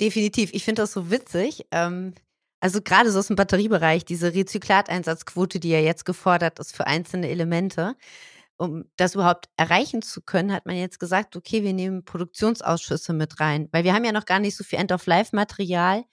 Definitiv. 0.00 0.50
Ich 0.52 0.64
finde 0.64 0.82
das 0.82 0.92
so 0.92 1.10
witzig. 1.10 1.66
Ähm, 1.72 2.14
also 2.60 2.80
gerade 2.82 3.10
so 3.10 3.18
aus 3.18 3.28
dem 3.28 3.36
Batteriebereich, 3.36 4.04
diese 4.04 4.34
Rezyklateinsatzquote, 4.34 5.60
die 5.60 5.70
ja 5.70 5.80
jetzt 5.80 6.04
gefordert 6.04 6.58
ist 6.58 6.76
für 6.76 6.86
einzelne 6.86 7.28
Elemente. 7.28 7.96
Um 8.58 8.84
das 8.96 9.14
überhaupt 9.14 9.48
erreichen 9.56 10.02
zu 10.02 10.20
können, 10.20 10.52
hat 10.52 10.66
man 10.66 10.76
jetzt 10.76 10.98
gesagt, 10.98 11.36
okay, 11.36 11.62
wir 11.62 11.72
nehmen 11.72 12.04
Produktionsausschüsse 12.04 13.12
mit 13.12 13.40
rein, 13.40 13.68
weil 13.72 13.84
wir 13.84 13.94
haben 13.94 14.04
ja 14.04 14.12
noch 14.12 14.26
gar 14.26 14.40
nicht 14.40 14.56
so 14.56 14.64
viel 14.64 14.80
End-of-Life-Material, 14.80 16.04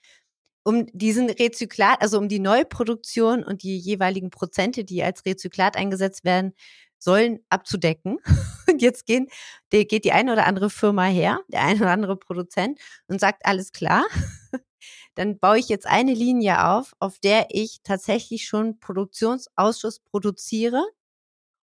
um 0.64 0.86
diesen 0.92 1.30
Rezyklat, 1.30 2.02
also 2.02 2.18
um 2.18 2.28
die 2.28 2.40
Neuproduktion 2.40 3.44
und 3.44 3.62
die 3.62 3.78
jeweiligen 3.78 4.30
Prozente, 4.30 4.84
die 4.84 5.02
als 5.02 5.24
Rezyklat 5.24 5.76
eingesetzt 5.76 6.24
werden, 6.24 6.54
sollen 6.98 7.40
abzudecken. 7.50 8.18
Und 8.68 8.82
jetzt 8.82 9.06
gehen, 9.06 9.28
geht 9.70 10.04
die 10.04 10.12
eine 10.12 10.32
oder 10.32 10.44
andere 10.44 10.70
Firma 10.70 11.04
her, 11.04 11.38
der 11.48 11.62
eine 11.62 11.78
oder 11.80 11.92
andere 11.92 12.16
Produzent 12.16 12.80
und 13.06 13.20
sagt, 13.20 13.46
alles 13.46 13.70
klar, 13.70 14.04
dann 15.14 15.38
baue 15.38 15.58
ich 15.58 15.68
jetzt 15.68 15.86
eine 15.86 16.12
Linie 16.12 16.66
auf, 16.66 16.94
auf 16.98 17.20
der 17.20 17.46
ich 17.50 17.78
tatsächlich 17.84 18.46
schon 18.46 18.80
Produktionsausschuss 18.80 20.00
produziere, 20.00 20.84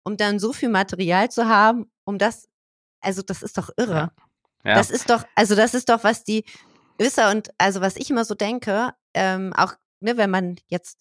um 0.04 0.18
dann 0.18 0.40
so 0.40 0.54
viel 0.54 0.70
Material 0.70 1.30
zu 1.30 1.48
haben, 1.48 1.92
um 2.04 2.18
das, 2.18 2.48
also 3.02 3.22
das 3.22 3.44
ist 3.44 3.58
doch 3.58 3.70
irre. 3.78 4.12
Ja. 4.64 4.76
Das 4.76 4.90
ist 4.92 5.10
doch, 5.10 5.24
also 5.36 5.56
das 5.56 5.74
ist 5.74 5.90
doch, 5.90 6.04
was 6.04 6.24
die 6.24 6.46
Wisser 6.98 7.32
und 7.32 7.50
also 7.58 7.82
was 7.82 7.96
ich 7.96 8.10
immer 8.10 8.26
so 8.26 8.36
denke, 8.36 8.94
ähm, 9.14 9.54
auch 9.54 9.74
ne, 10.02 10.18
wenn 10.18 10.30
man 10.30 10.58
jetzt 10.68 11.00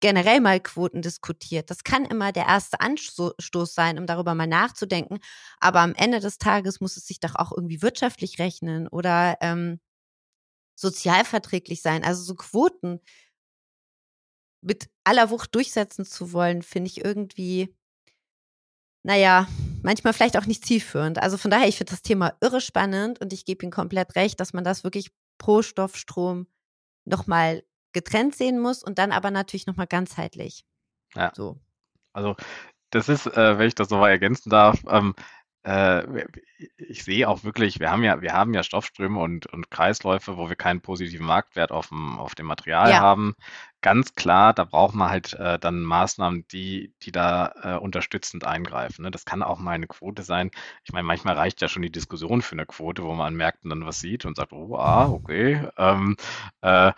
generell 0.00 0.40
mal 0.40 0.60
Quoten 0.60 1.00
diskutiert. 1.00 1.70
Das 1.70 1.82
kann 1.82 2.04
immer 2.04 2.30
der 2.30 2.46
erste 2.46 2.80
Anstoß 2.80 3.74
sein, 3.74 3.98
um 3.98 4.06
darüber 4.06 4.34
mal 4.34 4.46
nachzudenken. 4.46 5.18
Aber 5.60 5.80
am 5.80 5.94
Ende 5.94 6.20
des 6.20 6.36
Tages 6.36 6.80
muss 6.80 6.98
es 6.98 7.06
sich 7.06 7.20
doch 7.20 7.36
auch 7.36 7.52
irgendwie 7.52 7.80
wirtschaftlich 7.80 8.38
rechnen 8.38 8.86
oder 8.86 9.38
ähm, 9.40 9.80
sozialverträglich 10.74 11.80
sein. 11.80 12.04
Also 12.04 12.22
so 12.22 12.34
Quoten 12.34 13.00
mit 14.60 14.90
aller 15.04 15.30
Wucht 15.30 15.54
durchsetzen 15.54 16.04
zu 16.04 16.32
wollen, 16.32 16.62
finde 16.62 16.88
ich 16.88 17.04
irgendwie, 17.04 17.74
naja, 19.04 19.46
manchmal 19.82 20.14
vielleicht 20.14 20.36
auch 20.36 20.46
nicht 20.46 20.66
zielführend. 20.66 21.22
Also 21.22 21.36
von 21.36 21.50
daher, 21.50 21.68
ich 21.68 21.76
finde 21.76 21.92
das 21.92 22.02
Thema 22.02 22.34
irre 22.40 22.60
spannend 22.60 23.20
und 23.20 23.32
ich 23.32 23.44
gebe 23.44 23.62
Ihnen 23.62 23.70
komplett 23.70 24.16
recht, 24.16 24.40
dass 24.40 24.54
man 24.54 24.64
das 24.64 24.82
wirklich 24.82 25.12
pro 25.38 25.62
Stoffstrom 25.62 26.46
nochmal 27.04 27.62
getrennt 27.92 28.34
sehen 28.34 28.58
muss 28.58 28.82
und 28.82 28.98
dann 28.98 29.12
aber 29.12 29.30
natürlich 29.30 29.66
nochmal 29.66 29.86
ganzheitlich. 29.86 30.64
Ja. 31.14 31.32
So. 31.34 31.60
Also 32.12 32.34
das 32.90 33.08
ist, 33.08 33.26
äh, 33.26 33.58
wenn 33.58 33.68
ich 33.68 33.74
das 33.74 33.90
nochmal 33.90 34.10
ergänzen 34.10 34.48
darf, 34.48 34.82
ähm, 34.88 35.14
äh, 35.64 36.26
ich 36.76 37.04
sehe 37.04 37.28
auch 37.28 37.42
wirklich, 37.42 37.80
wir 37.80 37.90
haben 37.90 38.04
ja, 38.04 38.20
wir 38.20 38.32
haben 38.32 38.52
ja 38.54 38.62
Stoffströme 38.62 39.18
und, 39.18 39.46
und 39.46 39.70
Kreisläufe, 39.70 40.36
wo 40.36 40.48
wir 40.48 40.56
keinen 40.56 40.82
positiven 40.82 41.26
Marktwert 41.26 41.72
auf 41.72 41.88
dem, 41.88 42.18
auf 42.18 42.34
dem 42.34 42.46
Material 42.46 42.90
ja. 42.90 43.00
haben. 43.00 43.34
Ganz 43.80 44.14
klar, 44.14 44.54
da 44.54 44.64
braucht 44.64 44.94
man 44.94 45.10
halt 45.10 45.34
äh, 45.34 45.58
dann 45.58 45.82
Maßnahmen, 45.82 46.46
die, 46.48 46.94
die 47.02 47.12
da 47.12 47.52
äh, 47.62 47.78
unterstützend 47.78 48.44
eingreifen. 48.44 49.02
Ne? 49.02 49.10
Das 49.10 49.24
kann 49.24 49.42
auch 49.42 49.58
mal 49.58 49.72
eine 49.72 49.86
Quote 49.86 50.22
sein. 50.22 50.50
Ich 50.84 50.92
meine, 50.92 51.06
manchmal 51.06 51.34
reicht 51.34 51.60
ja 51.60 51.68
schon 51.68 51.82
die 51.82 51.92
Diskussion 51.92 52.42
für 52.42 52.52
eine 52.52 52.66
Quote, 52.66 53.02
wo 53.02 53.12
man 53.14 53.28
an 53.28 53.34
Märkten 53.34 53.70
dann 53.70 53.86
was 53.86 54.00
sieht 54.00 54.24
und 54.24 54.36
sagt, 54.36 54.52
oh, 54.52 54.76
ah, 54.76 55.06
okay. 55.06 55.66
Ähm, 55.76 56.16
äh, 56.60 56.92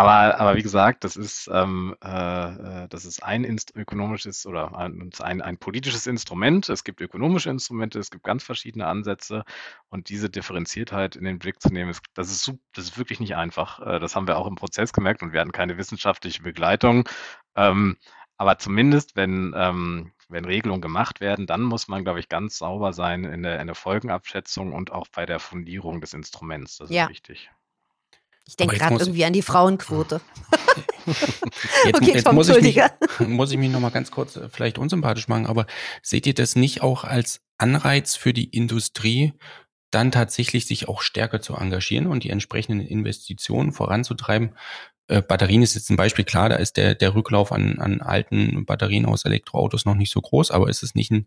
aber, 0.00 0.40
aber 0.40 0.56
wie 0.56 0.62
gesagt, 0.62 1.04
das 1.04 1.16
ist, 1.16 1.48
ähm, 1.52 1.94
äh, 2.02 2.84
äh 2.84 2.88
das 2.88 3.04
ist 3.04 3.22
ein 3.22 3.44
Inst 3.44 3.74
ökonomisches 3.76 4.46
oder 4.46 4.76
ein, 4.76 5.10
ein, 5.20 5.42
ein 5.42 5.58
politisches 5.58 6.06
Instrument. 6.06 6.68
Es 6.68 6.84
gibt 6.84 7.00
ökonomische 7.00 7.50
Instrumente, 7.50 7.98
es 7.98 8.10
gibt 8.10 8.24
ganz 8.24 8.42
verschiedene 8.42 8.86
Ansätze 8.86 9.44
und 9.88 10.08
diese 10.08 10.30
Differenziertheit 10.30 11.16
in 11.16 11.24
den 11.24 11.38
Blick 11.38 11.60
zu 11.60 11.72
nehmen, 11.72 11.90
ist, 11.90 12.02
das, 12.14 12.30
ist, 12.30 12.52
das 12.72 12.84
ist 12.84 12.98
wirklich 12.98 13.20
nicht 13.20 13.36
einfach. 13.36 13.80
Äh, 13.80 13.98
das 13.98 14.16
haben 14.16 14.26
wir 14.26 14.38
auch 14.38 14.46
im 14.46 14.54
Prozess 14.54 14.92
gemerkt 14.92 15.22
und 15.22 15.32
wir 15.32 15.40
hatten 15.40 15.52
keine 15.52 15.76
wissenschaftliche 15.76 16.42
Begleitung. 16.42 17.08
Ähm, 17.54 17.96
aber 18.38 18.56
zumindest, 18.56 19.16
wenn, 19.16 19.52
ähm, 19.54 20.12
wenn 20.30 20.46
Regelungen 20.46 20.80
gemacht 20.80 21.20
werden, 21.20 21.46
dann 21.46 21.60
muss 21.60 21.88
man, 21.88 22.04
glaube 22.04 22.20
ich, 22.20 22.30
ganz 22.30 22.56
sauber 22.56 22.94
sein 22.94 23.24
in 23.24 23.42
der, 23.42 23.60
in 23.60 23.66
der 23.66 23.76
Folgenabschätzung 23.76 24.72
und 24.72 24.92
auch 24.92 25.08
bei 25.08 25.26
der 25.26 25.40
Fundierung 25.40 26.00
des 26.00 26.14
Instruments. 26.14 26.78
Das 26.78 26.88
ist 26.88 26.96
ja. 26.96 27.08
wichtig. 27.10 27.50
Ich 28.46 28.56
denke 28.56 28.76
gerade 28.76 28.96
irgendwie 28.96 29.24
an 29.24 29.32
die 29.32 29.42
Frauenquote. 29.42 30.20
jetzt, 31.06 31.94
okay, 31.94 32.12
jetzt 32.14 32.24
Tom, 32.24 32.34
muss, 32.34 32.48
ich 32.48 32.62
mich, 32.62 32.80
muss 33.28 33.52
ich 33.52 33.58
mich 33.58 33.70
noch 33.70 33.80
mal 33.80 33.90
ganz 33.90 34.10
kurz 34.10 34.36
äh, 34.36 34.48
vielleicht 34.48 34.78
unsympathisch 34.78 35.28
machen, 35.28 35.46
aber 35.46 35.66
seht 36.02 36.26
ihr 36.26 36.34
das 36.34 36.56
nicht 36.56 36.82
auch 36.82 37.04
als 37.04 37.40
Anreiz 37.58 38.16
für 38.16 38.32
die 38.32 38.44
Industrie, 38.44 39.34
dann 39.90 40.12
tatsächlich 40.12 40.66
sich 40.66 40.88
auch 40.88 41.02
stärker 41.02 41.40
zu 41.40 41.54
engagieren 41.54 42.06
und 42.06 42.24
die 42.24 42.30
entsprechenden 42.30 42.80
Investitionen 42.80 43.72
voranzutreiben? 43.72 44.54
Äh, 45.08 45.22
Batterien 45.22 45.62
ist 45.62 45.74
jetzt 45.74 45.90
ein 45.90 45.96
Beispiel, 45.96 46.24
klar, 46.24 46.48
da 46.48 46.56
ist 46.56 46.76
der, 46.76 46.94
der 46.94 47.14
Rücklauf 47.14 47.52
an, 47.52 47.78
an 47.78 48.00
alten 48.00 48.64
Batterien 48.66 49.06
aus 49.06 49.24
Elektroautos 49.24 49.84
noch 49.84 49.96
nicht 49.96 50.12
so 50.12 50.20
groß, 50.20 50.50
aber 50.50 50.68
ist 50.68 50.82
es 50.82 50.94
nicht 50.94 51.10
ein, 51.10 51.26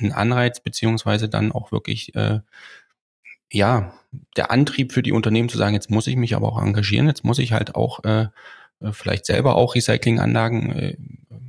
ein 0.00 0.12
Anreiz, 0.12 0.60
beziehungsweise 0.60 1.28
dann 1.28 1.52
auch 1.52 1.72
wirklich 1.72 2.14
äh, 2.14 2.40
ja, 3.50 3.92
der 4.36 4.50
Antrieb 4.50 4.92
für 4.92 5.02
die 5.02 5.12
Unternehmen 5.12 5.48
zu 5.48 5.58
sagen, 5.58 5.74
jetzt 5.74 5.90
muss 5.90 6.06
ich 6.06 6.16
mich 6.16 6.34
aber 6.34 6.48
auch 6.48 6.62
engagieren, 6.62 7.06
jetzt 7.06 7.24
muss 7.24 7.38
ich 7.38 7.52
halt 7.52 7.74
auch 7.74 8.02
äh, 8.04 8.28
äh, 8.80 8.92
vielleicht 8.92 9.26
selber 9.26 9.56
auch 9.56 9.74
Recyclinganlagen 9.74 10.72
äh, 10.72 10.96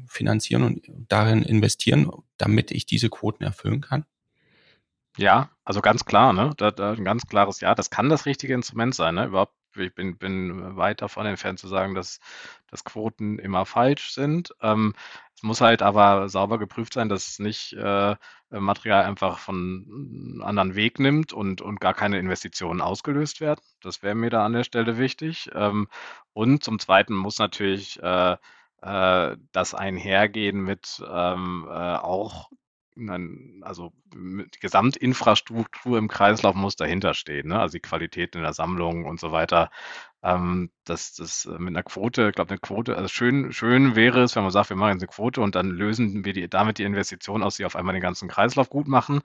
finanzieren 0.08 0.64
und 0.64 0.90
darin 1.08 1.44
investieren, 1.44 2.10
damit 2.38 2.72
ich 2.72 2.86
diese 2.86 3.10
Quoten 3.10 3.44
erfüllen 3.44 3.82
kann? 3.82 4.06
Ja, 5.18 5.50
also 5.66 5.82
ganz 5.82 6.06
klar, 6.06 6.32
ne? 6.34 6.52
Da, 6.58 6.70
da 6.72 6.92
ein 6.94 7.04
ganz 7.04 7.26
klares 7.28 7.60
Ja. 7.60 7.74
Das 7.76 7.90
kann 7.90 8.10
das 8.10 8.26
richtige 8.28 8.54
Instrument 8.54 8.94
sein, 8.96 9.16
ne? 9.16 9.26
Überhaupt, 9.26 9.54
ich 9.76 9.94
bin, 9.96 10.18
bin 10.18 10.76
weit 10.78 11.02
davon 11.02 11.26
entfernt 11.26 11.60
zu 11.60 11.68
sagen, 11.68 11.96
dass, 11.96 12.20
dass 12.70 12.84
Quoten 12.84 13.40
immer 13.40 13.66
falsch 13.66 14.12
sind. 14.14 14.54
Ähm, 14.62 14.94
es 15.36 15.42
muss 15.44 15.62
halt 15.62 15.82
aber 15.82 16.30
sauber 16.30 16.58
geprüft 16.60 16.94
sein, 16.94 17.10
dass 17.10 17.40
nicht 17.40 17.74
äh, 17.74 18.16
Material 18.52 19.06
einfach 19.06 19.40
von 19.40 19.56
einem 20.36 20.42
anderen 20.44 20.76
Weg 20.76 21.00
nimmt 21.00 21.34
und, 21.34 21.62
und 21.62 21.80
gar 21.80 21.94
keine 21.96 22.18
Investitionen 22.20 22.82
ausgelöst 22.82 23.42
werden. 23.42 23.62
Das 23.82 24.04
wäre 24.04 24.16
mir 24.16 24.30
da 24.30 24.46
an 24.46 24.54
der 24.54 24.64
Stelle 24.64 24.98
wichtig. 24.98 25.50
Ähm, 25.54 25.88
und 26.34 26.64
zum 26.64 26.78
Zweiten 26.80 27.16
muss 27.16 27.40
natürlich 27.40 28.02
äh, 28.02 28.38
äh, 28.82 29.38
das 29.52 29.74
einhergehen 29.74 30.62
mit 30.62 31.04
ähm, 31.08 31.66
äh, 31.70 31.74
auch 31.98 32.50
also 33.62 33.94
die 34.14 34.60
Gesamtinfrastruktur 34.60 35.98
im 35.98 36.08
Kreislauf 36.08 36.56
muss 36.56 36.76
dahinter 36.76 37.14
stehen, 37.14 37.50
ne? 37.50 37.60
also 37.60 37.74
die 37.74 37.82
Qualität 37.82 38.36
in 38.36 38.42
der 38.42 38.54
Sammlung 38.54 39.06
und 39.06 39.20
so 39.20 39.32
weiter. 39.32 39.70
Ähm, 40.24 40.72
das, 40.84 41.14
das 41.14 41.46
äh, 41.46 41.60
mit 41.60 41.70
einer 41.70 41.84
Quote, 41.84 42.30
ich 42.30 42.36
glaube, 42.36 42.50
eine 42.50 42.60
Quote, 42.60 42.96
also 42.96 43.08
schön, 43.08 43.52
schön 43.54 43.96
wäre 43.96 44.24
es, 44.24 44.36
wenn 44.36 44.44
man 44.44 44.52
sagt, 44.52 44.70
wir 44.70 44.76
machen 44.76 44.94
jetzt 44.94 45.04
eine 45.04 45.08
Quote 45.08 45.42
und 45.42 45.56
dann 45.56 45.70
lösen 45.70 46.26
wir 46.26 46.34
die, 46.34 46.50
damit 46.50 46.80
die 46.80 46.84
Investition 46.84 47.44
aus, 47.44 47.58
die 47.58 47.66
auf 47.66 47.76
einmal 47.76 47.94
den 47.94 48.02
ganzen 48.02 48.28
Kreislauf 48.28 48.70
gut 48.70 48.88
machen. 48.88 49.22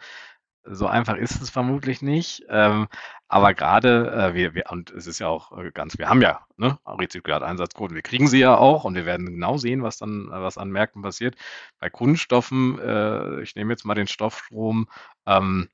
So 0.65 0.87
einfach 0.87 1.17
ist 1.17 1.43
es 1.43 1.51
vermutlich 1.51 2.03
nicht. 2.03 2.45
Ähm, 2.49 2.89
aber 3.29 3.55
gerade, 3.55 4.13
äh, 4.13 4.35
wir, 4.35 4.55
wir, 4.55 4.65
und 4.71 4.91
es 4.91 5.07
ist 5.07 5.19
ja 5.19 5.29
auch 5.29 5.57
äh, 5.59 5.71
ganz, 5.73 5.99
wir 5.99 6.09
haben 6.09 6.23
ja 6.23 6.47
ne, 6.57 6.79
Rezyklat-Einsatzquoten, 6.87 7.95
wir 7.95 8.03
kriegen 8.03 8.29
sie 8.29 8.39
ja 8.39 8.57
auch 8.57 8.85
und 8.85 8.95
wir 8.95 9.07
werden 9.07 9.27
genau 9.27 9.57
sehen, 9.57 9.83
was 9.83 9.99
dann, 9.99 10.29
was 10.31 10.59
an 10.59 10.71
Märkten 10.71 11.03
passiert. 11.03 11.37
Bei 11.81 11.91
Kunststoffen, 11.91 12.79
äh, 12.79 13.41
ich 13.43 13.57
nehme 13.57 13.73
jetzt 13.73 13.85
mal 13.85 13.95
den 13.95 14.07
Stoffstrom, 14.07 14.89
ähm, 15.27 15.69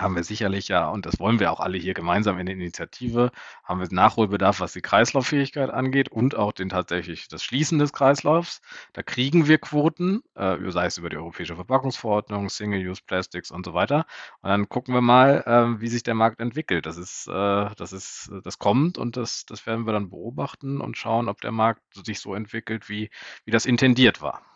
haben 0.00 0.16
wir 0.16 0.24
sicherlich 0.24 0.68
ja, 0.68 0.88
und 0.88 1.06
das 1.06 1.18
wollen 1.20 1.40
wir 1.40 1.52
auch 1.52 1.60
alle 1.60 1.78
hier 1.78 1.94
gemeinsam 1.94 2.38
in 2.38 2.46
der 2.46 2.54
Initiative, 2.54 3.30
haben 3.64 3.80
wir 3.80 3.88
Nachholbedarf, 3.90 4.60
was 4.60 4.72
die 4.72 4.82
Kreislauffähigkeit 4.82 5.70
angeht 5.70 6.08
und 6.10 6.34
auch 6.36 6.52
den 6.52 6.68
tatsächlich 6.68 7.28
das 7.28 7.42
Schließen 7.42 7.78
des 7.78 7.92
Kreislaufs. 7.92 8.60
Da 8.92 9.02
kriegen 9.02 9.48
wir 9.48 9.58
Quoten, 9.58 10.22
äh, 10.34 10.56
sei 10.70 10.86
es 10.86 10.98
über 10.98 11.10
die 11.10 11.16
Europäische 11.16 11.56
Verpackungsverordnung, 11.56 12.48
Single-Use 12.48 13.02
Plastics 13.06 13.50
und 13.50 13.64
so 13.64 13.74
weiter. 13.74 14.06
Und 14.42 14.50
dann 14.50 14.68
gucken 14.68 14.94
wir 14.94 15.00
mal, 15.02 15.42
äh, 15.46 15.80
wie 15.80 15.88
sich 15.88 16.02
der 16.02 16.14
Markt 16.14 16.40
entwickelt. 16.40 16.86
Das 16.86 16.96
ist, 16.96 17.26
äh, 17.28 17.70
das 17.76 17.92
ist, 17.92 18.30
das 18.44 18.58
kommt 18.58 18.98
und 18.98 19.16
das, 19.16 19.44
das 19.46 19.66
werden 19.66 19.86
wir 19.86 19.92
dann 19.92 20.10
beobachten 20.10 20.80
und 20.80 20.96
schauen, 20.96 21.28
ob 21.28 21.40
der 21.40 21.52
Markt 21.52 21.82
sich 22.06 22.20
so 22.20 22.34
entwickelt, 22.34 22.88
wie, 22.88 23.10
wie 23.44 23.50
das 23.50 23.66
intendiert 23.66 24.22
war. 24.22 24.49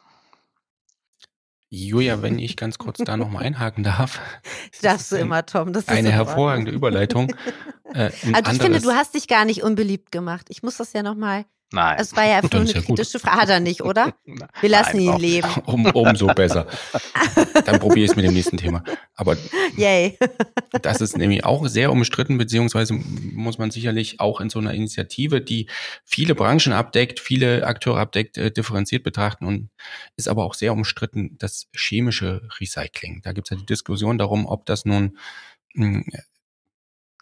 Julia, 1.70 2.22
wenn 2.22 2.38
ich 2.38 2.56
ganz 2.56 2.78
kurz 2.78 2.98
da 2.98 3.16
nochmal 3.16 3.44
einhaken 3.44 3.84
darf. 3.84 4.20
Das 4.72 4.80
darfst 4.80 5.12
du 5.12 5.16
immer, 5.16 5.44
Tom. 5.46 5.72
Das 5.72 5.84
ist 5.84 5.90
eine 5.90 6.12
hervorragende 6.12 6.70
Überleitung. 6.70 7.34
Äh, 7.92 8.10
also 8.32 8.52
ich 8.52 8.60
finde, 8.60 8.80
du 8.80 8.90
hast 8.92 9.14
dich 9.14 9.28
gar 9.28 9.44
nicht 9.44 9.62
unbeliebt 9.62 10.10
gemacht. 10.12 10.46
Ich 10.48 10.62
muss 10.62 10.76
das 10.76 10.92
ja 10.92 11.02
nochmal 11.02 11.44
Nein. 11.74 11.96
Das 11.98 12.14
war 12.16 12.24
ja 12.24 12.36
einfach 12.36 12.52
nur 12.52 12.60
eine 12.62 12.70
ja 12.70 12.80
kritische 12.80 13.18
Frage. 13.18 13.40
Hat 13.40 13.48
er 13.48 13.60
nicht, 13.60 13.82
oder? 13.82 14.14
Wir 14.60 14.68
lassen 14.68 15.04
Nein, 15.04 15.14
ihn 15.14 15.20
leben. 15.20 15.48
Um, 15.66 15.86
umso 15.86 16.28
besser. 16.28 16.66
Dann 17.64 17.80
probiere 17.80 18.04
ich 18.04 18.10
es 18.12 18.16
mit 18.16 18.24
dem 18.24 18.34
nächsten 18.34 18.56
Thema. 18.56 18.84
Aber 19.14 19.36
Yay. 19.76 20.16
das 20.82 21.00
ist 21.00 21.16
nämlich 21.16 21.44
auch 21.44 21.66
sehr 21.66 21.90
umstritten, 21.90 22.38
beziehungsweise 22.38 22.94
muss 22.94 23.58
man 23.58 23.70
sicherlich 23.70 24.20
auch 24.20 24.40
in 24.40 24.50
so 24.50 24.58
einer 24.58 24.72
Initiative, 24.72 25.40
die 25.40 25.68
viele 26.04 26.34
Branchen 26.34 26.72
abdeckt, 26.72 27.20
viele 27.20 27.66
Akteure 27.66 27.98
abdeckt, 27.98 28.38
äh, 28.38 28.50
differenziert 28.50 29.02
betrachten 29.02 29.44
und 29.44 29.70
ist 30.16 30.28
aber 30.28 30.44
auch 30.44 30.54
sehr 30.54 30.72
umstritten, 30.72 31.36
das 31.38 31.66
chemische 31.74 32.48
Recycling. 32.60 33.20
Da 33.22 33.32
gibt 33.32 33.48
es 33.48 33.50
ja 33.50 33.56
die 33.56 33.66
Diskussion 33.66 34.18
darum, 34.18 34.46
ob 34.46 34.64
das 34.66 34.84
nun 34.84 35.18
hm, 35.74 36.04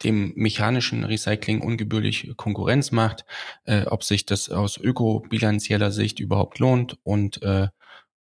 dem 0.04 0.32
mechanischen 0.36 1.04
Recycling 1.04 1.60
ungebührlich 1.60 2.32
Konkurrenz 2.36 2.92
macht, 2.92 3.24
äh, 3.64 3.86
ob 3.86 4.04
sich 4.04 4.26
das 4.26 4.50
aus 4.50 4.76
ökobilanzieller 4.76 5.90
Sicht 5.90 6.20
überhaupt 6.20 6.58
lohnt 6.58 6.98
und 7.02 7.42
äh, 7.42 7.68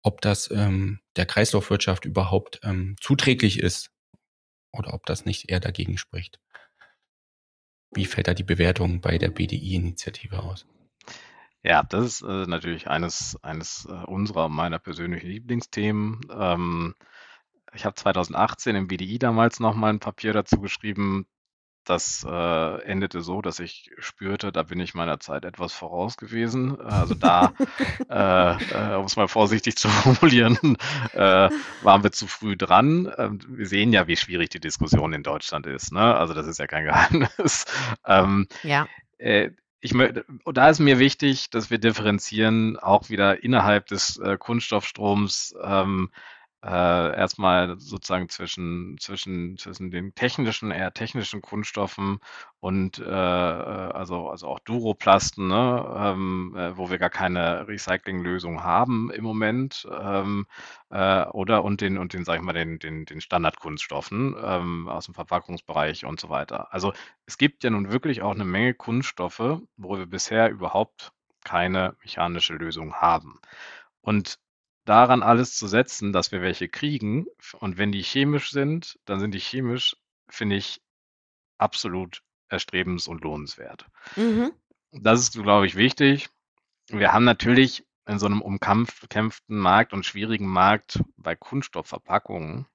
ob 0.02 0.20
das 0.20 0.50
ähm, 0.50 1.00
der 1.16 1.26
Kreislaufwirtschaft 1.26 2.04
überhaupt 2.04 2.60
ähm, 2.64 2.96
zuträglich 3.00 3.58
ist 3.58 3.90
oder 4.72 4.94
ob 4.94 5.06
das 5.06 5.24
nicht 5.24 5.50
eher 5.50 5.60
dagegen 5.60 5.98
spricht. 5.98 6.40
Wie 7.94 8.06
fällt 8.06 8.28
da 8.28 8.34
die 8.34 8.42
Bewertung 8.42 9.00
bei 9.00 9.18
der 9.18 9.28
BDI-Initiative 9.28 10.42
aus? 10.42 10.66
Ja, 11.62 11.82
das 11.84 12.04
ist 12.06 12.22
äh, 12.22 12.46
natürlich 12.46 12.88
eines, 12.88 13.38
eines 13.42 13.86
äh, 13.88 13.92
unserer, 13.92 14.48
meiner 14.48 14.78
persönlichen 14.80 15.28
Lieblingsthemen. 15.28 16.20
Ähm, 16.30 16.94
ich 17.74 17.84
habe 17.84 17.94
2018 17.94 18.74
im 18.74 18.88
BDI 18.88 19.18
damals 19.18 19.60
nochmal 19.60 19.92
ein 19.92 20.00
Papier 20.00 20.32
dazu 20.32 20.60
geschrieben, 20.60 21.26
das 21.84 22.26
äh, 22.28 22.82
endete 22.84 23.20
so, 23.20 23.42
dass 23.42 23.58
ich 23.60 23.90
spürte, 23.98 24.52
da 24.52 24.62
bin 24.62 24.80
ich 24.80 24.94
meiner 24.94 25.20
Zeit 25.20 25.44
etwas 25.44 25.72
voraus 25.72 26.16
gewesen. 26.16 26.80
Also 26.80 27.14
da, 27.14 27.52
äh, 28.08 28.92
äh, 28.92 28.96
um 28.96 29.06
es 29.06 29.16
mal 29.16 29.28
vorsichtig 29.28 29.76
zu 29.78 29.88
formulieren, 29.88 30.76
äh, 31.12 31.50
waren 31.82 32.02
wir 32.02 32.12
zu 32.12 32.26
früh 32.26 32.56
dran. 32.56 33.12
Ähm, 33.18 33.40
wir 33.48 33.66
sehen 33.66 33.92
ja, 33.92 34.06
wie 34.06 34.16
schwierig 34.16 34.50
die 34.50 34.60
Diskussion 34.60 35.12
in 35.12 35.22
Deutschland 35.22 35.66
ist. 35.66 35.92
Ne? 35.92 36.14
Also 36.14 36.34
das 36.34 36.46
ist 36.46 36.58
ja 36.58 36.66
kein 36.66 36.84
Geheimnis. 36.86 37.64
Ähm, 38.06 38.46
ja. 38.62 38.86
Äh, 39.18 39.50
ich 39.84 39.94
da 40.44 40.68
ist 40.68 40.78
mir 40.78 41.00
wichtig, 41.00 41.50
dass 41.50 41.70
wir 41.70 41.78
differenzieren, 41.78 42.78
auch 42.78 43.10
wieder 43.10 43.42
innerhalb 43.42 43.86
des 43.86 44.16
äh, 44.16 44.36
Kunststoffstroms. 44.38 45.56
Ähm, 45.60 46.10
äh, 46.64 46.68
erstmal 47.16 47.78
sozusagen 47.80 48.28
zwischen, 48.28 48.96
zwischen, 48.98 49.58
zwischen 49.58 49.90
den 49.90 50.14
technischen, 50.14 50.70
eher 50.70 50.92
technischen 50.94 51.42
Kunststoffen 51.42 52.20
und 52.60 52.98
äh, 52.98 53.02
äh, 53.04 53.92
also, 53.92 54.28
also 54.28 54.48
auch 54.48 54.60
Duroplasten, 54.60 55.48
ne, 55.48 55.94
ähm, 55.98 56.54
äh, 56.56 56.76
wo 56.76 56.90
wir 56.90 56.98
gar 56.98 57.10
keine 57.10 57.66
Recyclinglösung 57.66 58.62
haben 58.62 59.10
im 59.10 59.24
Moment, 59.24 59.86
ähm, 60.00 60.46
äh, 60.90 61.24
oder 61.26 61.64
und 61.64 61.80
den, 61.80 61.98
und 61.98 62.12
den, 62.12 62.24
sag 62.24 62.36
ich 62.36 62.42
mal, 62.42 62.52
den, 62.52 62.78
den, 62.78 63.04
den 63.04 63.20
Standardkunststoffen 63.20 64.36
ähm, 64.42 64.88
aus 64.88 65.06
dem 65.06 65.14
Verpackungsbereich 65.14 66.04
und 66.04 66.20
so 66.20 66.28
weiter. 66.28 66.72
Also 66.72 66.92
es 67.26 67.38
gibt 67.38 67.64
ja 67.64 67.70
nun 67.70 67.92
wirklich 67.92 68.22
auch 68.22 68.34
eine 68.34 68.44
Menge 68.44 68.74
Kunststoffe, 68.74 69.60
wo 69.76 69.98
wir 69.98 70.06
bisher 70.06 70.50
überhaupt 70.50 71.12
keine 71.44 71.96
mechanische 72.02 72.54
Lösung 72.54 72.94
haben. 72.94 73.40
Und 74.00 74.38
daran 74.84 75.22
alles 75.22 75.56
zu 75.56 75.66
setzen, 75.66 76.12
dass 76.12 76.32
wir 76.32 76.42
welche 76.42 76.68
kriegen. 76.68 77.26
Und 77.58 77.78
wenn 77.78 77.92
die 77.92 78.02
chemisch 78.02 78.50
sind, 78.50 78.98
dann 79.04 79.20
sind 79.20 79.32
die 79.32 79.40
chemisch, 79.40 79.96
finde 80.28 80.56
ich, 80.56 80.80
absolut 81.58 82.22
erstrebens- 82.48 83.08
und 83.08 83.22
lohnenswert. 83.22 83.86
Mhm. 84.16 84.52
Das 84.92 85.20
ist, 85.20 85.32
glaube 85.32 85.66
ich, 85.66 85.76
wichtig. 85.76 86.28
Wir 86.88 87.12
haben 87.12 87.24
natürlich 87.24 87.86
in 88.06 88.18
so 88.18 88.26
einem 88.26 88.42
umkämpften 88.42 89.58
Markt 89.58 89.92
und 89.92 90.04
schwierigen 90.04 90.46
Markt 90.48 91.02
bei 91.16 91.36
Kunststoffverpackungen 91.36 92.66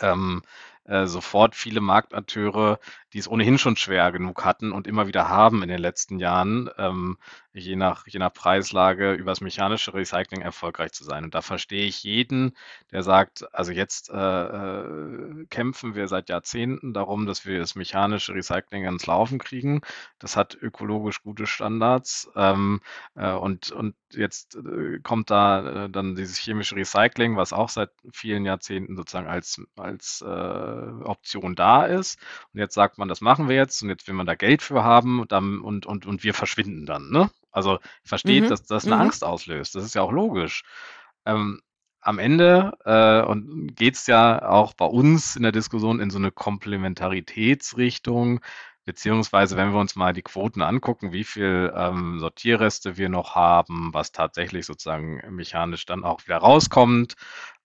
ähm, 0.00 0.42
äh, 0.88 1.06
sofort 1.06 1.54
viele 1.54 1.80
Marktakteure, 1.80 2.78
die 3.12 3.18
es 3.18 3.28
ohnehin 3.28 3.58
schon 3.58 3.76
schwer 3.76 4.10
genug 4.12 4.44
hatten 4.44 4.72
und 4.72 4.86
immer 4.86 5.06
wieder 5.06 5.28
haben 5.28 5.62
in 5.62 5.68
den 5.68 5.78
letzten 5.78 6.18
Jahren, 6.18 6.70
ähm, 6.78 7.18
je, 7.52 7.76
nach, 7.76 8.06
je 8.06 8.18
nach 8.18 8.32
Preislage 8.32 9.12
übers 9.12 9.40
mechanische 9.40 9.94
Recycling 9.94 10.40
erfolgreich 10.40 10.92
zu 10.92 11.04
sein. 11.04 11.24
Und 11.24 11.34
da 11.34 11.42
verstehe 11.42 11.86
ich 11.86 12.02
jeden, 12.02 12.56
der 12.90 13.02
sagt, 13.02 13.52
also 13.54 13.72
jetzt 13.72 14.10
äh, 14.10 14.16
äh, 14.16 15.46
kämpfen 15.50 15.94
wir 15.94 16.08
seit 16.08 16.28
Jahrzehnten 16.28 16.92
darum, 16.92 17.26
dass 17.26 17.44
wir 17.46 17.58
das 17.58 17.74
mechanische 17.74 18.34
Recycling 18.34 18.86
ans 18.86 19.06
Laufen 19.06 19.38
kriegen. 19.38 19.80
Das 20.18 20.36
hat 20.36 20.56
ökologisch 20.60 21.22
gute 21.22 21.46
Standards. 21.46 22.30
Ähm, 22.36 22.80
äh, 23.14 23.32
und, 23.32 23.70
und 23.72 23.94
jetzt 24.12 24.56
äh, 24.56 25.00
kommt 25.02 25.30
da 25.30 25.88
dann 25.88 26.14
dieses 26.14 26.38
chemische 26.38 26.76
Recycling, 26.76 27.36
was 27.36 27.52
auch 27.52 27.68
seit 27.68 27.90
vielen 28.12 28.44
Jahrzehnten 28.44 28.96
sozusagen 28.96 29.28
als, 29.28 29.60
als 29.76 30.22
äh, 30.22 30.77
Option 31.04 31.54
da 31.54 31.84
ist. 31.84 32.18
Und 32.52 32.60
jetzt 32.60 32.74
sagt 32.74 32.98
man, 32.98 33.08
das 33.08 33.20
machen 33.20 33.48
wir 33.48 33.56
jetzt 33.56 33.82
und 33.82 33.88
jetzt 33.88 34.06
will 34.08 34.14
man 34.14 34.26
da 34.26 34.34
Geld 34.34 34.62
für 34.62 34.84
haben 34.84 35.20
und, 35.20 35.32
dann, 35.32 35.60
und, 35.60 35.86
und, 35.86 36.06
und 36.06 36.24
wir 36.24 36.34
verschwinden 36.34 36.86
dann. 36.86 37.10
Ne? 37.10 37.30
Also 37.50 37.78
versteht, 38.04 38.44
mhm. 38.44 38.48
dass 38.48 38.62
das 38.64 38.86
eine 38.86 38.96
mhm. 38.96 39.02
Angst 39.02 39.24
auslöst. 39.24 39.74
Das 39.74 39.84
ist 39.84 39.94
ja 39.94 40.02
auch 40.02 40.12
logisch. 40.12 40.62
Ähm, 41.24 41.60
am 42.00 42.18
Ende 42.18 42.72
äh, 42.84 43.22
und 43.22 43.76
geht 43.76 43.94
es 43.94 44.06
ja 44.06 44.46
auch 44.48 44.74
bei 44.74 44.86
uns 44.86 45.36
in 45.36 45.42
der 45.42 45.52
Diskussion 45.52 46.00
in 46.00 46.10
so 46.10 46.18
eine 46.18 46.30
Komplementaritätsrichtung, 46.30 48.40
beziehungsweise 48.84 49.56
wenn 49.56 49.72
wir 49.72 49.80
uns 49.80 49.96
mal 49.96 50.12
die 50.14 50.22
Quoten 50.22 50.62
angucken, 50.62 51.12
wie 51.12 51.24
viel 51.24 51.72
ähm, 51.76 52.18
Sortierreste 52.20 52.96
wir 52.96 53.10
noch 53.10 53.34
haben, 53.34 53.92
was 53.92 54.12
tatsächlich 54.12 54.64
sozusagen 54.64 55.20
mechanisch 55.34 55.84
dann 55.84 56.04
auch 56.04 56.24
wieder 56.24 56.38
rauskommt, 56.38 57.16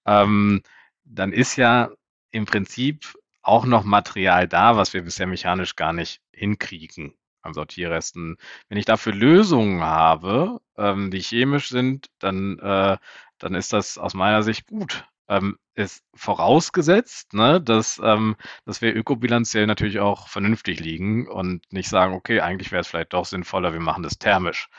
ähm, 0.05 0.63
dann 1.05 1.31
ist 1.31 1.55
ja 1.55 1.91
im 2.33 2.45
Prinzip 2.45 3.17
auch 3.41 3.65
noch 3.65 3.83
Material 3.83 4.47
da, 4.47 4.75
was 4.75 4.93
wir 4.93 5.03
bisher 5.03 5.27
mechanisch 5.27 5.75
gar 5.75 5.93
nicht 5.93 6.21
hinkriegen 6.33 7.13
an 7.41 7.53
Sortierresten. 7.53 8.37
Wenn 8.69 8.77
ich 8.77 8.85
dafür 8.85 9.13
Lösungen 9.13 9.81
habe, 9.81 10.59
ähm, 10.77 11.11
die 11.11 11.21
chemisch 11.21 11.69
sind, 11.69 12.07
dann, 12.19 12.57
äh, 12.59 12.97
dann 13.37 13.53
ist 13.55 13.71
das 13.73 13.97
aus 13.97 14.13
meiner 14.13 14.43
Sicht 14.43 14.67
gut. 14.67 15.05
Ähm, 15.27 15.57
ist 15.75 16.03
vorausgesetzt, 16.15 17.33
ne, 17.33 17.61
dass, 17.61 17.99
ähm, 18.03 18.35
dass 18.65 18.81
wir 18.81 18.95
ökobilanziell 18.95 19.67
natürlich 19.67 19.99
auch 19.99 20.27
vernünftig 20.27 20.79
liegen 20.79 21.27
und 21.27 21.63
nicht 21.71 21.89
sagen, 21.89 22.13
okay, 22.13 22.41
eigentlich 22.41 22.71
wäre 22.71 22.81
es 22.81 22.87
vielleicht 22.87 23.13
doch 23.13 23.25
sinnvoller, 23.25 23.73
wir 23.73 23.79
machen 23.79 24.03
das 24.03 24.17
thermisch. 24.19 24.69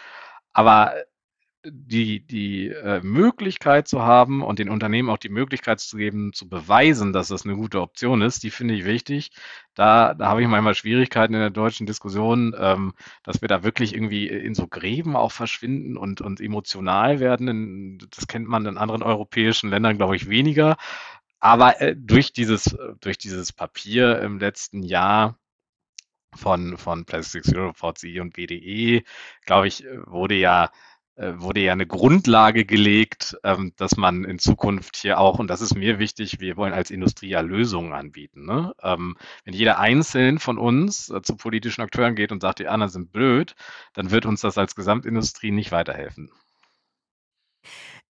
Aber 0.53 0.95
die, 1.67 2.21
die 2.27 2.69
äh, 2.69 3.01
Möglichkeit 3.03 3.89
zu 3.89 4.03
haben 4.03 4.43
und 4.43 4.59
den 4.59 4.69
Unternehmen 4.69 5.09
auch 5.09 5.19
die 5.19 5.31
Möglichkeit 5.31 5.81
zu 5.81 5.97
geben, 5.97 6.33
zu 6.33 6.49
beweisen, 6.49 7.13
dass 7.13 7.29
das 7.29 7.45
eine 7.45 7.57
gute 7.57 7.81
Option 7.81 8.23
ist, 8.23 8.43
die 8.43 8.51
finde 8.51 8.75
ich 8.75 8.85
wichtig. 8.85 9.31
Da, 9.75 10.15
da 10.15 10.29
habe 10.29 10.43
ich 10.43 10.49
manchmal 10.49 10.75
Schwierigkeiten 10.75 11.35
in 11.35 11.41
der 11.41 11.51
deutschen 11.51 11.87
Diskussion, 11.87 12.55
ähm, 12.59 12.95
dass 13.23 13.41
wir 13.41 13.49
da 13.49 13.63
wirklich 13.65 13.95
irgendwie 13.95 14.29
in 14.29 14.55
so 14.55 14.67
Gräben 14.67 15.17
auch 15.17 15.33
verschwinden 15.33 15.97
und, 15.97 16.21
und 16.21 16.41
emotional 16.41 17.19
werden. 17.21 17.99
Das 18.15 18.27
kennt 18.27 18.49
man 18.49 18.67
in 18.67 18.79
anderen 18.79 19.03
europäischen 19.03 19.71
Ländern, 19.71 19.97
glaube 19.97 20.17
ich, 20.17 20.29
weniger. 20.29 20.77
Aber 21.41 21.81
äh, 21.81 21.97
durch, 21.97 22.33
dieses, 22.33 22.77
durch 23.01 23.19
dieses 23.19 23.53
Papier 23.53 24.21
im 24.21 24.39
letzten 24.39 24.83
Jahr 24.83 25.39
von, 26.35 26.77
von 26.77 27.05
Plastic 27.05 27.45
Zero, 27.45 27.73
VCI 27.73 28.21
und 28.21 28.35
BDE, 28.35 29.05
glaube 29.47 29.69
ich, 29.69 29.85
wurde 30.07 30.35
ja 30.35 30.65
äh, 30.65 30.69
wurde 31.17 31.61
ja 31.61 31.73
eine 31.73 31.87
Grundlage 31.87 32.65
gelegt, 32.65 33.37
ähm, 33.45 33.73
dass 33.77 33.97
man 33.97 34.25
in 34.25 34.39
Zukunft 34.39 34.97
hier 34.97 35.19
auch, 35.19 35.39
und 35.39 35.49
das 35.49 35.61
ist 35.61 35.77
mir 35.77 35.99
wichtig, 35.99 36.41
wir 36.41 36.57
wollen 36.57 36.73
als 36.73 36.91
Industrie 36.91 37.29
ja 37.29 37.41
Lösungen 37.41 37.93
anbieten. 37.93 38.47
Ne? 38.47 38.75
Ähm, 38.83 39.17
wenn 39.45 39.55
jeder 39.55 39.79
einzeln 39.79 40.39
von 40.41 40.59
uns 40.59 41.11
äh, 41.11 41.23
zu 41.23 41.37
politischen 41.37 41.83
Akteuren 41.83 42.17
geht 42.17 42.33
und 42.33 42.41
sagt, 42.41 42.59
die 42.59 42.67
anderen 42.67 42.91
sind 42.91 43.13
blöd, 43.13 43.55
dann 43.93 44.11
wird 44.11 44.27
uns 44.27 44.41
das 44.41 44.59
als 44.59 44.75
Gesamtindustrie 44.75 45.53
nicht 45.53 45.71
weiterhelfen. 45.71 46.33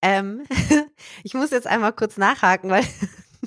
Ähm, 0.01 0.45
ich 1.25 1.35
muss 1.35 1.51
jetzt 1.51 1.67
einmal 1.67 1.93
kurz 1.93 2.17
nachhaken, 2.17 2.71
weil 2.71 2.85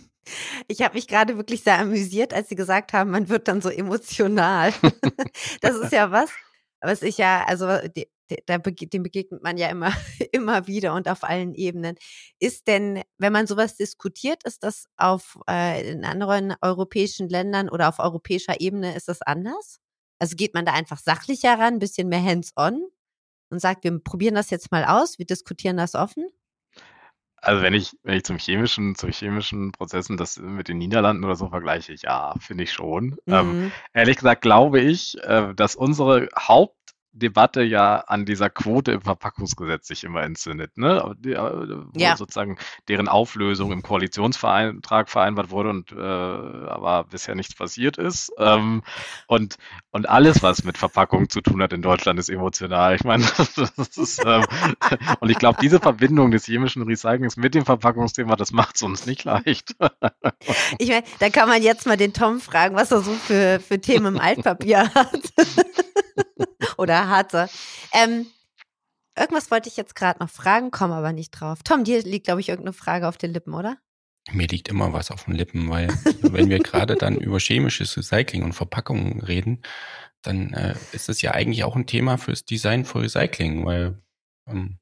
ich 0.67 0.81
habe 0.81 0.95
mich 0.95 1.07
gerade 1.07 1.37
wirklich 1.37 1.63
sehr 1.63 1.79
amüsiert, 1.79 2.33
als 2.33 2.49
Sie 2.49 2.55
gesagt 2.55 2.93
haben, 2.93 3.09
man 3.11 3.29
wird 3.29 3.47
dann 3.47 3.61
so 3.61 3.69
emotional. 3.69 4.71
das 5.61 5.75
ist 5.77 5.91
ja 5.91 6.11
was, 6.11 6.29
was 6.81 7.01
ich 7.01 7.17
ja, 7.17 7.43
also 7.45 7.67
da 8.45 8.57
dem 8.57 9.03
begegnet 9.03 9.43
man 9.43 9.57
ja 9.57 9.69
immer, 9.69 9.91
immer 10.31 10.67
wieder 10.67 10.93
und 10.93 11.07
auf 11.07 11.23
allen 11.23 11.53
Ebenen. 11.53 11.95
Ist 12.39 12.67
denn, 12.67 13.01
wenn 13.17 13.33
man 13.33 13.47
sowas 13.47 13.75
diskutiert, 13.75 14.43
ist 14.43 14.63
das 14.63 14.87
auf 14.97 15.39
äh, 15.49 15.91
in 15.91 16.05
anderen 16.05 16.55
europäischen 16.61 17.29
Ländern 17.29 17.69
oder 17.69 17.89
auf 17.89 17.99
europäischer 17.99 18.59
Ebene 18.59 18.95
ist 18.95 19.07
das 19.07 19.21
anders? 19.21 19.79
Also 20.19 20.35
geht 20.35 20.53
man 20.53 20.65
da 20.65 20.73
einfach 20.73 20.99
sachlicher 20.99 21.53
ran, 21.59 21.75
ein 21.75 21.79
bisschen 21.79 22.09
mehr 22.09 22.23
hands-on 22.23 22.87
und 23.49 23.59
sagt, 23.59 23.83
wir 23.83 23.97
probieren 23.99 24.35
das 24.35 24.49
jetzt 24.49 24.71
mal 24.71 24.85
aus, 24.85 25.19
wir 25.19 25.25
diskutieren 25.25 25.77
das 25.77 25.95
offen? 25.95 26.27
Also 27.39 27.61
wenn 27.61 27.73
ich, 27.73 27.95
wenn 28.03 28.15
ich 28.15 28.23
zum 28.23 28.39
chemischen, 28.39 28.95
zu 28.95 29.07
chemischen 29.09 29.71
Prozessen 29.71 30.17
das 30.17 30.37
mit 30.37 30.67
den 30.67 30.79
Niederlanden 30.79 31.23
oder 31.23 31.35
so 31.35 31.49
vergleiche, 31.49 31.95
ja, 32.01 32.33
finde 32.39 32.63
ich 32.63 32.73
schon. 32.73 33.17
Ähm, 33.27 33.47
mhm. 33.47 33.63
Ähm, 33.63 33.71
ehrlich 33.93 34.17
gesagt 34.17 34.41
glaube 34.41 34.81
ich, 34.81 35.17
äh, 35.23 35.53
dass 35.53 35.75
unsere 35.75 36.29
Haupt 36.35 36.76
Debatte 37.17 37.61
ja 37.63 37.97
an 38.07 38.25
dieser 38.25 38.49
Quote 38.49 38.91
im 38.91 39.01
Verpackungsgesetz 39.01 39.87
sich 39.87 40.03
immer 40.03 40.23
entzündet, 40.23 40.77
ne? 40.77 41.15
Wo 41.23 41.99
Ja. 41.99 42.15
sozusagen 42.15 42.57
deren 42.87 43.07
Auflösung 43.07 43.71
im 43.71 43.81
Koalitionsvertrag 43.81 45.09
vereinbart 45.09 45.49
wurde 45.49 45.69
und 45.69 45.91
äh, 45.91 45.97
aber 45.97 47.05
bisher 47.05 47.35
nichts 47.35 47.55
passiert 47.55 47.97
ist. 47.97 48.31
Ähm, 48.37 48.83
und, 49.27 49.57
und 49.91 50.07
alles, 50.09 50.43
was 50.43 50.63
mit 50.63 50.77
Verpackung 50.77 51.29
zu 51.29 51.41
tun 51.41 51.61
hat 51.61 51.73
in 51.73 51.81
Deutschland, 51.81 52.19
ist 52.19 52.29
emotional. 52.29 52.95
Ich 52.95 53.03
meine, 53.03 53.25
das 53.37 53.97
ist, 53.97 54.23
ähm, 54.25 54.45
und 55.19 55.29
ich 55.29 55.39
glaube, 55.39 55.57
diese 55.61 55.79
Verbindung 55.79 56.31
des 56.31 56.45
chemischen 56.45 56.83
Recyclings 56.83 57.37
mit 57.37 57.55
dem 57.55 57.65
Verpackungsthema, 57.65 58.35
das 58.35 58.51
macht 58.51 58.75
es 58.75 58.81
uns 58.83 59.05
nicht 59.05 59.23
leicht. 59.23 59.75
Ich 60.79 60.89
meine, 60.89 61.03
da 61.19 61.29
kann 61.29 61.49
man 61.49 61.61
jetzt 61.61 61.85
mal 61.85 61.97
den 61.97 62.13
Tom 62.13 62.39
fragen, 62.39 62.75
was 62.75 62.91
er 62.91 63.01
so 63.01 63.11
für, 63.13 63.59
für 63.59 63.79
Themen 63.79 64.15
im 64.15 64.21
Altpapier 64.21 64.93
hat. 64.93 65.33
Oder 66.77 67.09
hatte. 67.09 67.49
Ähm, 67.93 68.27
irgendwas 69.17 69.51
wollte 69.51 69.69
ich 69.69 69.77
jetzt 69.77 69.95
gerade 69.95 70.19
noch 70.19 70.29
fragen, 70.29 70.71
komme 70.71 70.95
aber 70.95 71.13
nicht 71.13 71.31
drauf. 71.31 71.59
Tom, 71.63 71.83
dir 71.83 72.01
liegt, 72.03 72.25
glaube 72.25 72.41
ich, 72.41 72.49
irgendeine 72.49 72.73
Frage 72.73 73.07
auf 73.07 73.17
den 73.17 73.33
Lippen, 73.33 73.53
oder? 73.53 73.77
Mir 74.31 74.47
liegt 74.47 74.67
immer 74.67 74.91
was 74.91 75.09
auf 75.11 75.23
den 75.25 75.35
Lippen, 75.35 75.69
weil 75.69 75.87
wenn 76.21 76.49
wir 76.49 76.59
gerade 76.59 76.95
dann 76.95 77.15
über 77.19 77.39
chemisches 77.39 77.95
Recycling 77.97 78.43
und 78.43 78.53
Verpackungen 78.53 79.21
reden, 79.21 79.61
dann 80.21 80.53
äh, 80.53 80.75
ist 80.91 81.07
es 81.09 81.21
ja 81.21 81.31
eigentlich 81.31 81.63
auch 81.63 81.75
ein 81.75 81.87
Thema 81.87 82.17
fürs 82.17 82.43
Design 82.43 82.83
für 82.83 83.01
Recycling, 83.01 83.65
weil 83.65 84.01
ähm, 84.47 84.79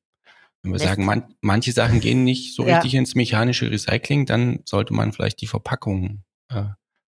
wenn 0.63 0.71
wir 0.71 0.79
Lässt- 0.79 0.89
sagen, 0.89 1.05
man, 1.05 1.35
manche 1.41 1.71
Sachen 1.73 1.99
gehen 1.99 2.23
nicht 2.23 2.55
so 2.55 2.63
Ja. 2.67 2.75
richtig 2.75 2.95
ins 2.95 3.13
mechanische 3.13 3.69
Recycling, 3.69 4.25
dann 4.25 4.61
sollte 4.65 4.93
man 4.93 5.13
vielleicht 5.13 5.39
die 5.41 5.47
Verpackung 5.47 6.23
äh, 6.49 6.63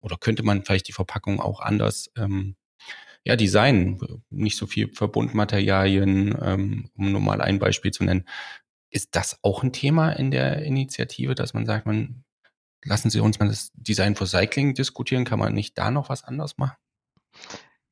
oder 0.00 0.18
könnte 0.18 0.42
man 0.42 0.64
vielleicht 0.64 0.88
die 0.88 0.92
Verpackung 0.92 1.40
auch 1.40 1.60
anders 1.60 2.10
ähm, 2.16 2.56
ja, 3.24 3.36
designen. 3.36 4.22
Nicht 4.30 4.56
so 4.56 4.66
viel 4.66 4.92
Verbundmaterialien, 4.92 6.36
ähm, 6.40 6.90
um 6.96 7.12
nur 7.12 7.20
mal 7.20 7.40
ein 7.40 7.58
Beispiel 7.58 7.90
zu 7.90 8.04
nennen. 8.04 8.26
Ist 8.90 9.16
das 9.16 9.38
auch 9.42 9.62
ein 9.62 9.72
Thema 9.72 10.12
in 10.12 10.30
der 10.30 10.62
Initiative, 10.62 11.34
dass 11.34 11.52
man 11.54 11.66
sagt, 11.66 11.86
man 11.86 12.24
lassen 12.84 13.10
Sie 13.10 13.20
uns 13.20 13.38
mal 13.38 13.48
das 13.48 13.70
Design 13.74 14.14
for 14.14 14.26
Cycling 14.26 14.74
diskutieren, 14.74 15.24
kann 15.24 15.38
man 15.38 15.52
nicht 15.52 15.76
da 15.76 15.90
noch 15.90 16.08
was 16.08 16.24
anderes 16.24 16.58
machen? 16.58 16.76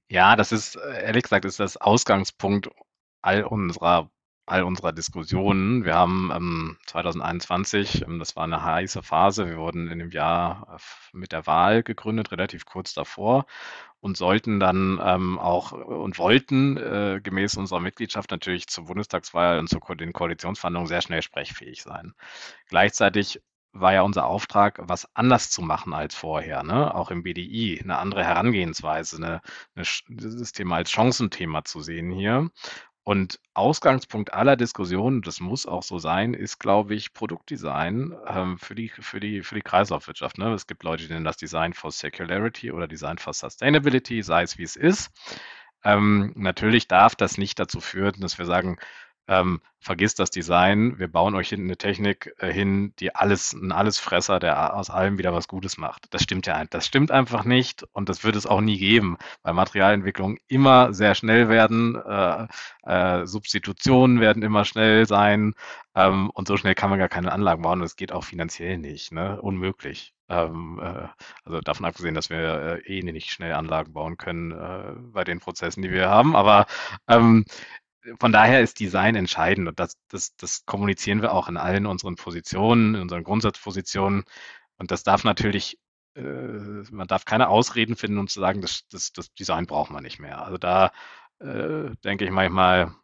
Ja, 0.08 0.36
das 0.36 0.52
ist, 0.52 0.76
äh, 0.76 1.04
ehrlich 1.04 1.24
gesagt, 1.24 1.44
ist 1.44 1.60
das 1.60 1.76
Ausgangspunkt 1.76 2.70
all 3.22 3.44
unserer, 3.44 4.10
all 4.46 4.62
unserer 4.62 4.92
Diskussionen. 4.92 5.84
Wir 5.84 5.94
haben 5.94 6.30
ähm, 6.34 6.78
2021, 6.86 8.02
ähm, 8.02 8.18
das 8.18 8.36
war 8.36 8.44
eine 8.44 8.62
heiße 8.62 9.02
Phase, 9.02 9.46
wir 9.48 9.58
wurden 9.58 9.88
in 9.88 9.98
dem 9.98 10.10
Jahr 10.10 10.78
äh, 10.78 11.16
mit 11.16 11.32
der 11.32 11.46
Wahl 11.46 11.82
gegründet, 11.82 12.30
relativ 12.30 12.64
kurz 12.64 12.94
davor 12.94 13.46
und 14.00 14.16
sollten 14.16 14.60
dann 14.60 15.00
ähm, 15.02 15.38
auch 15.38 15.72
äh, 15.72 15.76
und 15.76 16.18
wollten 16.18 16.76
äh, 16.76 17.20
gemäß 17.22 17.56
unserer 17.56 17.80
Mitgliedschaft 17.80 18.30
natürlich 18.30 18.68
zur 18.68 18.84
Bundestagswahl 18.84 19.58
und 19.58 19.68
zu 19.68 19.80
den 19.94 20.12
Koalitionsverhandlungen 20.12 20.88
sehr 20.88 21.02
schnell 21.02 21.22
sprechfähig 21.22 21.82
sein. 21.82 22.14
Gleichzeitig 22.68 23.42
war 23.72 23.92
ja 23.92 24.02
unser 24.02 24.26
Auftrag, 24.26 24.80
was 24.82 25.08
anders 25.14 25.50
zu 25.50 25.60
machen 25.60 25.92
als 25.92 26.14
vorher, 26.14 26.62
ne? 26.62 26.94
Auch 26.94 27.10
im 27.10 27.22
BDI, 27.22 27.80
eine 27.82 27.98
andere 27.98 28.24
Herangehensweise, 28.24 29.16
eine, 29.16 29.42
eine, 29.74 29.86
dieses 30.08 30.52
Thema 30.52 30.76
als 30.76 30.90
Chancenthema 30.90 31.64
zu 31.64 31.82
sehen 31.82 32.10
hier. 32.10 32.50
Und 33.08 33.38
Ausgangspunkt 33.54 34.34
aller 34.34 34.56
Diskussionen, 34.56 35.22
das 35.22 35.38
muss 35.38 35.64
auch 35.64 35.84
so 35.84 35.96
sein, 36.00 36.34
ist, 36.34 36.58
glaube 36.58 36.96
ich, 36.96 37.12
Produktdesign 37.12 38.16
ähm, 38.26 38.58
für 38.58 38.74
die, 38.74 38.88
für 38.88 39.20
die, 39.20 39.44
für 39.44 39.54
die 39.54 39.62
Kreislaufwirtschaft. 39.62 40.38
Ne? 40.38 40.52
Es 40.52 40.66
gibt 40.66 40.82
Leute, 40.82 41.06
die 41.06 41.12
nennen 41.12 41.24
das 41.24 41.36
Design 41.36 41.72
for 41.72 41.92
Circularity 41.92 42.72
oder 42.72 42.88
Design 42.88 43.18
for 43.18 43.32
Sustainability, 43.32 44.24
sei 44.24 44.42
es 44.42 44.58
wie 44.58 44.64
es 44.64 44.74
ist. 44.74 45.12
Ähm, 45.84 46.32
natürlich 46.34 46.88
darf 46.88 47.14
das 47.14 47.38
nicht 47.38 47.60
dazu 47.60 47.80
führen, 47.80 48.20
dass 48.20 48.38
wir 48.38 48.44
sagen, 48.44 48.76
ähm, 49.28 49.60
vergisst 49.80 50.18
das 50.18 50.30
Design, 50.30 50.98
wir 50.98 51.08
bauen 51.08 51.34
euch 51.34 51.48
hinten 51.48 51.66
eine 51.66 51.76
Technik 51.76 52.34
äh, 52.38 52.52
hin, 52.52 52.92
die 52.98 53.14
alles, 53.14 53.52
ein 53.52 53.72
Allesfresser, 53.72 54.40
der 54.40 54.74
aus 54.74 54.90
allem 54.90 55.18
wieder 55.18 55.32
was 55.32 55.48
Gutes 55.48 55.78
macht. 55.78 56.06
Das 56.10 56.22
stimmt 56.22 56.46
ja, 56.46 56.64
das 56.64 56.86
stimmt 56.86 57.10
einfach 57.10 57.44
nicht 57.44 57.84
und 57.92 58.08
das 58.08 58.24
wird 58.24 58.36
es 58.36 58.46
auch 58.46 58.60
nie 58.60 58.78
geben, 58.78 59.16
weil 59.42 59.54
Materialentwicklungen 59.54 60.38
immer 60.48 60.92
sehr 60.92 61.14
schnell 61.14 61.48
werden, 61.48 61.96
äh, 61.96 62.46
äh, 62.82 63.26
Substitutionen 63.26 64.20
werden 64.20 64.42
immer 64.42 64.64
schnell 64.64 65.06
sein 65.06 65.54
ähm, 65.94 66.30
und 66.30 66.48
so 66.48 66.56
schnell 66.56 66.74
kann 66.74 66.90
man 66.90 66.98
gar 66.98 67.08
keine 67.08 67.32
Anlagen 67.32 67.62
bauen. 67.62 67.80
Das 67.80 67.96
geht 67.96 68.12
auch 68.12 68.24
finanziell 68.24 68.78
nicht, 68.78 69.12
ne? 69.12 69.40
Unmöglich. 69.40 70.14
Ähm, 70.28 70.80
äh, 70.82 71.08
also 71.44 71.60
davon 71.60 71.86
abgesehen, 71.86 72.14
dass 72.14 72.30
wir 72.30 72.82
äh, 72.86 72.98
eh 72.98 73.02
nicht 73.02 73.30
schnell 73.30 73.52
Anlagen 73.52 73.92
bauen 73.92 74.16
können 74.16 74.50
äh, 74.52 74.94
bei 75.12 75.24
den 75.24 75.38
Prozessen, 75.40 75.82
die 75.82 75.90
wir 75.92 76.08
haben, 76.10 76.34
aber 76.34 76.66
ähm, 77.08 77.44
von 78.20 78.32
daher 78.32 78.60
ist 78.62 78.80
Design 78.80 79.16
entscheidend 79.16 79.68
und 79.68 79.80
das, 79.80 79.96
das, 80.08 80.36
das 80.36 80.66
kommunizieren 80.66 81.22
wir 81.22 81.32
auch 81.32 81.48
in 81.48 81.56
allen 81.56 81.86
unseren 81.86 82.16
Positionen, 82.16 82.94
in 82.94 83.02
unseren 83.02 83.24
Grundsatzpositionen. 83.24 84.24
Und 84.78 84.90
das 84.90 85.02
darf 85.02 85.24
natürlich, 85.24 85.78
äh, 86.16 86.22
man 86.22 87.06
darf 87.08 87.24
keine 87.24 87.48
Ausreden 87.48 87.96
finden, 87.96 88.18
um 88.18 88.28
zu 88.28 88.40
sagen, 88.40 88.60
das, 88.60 88.82
das, 88.90 89.12
das 89.12 89.32
Design 89.34 89.66
braucht 89.66 89.90
man 89.90 90.02
nicht 90.02 90.18
mehr. 90.18 90.42
Also 90.44 90.58
da 90.58 90.92
äh, 91.40 91.90
denke 92.04 92.24
ich 92.24 92.30
manchmal, 92.30 92.94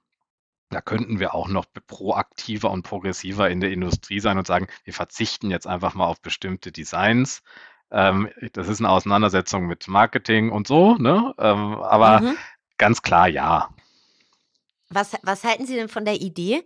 da 0.71 0.81
könnten 0.81 1.21
wir 1.21 1.35
auch 1.35 1.49
noch 1.49 1.67
proaktiver 1.87 2.71
und 2.71 2.83
progressiver 2.83 3.51
in 3.51 3.61
der 3.61 3.73
Industrie 3.73 4.21
sein 4.21 4.39
und 4.39 4.47
sagen, 4.47 4.69
wir 4.85 4.95
verzichten 4.95 5.51
jetzt 5.51 5.67
einfach 5.67 5.95
mal 5.95 6.07
auf 6.07 6.21
bestimmte 6.23 6.73
Designs. 6.73 7.43
Ähm, 7.91 8.31
das 8.55 8.69
ist 8.69 8.81
eine 8.81 8.89
Auseinandersetzung 8.91 9.67
mit 9.67 9.87
Marketing 9.89 10.51
und 10.51 10.67
so, 10.67 10.95
ne? 10.97 11.35
Ähm, 11.39 11.75
aber 11.83 12.21
Mhm. 12.21 12.37
ganz 12.79 13.03
klar 13.03 13.29
ja. 13.29 13.69
Was, 14.95 15.15
was 15.23 15.45
halten 15.45 15.67
Sie 15.67 15.75
denn 15.75 15.89
von 15.89 16.05
der 16.05 16.21
Idee, 16.21 16.65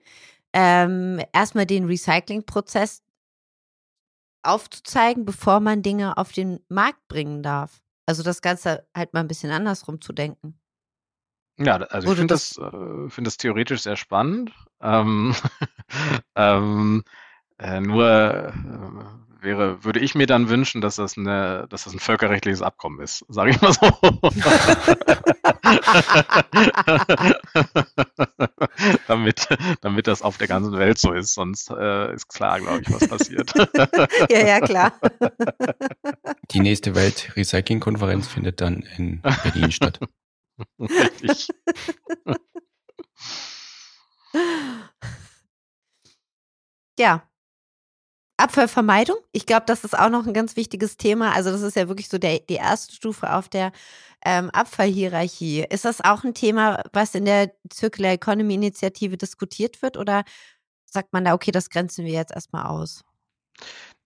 ähm, 0.52 1.20
erstmal 1.32 1.66
den 1.66 1.84
Recyclingprozess 1.86 3.02
aufzuzeigen, 4.42 5.24
bevor 5.24 5.60
man 5.60 5.82
Dinge 5.82 6.16
auf 6.16 6.32
den 6.32 6.60
Markt 6.68 7.06
bringen 7.08 7.42
darf? 7.42 7.82
Also 8.06 8.22
das 8.22 8.40
Ganze 8.42 8.86
halt 8.94 9.12
mal 9.12 9.20
ein 9.20 9.28
bisschen 9.28 9.50
andersrum 9.50 10.00
zu 10.00 10.12
denken. 10.12 10.58
Ja, 11.58 11.76
also 11.76 11.98
ich 12.04 12.10
Wurde 12.10 12.18
finde 12.18 12.34
das- 12.34 12.50
das, 12.50 12.72
äh, 12.72 13.08
finde 13.10 13.28
das 13.28 13.36
theoretisch 13.38 13.82
sehr 13.82 13.96
spannend. 13.96 14.52
Ähm, 14.80 15.34
ähm, 16.36 17.02
äh, 17.58 17.80
nur 17.80 18.06
äh, 18.08 18.52
wäre, 19.40 19.84
würde 19.84 20.00
ich 20.00 20.14
mir 20.14 20.26
dann 20.26 20.48
wünschen, 20.48 20.80
dass 20.80 20.96
das 20.96 21.16
eine, 21.16 21.66
dass 21.70 21.84
das 21.84 21.92
ein 21.92 21.98
völkerrechtliches 21.98 22.62
Abkommen 22.62 23.00
ist, 23.00 23.24
sage 23.28 23.50
ich 23.50 23.60
mal 23.60 23.72
so. 23.72 23.80
damit, 29.06 29.48
damit 29.80 30.06
das 30.06 30.22
auf 30.22 30.38
der 30.38 30.48
ganzen 30.48 30.78
Welt 30.78 30.98
so 30.98 31.12
ist, 31.12 31.34
sonst 31.34 31.70
äh, 31.70 32.14
ist 32.14 32.28
klar, 32.28 32.60
glaube 32.60 32.82
ich, 32.82 32.92
was 32.92 33.08
passiert. 33.08 33.52
ja, 34.30 34.46
ja, 34.46 34.60
klar. 34.60 34.92
Die 36.50 36.60
nächste 36.60 36.94
Weltrecycling-Konferenz 36.94 38.28
findet 38.28 38.60
dann 38.60 38.82
in 38.96 39.20
Berlin 39.20 39.72
statt. 39.72 40.00
Richtig. 40.78 41.48
Ja. 46.98 47.28
Abfallvermeidung. 48.36 49.16
Ich 49.32 49.46
glaube, 49.46 49.64
das 49.66 49.84
ist 49.84 49.98
auch 49.98 50.10
noch 50.10 50.26
ein 50.26 50.34
ganz 50.34 50.56
wichtiges 50.56 50.96
Thema. 50.96 51.32
Also 51.32 51.50
das 51.50 51.62
ist 51.62 51.76
ja 51.76 51.88
wirklich 51.88 52.08
so 52.08 52.18
der, 52.18 52.40
die 52.40 52.54
erste 52.54 52.94
Stufe 52.94 53.32
auf 53.32 53.48
der 53.48 53.72
ähm, 54.24 54.50
Abfallhierarchie. 54.50 55.64
Ist 55.70 55.84
das 55.84 56.02
auch 56.02 56.24
ein 56.24 56.34
Thema, 56.34 56.82
was 56.92 57.14
in 57.14 57.24
der 57.24 57.52
Circular 57.72 58.12
Economy 58.12 58.54
Initiative 58.54 59.16
diskutiert 59.16 59.80
wird? 59.82 59.96
Oder 59.96 60.24
sagt 60.84 61.12
man 61.12 61.24
da, 61.24 61.34
okay, 61.34 61.50
das 61.50 61.70
grenzen 61.70 62.04
wir 62.04 62.12
jetzt 62.12 62.32
erstmal 62.32 62.66
aus? 62.66 63.04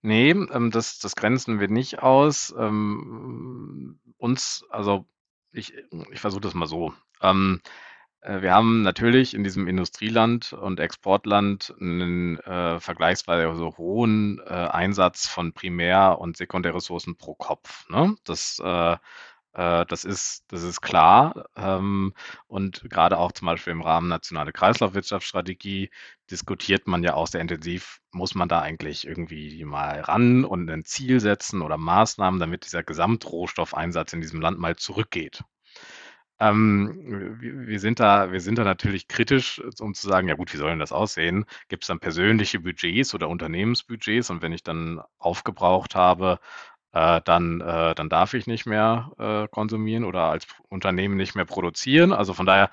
Nee, 0.01 0.31
ähm, 0.31 0.71
das, 0.71 0.99
das 0.99 1.15
grenzen 1.15 1.59
wir 1.59 1.67
nicht 1.67 1.99
aus. 1.99 2.53
Ähm, 2.57 3.99
uns, 4.17 4.65
also 4.69 5.05
ich, 5.51 5.73
ich 6.11 6.19
versuche 6.19 6.41
das 6.41 6.53
mal 6.53 6.67
so. 6.67 6.93
Ähm, 7.21 7.61
äh, 7.65 7.71
wir 8.23 8.53
haben 8.53 8.83
natürlich 8.83 9.33
in 9.33 9.43
diesem 9.43 9.67
Industrieland 9.67 10.53
und 10.53 10.79
Exportland 10.79 11.73
einen 11.79 12.37
äh, 12.39 12.79
vergleichsweise 12.79 13.77
hohen 13.77 14.39
äh, 14.45 14.53
Einsatz 14.53 15.27
von 15.27 15.53
Primär- 15.53 16.19
und 16.19 16.37
Sekundärressourcen 16.37 17.15
pro 17.17 17.33
Kopf. 17.33 17.89
Ne? 17.89 18.15
Das, 18.23 18.61
äh, 18.63 18.97
äh, 19.53 19.85
das 19.85 20.03
ist, 20.03 20.45
das 20.49 20.63
ist 20.63 20.81
klar. 20.81 21.45
Ähm, 21.55 22.13
und 22.47 22.83
gerade 22.89 23.17
auch 23.17 23.31
zum 23.31 23.47
Beispiel 23.47 23.71
im 23.71 23.81
Rahmen 23.81 24.07
nationale 24.07 24.51
Kreislaufwirtschaftsstrategie 24.53 25.89
diskutiert 26.29 26.87
man 26.87 27.03
ja 27.03 27.15
auch 27.15 27.27
sehr 27.27 27.41
intensiv, 27.41 28.01
muss 28.11 28.35
man 28.35 28.49
da 28.49 28.61
eigentlich 28.61 29.05
irgendwie 29.07 29.63
mal 29.65 29.99
ran 30.01 30.45
und 30.45 30.69
ein 30.69 30.85
Ziel 30.85 31.19
setzen 31.19 31.61
oder 31.61 31.77
Maßnahmen, 31.77 32.39
damit 32.39 32.65
dieser 32.65 32.83
Gesamtrohstoffeinsatz 32.83 34.13
in 34.13 34.21
diesem 34.21 34.41
Land 34.41 34.59
mal 34.59 34.75
zurückgeht. 34.75 35.43
Ähm, 36.41 37.37
wir, 37.39 37.79
sind 37.79 37.99
da, 37.99 38.31
wir 38.31 38.41
sind 38.41 38.57
da 38.57 38.63
natürlich 38.63 39.07
kritisch, 39.07 39.61
um 39.79 39.93
zu 39.93 40.07
sagen, 40.07 40.27
ja 40.27 40.35
gut, 40.35 40.51
wie 40.53 40.57
soll 40.57 40.71
denn 40.71 40.79
das 40.79 40.91
aussehen? 40.91 41.45
Gibt 41.69 41.83
es 41.83 41.87
dann 41.87 41.99
persönliche 41.99 42.59
Budgets 42.59 43.13
oder 43.13 43.29
Unternehmensbudgets? 43.29 44.31
Und 44.31 44.41
wenn 44.41 44.51
ich 44.51 44.63
dann 44.63 45.01
aufgebraucht 45.19 45.95
habe, 45.95 46.39
äh, 46.93 47.21
dann, 47.25 47.61
äh, 47.61 47.95
dann 47.95 48.09
darf 48.09 48.33
ich 48.33 48.47
nicht 48.47 48.65
mehr 48.65 49.11
äh, 49.19 49.47
konsumieren 49.49 50.03
oder 50.03 50.23
als 50.23 50.47
Unternehmen 50.69 51.15
nicht 51.17 51.35
mehr 51.35 51.45
produzieren. 51.45 52.11
Also 52.13 52.33
von 52.33 52.47
daher 52.47 52.71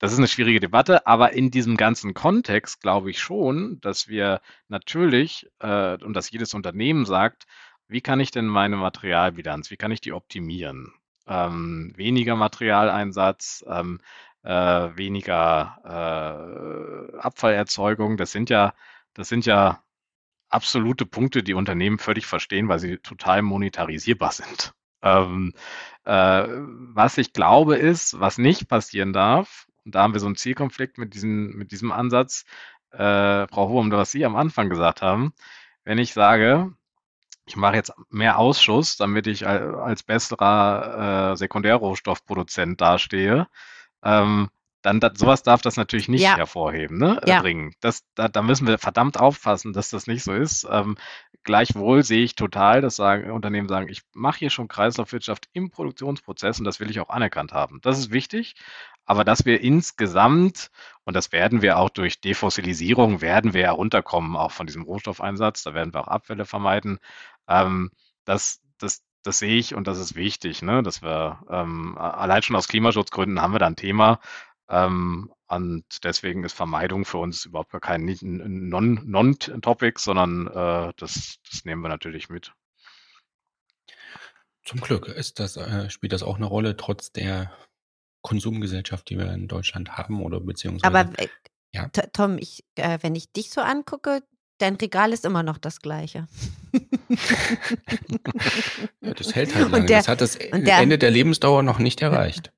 das 0.00 0.12
ist 0.12 0.18
eine 0.18 0.28
schwierige 0.28 0.60
Debatte, 0.60 1.06
aber 1.06 1.32
in 1.34 1.50
diesem 1.50 1.76
ganzen 1.76 2.14
Kontext 2.14 2.80
glaube 2.80 3.10
ich 3.10 3.18
schon, 3.20 3.80
dass 3.82 4.08
wir 4.08 4.40
natürlich 4.68 5.46
äh, 5.60 6.02
und 6.02 6.14
dass 6.14 6.30
jedes 6.30 6.54
Unternehmen 6.54 7.04
sagt, 7.04 7.44
wie 7.88 8.00
kann 8.00 8.20
ich 8.20 8.30
denn 8.30 8.46
meine 8.46 8.76
Materialbilanz, 8.76 9.70
wie 9.70 9.76
kann 9.76 9.92
ich 9.92 10.00
die 10.00 10.12
optimieren? 10.14 10.94
Ähm, 11.30 11.92
weniger 11.96 12.34
Materialeinsatz, 12.34 13.64
ähm, 13.68 14.00
äh, 14.42 14.50
weniger 14.50 15.78
äh, 17.14 17.18
Abfallerzeugung, 17.18 18.16
das 18.16 18.32
sind 18.32 18.50
ja, 18.50 18.74
das 19.14 19.28
sind 19.28 19.46
ja 19.46 19.82
absolute 20.48 21.06
Punkte, 21.06 21.42
die 21.44 21.54
Unternehmen 21.54 21.98
völlig 21.98 22.26
verstehen, 22.26 22.68
weil 22.68 22.80
sie 22.80 22.98
total 22.98 23.42
monetarisierbar 23.42 24.32
sind. 24.32 24.74
Ähm, 25.02 25.54
äh, 26.04 26.46
was 26.48 27.16
ich 27.16 27.32
glaube 27.32 27.76
ist, 27.76 28.18
was 28.20 28.38
nicht 28.38 28.68
passieren 28.68 29.12
darf, 29.12 29.66
und 29.84 29.94
da 29.94 30.02
haben 30.02 30.12
wir 30.12 30.20
so 30.20 30.26
einen 30.26 30.36
Zielkonflikt 30.36 30.98
mit 30.98 31.14
diesem, 31.14 31.56
mit 31.56 31.72
diesem 31.72 31.92
Ansatz, 31.92 32.44
äh, 32.90 33.46
Frau 33.46 33.68
Hohem, 33.68 33.90
was 33.92 34.10
Sie 34.10 34.24
am 34.24 34.36
Anfang 34.36 34.68
gesagt 34.68 35.00
haben, 35.00 35.32
wenn 35.84 35.98
ich 35.98 36.12
sage, 36.12 36.74
ich 37.50 37.56
mache 37.56 37.74
jetzt 37.74 37.92
mehr 38.10 38.38
Ausschuss, 38.38 38.96
damit 38.96 39.26
ich 39.26 39.44
als 39.44 40.04
besserer 40.04 41.32
äh, 41.32 41.36
Sekundärrohstoffproduzent 41.36 42.80
dastehe, 42.80 43.48
ähm, 44.04 44.50
dann 44.82 45.00
da, 45.00 45.10
sowas 45.12 45.42
darf 45.42 45.60
das 45.60 45.76
natürlich 45.76 46.08
nicht 46.08 46.22
ja. 46.22 46.36
hervorheben, 46.36 46.96
ne? 46.96 47.20
Ja. 47.26 47.40
bringen. 47.40 47.74
Das, 47.80 48.04
da, 48.14 48.28
da 48.28 48.40
müssen 48.42 48.68
wir 48.68 48.78
verdammt 48.78 49.18
aufpassen, 49.18 49.72
dass 49.72 49.90
das 49.90 50.06
nicht 50.06 50.22
so 50.22 50.32
ist. 50.32 50.64
Ähm, 50.70 50.96
gleichwohl 51.42 52.04
sehe 52.04 52.22
ich 52.22 52.36
total, 52.36 52.82
dass 52.82 52.94
sagen, 52.94 53.32
Unternehmen 53.32 53.68
sagen, 53.68 53.88
ich 53.88 54.02
mache 54.14 54.38
hier 54.38 54.50
schon 54.50 54.68
Kreislaufwirtschaft 54.68 55.48
im 55.52 55.70
Produktionsprozess 55.70 56.60
und 56.60 56.64
das 56.64 56.78
will 56.78 56.88
ich 56.88 57.00
auch 57.00 57.10
anerkannt 57.10 57.52
haben. 57.52 57.80
Das 57.82 57.98
ist 57.98 58.12
wichtig, 58.12 58.54
aber 59.10 59.24
dass 59.24 59.44
wir 59.44 59.60
insgesamt, 59.60 60.70
und 61.04 61.16
das 61.16 61.32
werden 61.32 61.62
wir 61.62 61.78
auch 61.78 61.90
durch 61.90 62.20
Defossilisierung, 62.20 63.20
werden 63.20 63.54
wir 63.54 63.64
herunterkommen, 63.64 64.36
auch 64.36 64.52
von 64.52 64.68
diesem 64.68 64.82
Rohstoffeinsatz, 64.82 65.64
da 65.64 65.74
werden 65.74 65.92
wir 65.92 66.02
auch 66.02 66.08
Abfälle 66.08 66.44
vermeiden. 66.44 67.00
Ähm, 67.50 67.90
das, 68.24 68.62
das, 68.78 69.02
das 69.22 69.38
sehe 69.38 69.58
ich 69.58 69.74
und 69.74 69.86
das 69.86 69.98
ist 69.98 70.14
wichtig, 70.14 70.62
ne? 70.62 70.82
dass 70.82 71.02
wir 71.02 71.42
ähm, 71.50 71.98
allein 71.98 72.42
schon 72.42 72.56
aus 72.56 72.68
Klimaschutzgründen 72.68 73.42
haben 73.42 73.52
wir 73.52 73.58
da 73.58 73.66
ein 73.66 73.76
Thema, 73.76 74.20
ähm, 74.70 75.32
und 75.48 75.84
deswegen 76.04 76.44
ist 76.44 76.52
Vermeidung 76.52 77.04
für 77.04 77.18
uns 77.18 77.44
überhaupt 77.44 77.72
gar 77.72 77.80
kein 77.80 78.04
Non-Topic, 78.04 79.98
sondern 80.00 80.46
äh, 80.46 80.92
das, 80.96 81.38
das 81.50 81.64
nehmen 81.64 81.82
wir 81.82 81.88
natürlich 81.88 82.28
mit. 82.28 82.52
Zum 84.64 84.80
Glück 84.80 85.08
ist 85.08 85.40
das, 85.40 85.56
äh, 85.56 85.90
spielt 85.90 86.12
das 86.12 86.22
auch 86.22 86.36
eine 86.36 86.46
Rolle, 86.46 86.76
trotz 86.76 87.10
der 87.10 87.52
Konsumgesellschaft, 88.22 89.10
die 89.10 89.18
wir 89.18 89.32
in 89.32 89.48
Deutschland 89.48 89.98
haben 89.98 90.22
oder 90.22 90.38
beziehungsweise. 90.38 90.86
Aber 90.86 91.18
äh, 91.18 91.28
ja. 91.72 91.88
Tom, 91.88 92.38
ich, 92.38 92.64
äh, 92.76 92.98
wenn 93.02 93.16
ich 93.16 93.32
dich 93.32 93.50
so 93.50 93.60
angucke, 93.60 94.22
dein 94.60 94.76
Regal 94.76 95.12
ist 95.12 95.24
immer 95.24 95.42
noch 95.42 95.58
das 95.58 95.80
gleiche. 95.80 96.26
ja, 99.00 99.14
das 99.14 99.34
hält 99.34 99.54
halt 99.54 99.70
lange. 99.70 99.86
Der, 99.86 99.98
das 99.98 100.08
hat 100.08 100.20
das 100.20 100.38
der, 100.38 100.78
Ende 100.78 100.98
der 100.98 101.10
Lebensdauer 101.10 101.62
noch 101.62 101.78
nicht 101.78 102.02
erreicht. 102.02 102.52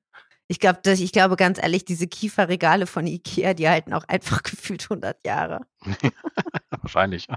Ich 0.47 0.59
glaube, 0.59 0.79
ich 0.85 1.11
glaube 1.11 1.35
ganz 1.35 1.57
ehrlich, 1.61 1.85
diese 1.85 2.07
Kieferregale 2.07 2.85
von 2.85 3.07
Ikea, 3.07 3.53
die 3.53 3.67
halten 3.69 3.93
auch 3.93 4.03
einfach 4.07 4.43
gefühlt 4.43 4.83
100 4.83 5.25
Jahre. 5.25 5.61
Wahrscheinlich. 6.81 7.27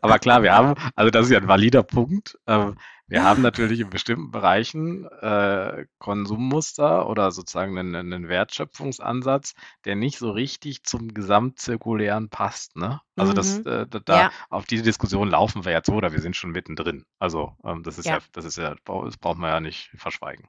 Aber 0.00 0.18
klar, 0.18 0.42
wir 0.42 0.52
haben, 0.52 0.74
also 0.94 1.10
das 1.10 1.26
ist 1.26 1.32
ja 1.32 1.38
ein 1.38 1.48
valider 1.48 1.82
Punkt. 1.82 2.38
Ähm, 2.46 2.76
wir 3.10 3.24
haben 3.24 3.42
natürlich 3.42 3.80
in 3.80 3.90
bestimmten 3.90 4.30
Bereichen 4.30 5.04
äh, 5.20 5.84
Konsummuster 5.98 7.08
oder 7.08 7.32
sozusagen 7.32 7.76
einen, 7.76 7.94
einen, 7.94 8.28
Wertschöpfungsansatz, 8.28 9.54
der 9.84 9.96
nicht 9.96 10.18
so 10.18 10.30
richtig 10.30 10.84
zum 10.84 11.12
Gesamtzirkulären 11.12 12.28
passt. 12.28 12.76
Ne? 12.76 13.00
Also 13.16 13.32
das, 13.32 13.58
mhm. 13.58 13.66
äh, 13.66 13.86
da, 14.04 14.20
ja. 14.20 14.30
auf 14.48 14.64
diese 14.64 14.84
Diskussion 14.84 15.28
laufen 15.28 15.64
wir 15.64 15.72
jetzt 15.72 15.86
so 15.86 15.94
oder 15.94 16.12
wir 16.12 16.20
sind 16.20 16.36
schon 16.36 16.52
mittendrin. 16.52 17.04
Also 17.18 17.56
ähm, 17.64 17.82
das 17.82 17.98
ist 17.98 18.06
ja. 18.06 18.18
ja, 18.18 18.20
das 18.32 18.44
ist 18.44 18.56
ja, 18.56 18.76
das 18.84 19.16
braucht 19.16 19.38
man 19.38 19.50
ja 19.50 19.60
nicht 19.60 19.90
verschweigen. 19.96 20.48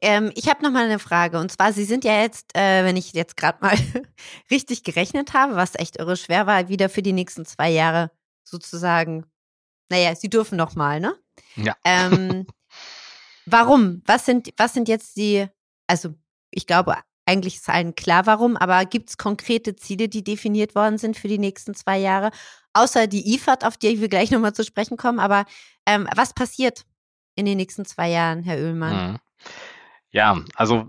Ähm, 0.00 0.32
ich 0.34 0.48
habe 0.48 0.62
noch 0.62 0.70
mal 0.70 0.84
eine 0.84 0.98
Frage. 0.98 1.38
Und 1.38 1.52
zwar, 1.52 1.74
Sie 1.74 1.84
sind 1.84 2.04
ja 2.04 2.20
jetzt, 2.20 2.56
äh, 2.56 2.84
wenn 2.84 2.96
ich 2.96 3.12
jetzt 3.12 3.36
gerade 3.36 3.58
mal 3.60 3.76
richtig 4.50 4.84
gerechnet 4.84 5.34
habe, 5.34 5.54
was 5.54 5.74
echt 5.74 5.98
irre 5.98 6.16
schwer 6.16 6.46
war, 6.46 6.68
wieder 6.68 6.88
für 6.88 7.02
die 7.02 7.12
nächsten 7.12 7.44
zwei 7.44 7.70
Jahre 7.70 8.10
sozusagen, 8.42 9.26
naja, 9.92 10.14
Sie 10.14 10.30
dürfen 10.30 10.56
noch 10.56 10.74
mal, 10.74 11.00
ne? 11.00 11.14
Ja. 11.54 11.76
Ähm, 11.84 12.46
warum? 13.46 14.02
Was 14.06 14.24
sind, 14.24 14.48
was 14.56 14.72
sind 14.72 14.88
jetzt 14.88 15.16
die, 15.16 15.46
also 15.86 16.14
ich 16.50 16.66
glaube, 16.66 16.96
eigentlich 17.26 17.56
ist 17.56 17.68
allen 17.68 17.94
klar, 17.94 18.26
warum, 18.26 18.56
aber 18.56 18.84
gibt 18.86 19.10
es 19.10 19.18
konkrete 19.18 19.76
Ziele, 19.76 20.08
die 20.08 20.24
definiert 20.24 20.74
worden 20.74 20.96
sind 20.96 21.16
für 21.16 21.28
die 21.28 21.38
nächsten 21.38 21.74
zwei 21.74 21.98
Jahre? 21.98 22.30
Außer 22.72 23.06
die 23.06 23.34
IFAD, 23.34 23.64
auf 23.64 23.76
die 23.76 24.00
wir 24.00 24.08
gleich 24.08 24.30
nochmal 24.30 24.54
zu 24.54 24.64
sprechen 24.64 24.96
kommen. 24.96 25.20
Aber 25.20 25.44
ähm, 25.86 26.08
was 26.16 26.32
passiert 26.32 26.84
in 27.34 27.44
den 27.44 27.58
nächsten 27.58 27.84
zwei 27.84 28.08
Jahren, 28.08 28.42
Herr 28.42 28.56
Oehlmann? 28.56 29.12
Mhm. 29.12 29.18
Ja, 30.10 30.42
also 30.56 30.88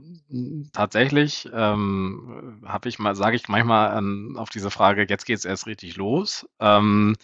tatsächlich 0.73 1.49
ähm, 1.53 2.61
habe 2.65 2.89
ich 2.89 2.99
mal, 2.99 3.15
sage 3.15 3.35
ich 3.35 3.47
manchmal 3.47 3.97
ähm, 3.97 4.35
auf 4.37 4.49
diese 4.49 4.71
Frage, 4.71 5.05
jetzt 5.07 5.25
geht 5.25 5.37
es 5.37 5.45
erst 5.45 5.65
richtig 5.65 5.95
los. 5.95 6.45
Ähm, 6.59 7.15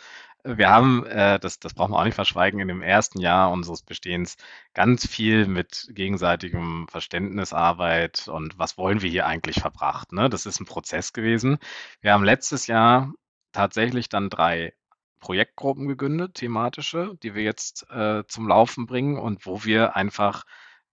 wir 0.44 0.70
haben, 0.70 1.06
äh, 1.06 1.40
das, 1.40 1.60
das 1.60 1.74
brauchen 1.74 1.92
wir 1.92 2.00
auch 2.00 2.06
nicht 2.06 2.16
verschweigen, 2.16 2.60
in 2.60 2.68
dem 2.68 2.82
ersten 2.82 3.20
Jahr 3.20 3.52
unseres 3.52 3.82
Bestehens 3.82 4.38
ganz 4.74 5.08
viel 5.08 5.48
mit 5.48 5.90
gegenseitigem 5.92 6.88
Verständnisarbeit 6.90 8.28
und 8.28 8.58
was 8.58 8.78
wollen 8.78 9.02
wir 9.02 9.10
hier 9.10 9.28
eigentlich 9.28 9.60
verbracht. 9.60 10.14
Ne? 10.14 10.30
Das 10.30 10.46
ist 10.46 10.60
ein 10.60 10.66
Prozess 10.66 11.14
gewesen. 11.14 11.60
Wir 12.02 12.14
haben 12.14 12.24
letztes 12.24 12.68
Jahr 12.68 13.14
tatsächlich 13.52 14.10
dann 14.10 14.30
drei 14.30 14.74
Projektgruppen 15.20 15.88
gegründet, 15.88 16.36
thematische, 16.36 17.18
die 17.24 17.36
wir 17.36 17.44
jetzt 17.44 17.90
äh, 17.92 18.24
zum 18.28 18.48
Laufen 18.48 18.86
bringen 18.86 19.18
und 19.18 19.46
wo 19.46 19.64
wir 19.66 19.96
einfach 19.96 20.46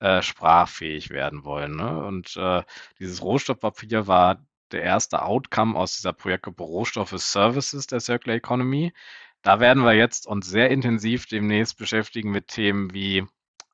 äh, 0.00 0.22
sprachfähig 0.22 1.10
werden 1.10 1.44
wollen. 1.44 1.76
Ne? 1.76 2.04
Und 2.04 2.36
äh, 2.36 2.62
dieses 2.98 3.22
Rohstoffpapier 3.22 4.06
war 4.06 4.44
der 4.72 4.82
erste 4.82 5.22
Outcome 5.22 5.78
aus 5.78 5.96
dieser 5.96 6.12
Projektgruppe 6.12 6.62
Rohstoffe 6.62 7.18
Services 7.18 7.86
der 7.86 8.00
Circular 8.00 8.36
Economy. 8.36 8.92
Da 9.44 9.60
werden 9.60 9.84
wir 9.84 9.92
jetzt 9.92 10.26
uns 10.26 10.48
sehr 10.48 10.70
intensiv 10.70 11.26
demnächst 11.26 11.76
beschäftigen 11.76 12.30
mit 12.30 12.48
Themen 12.48 12.94
wie 12.94 13.26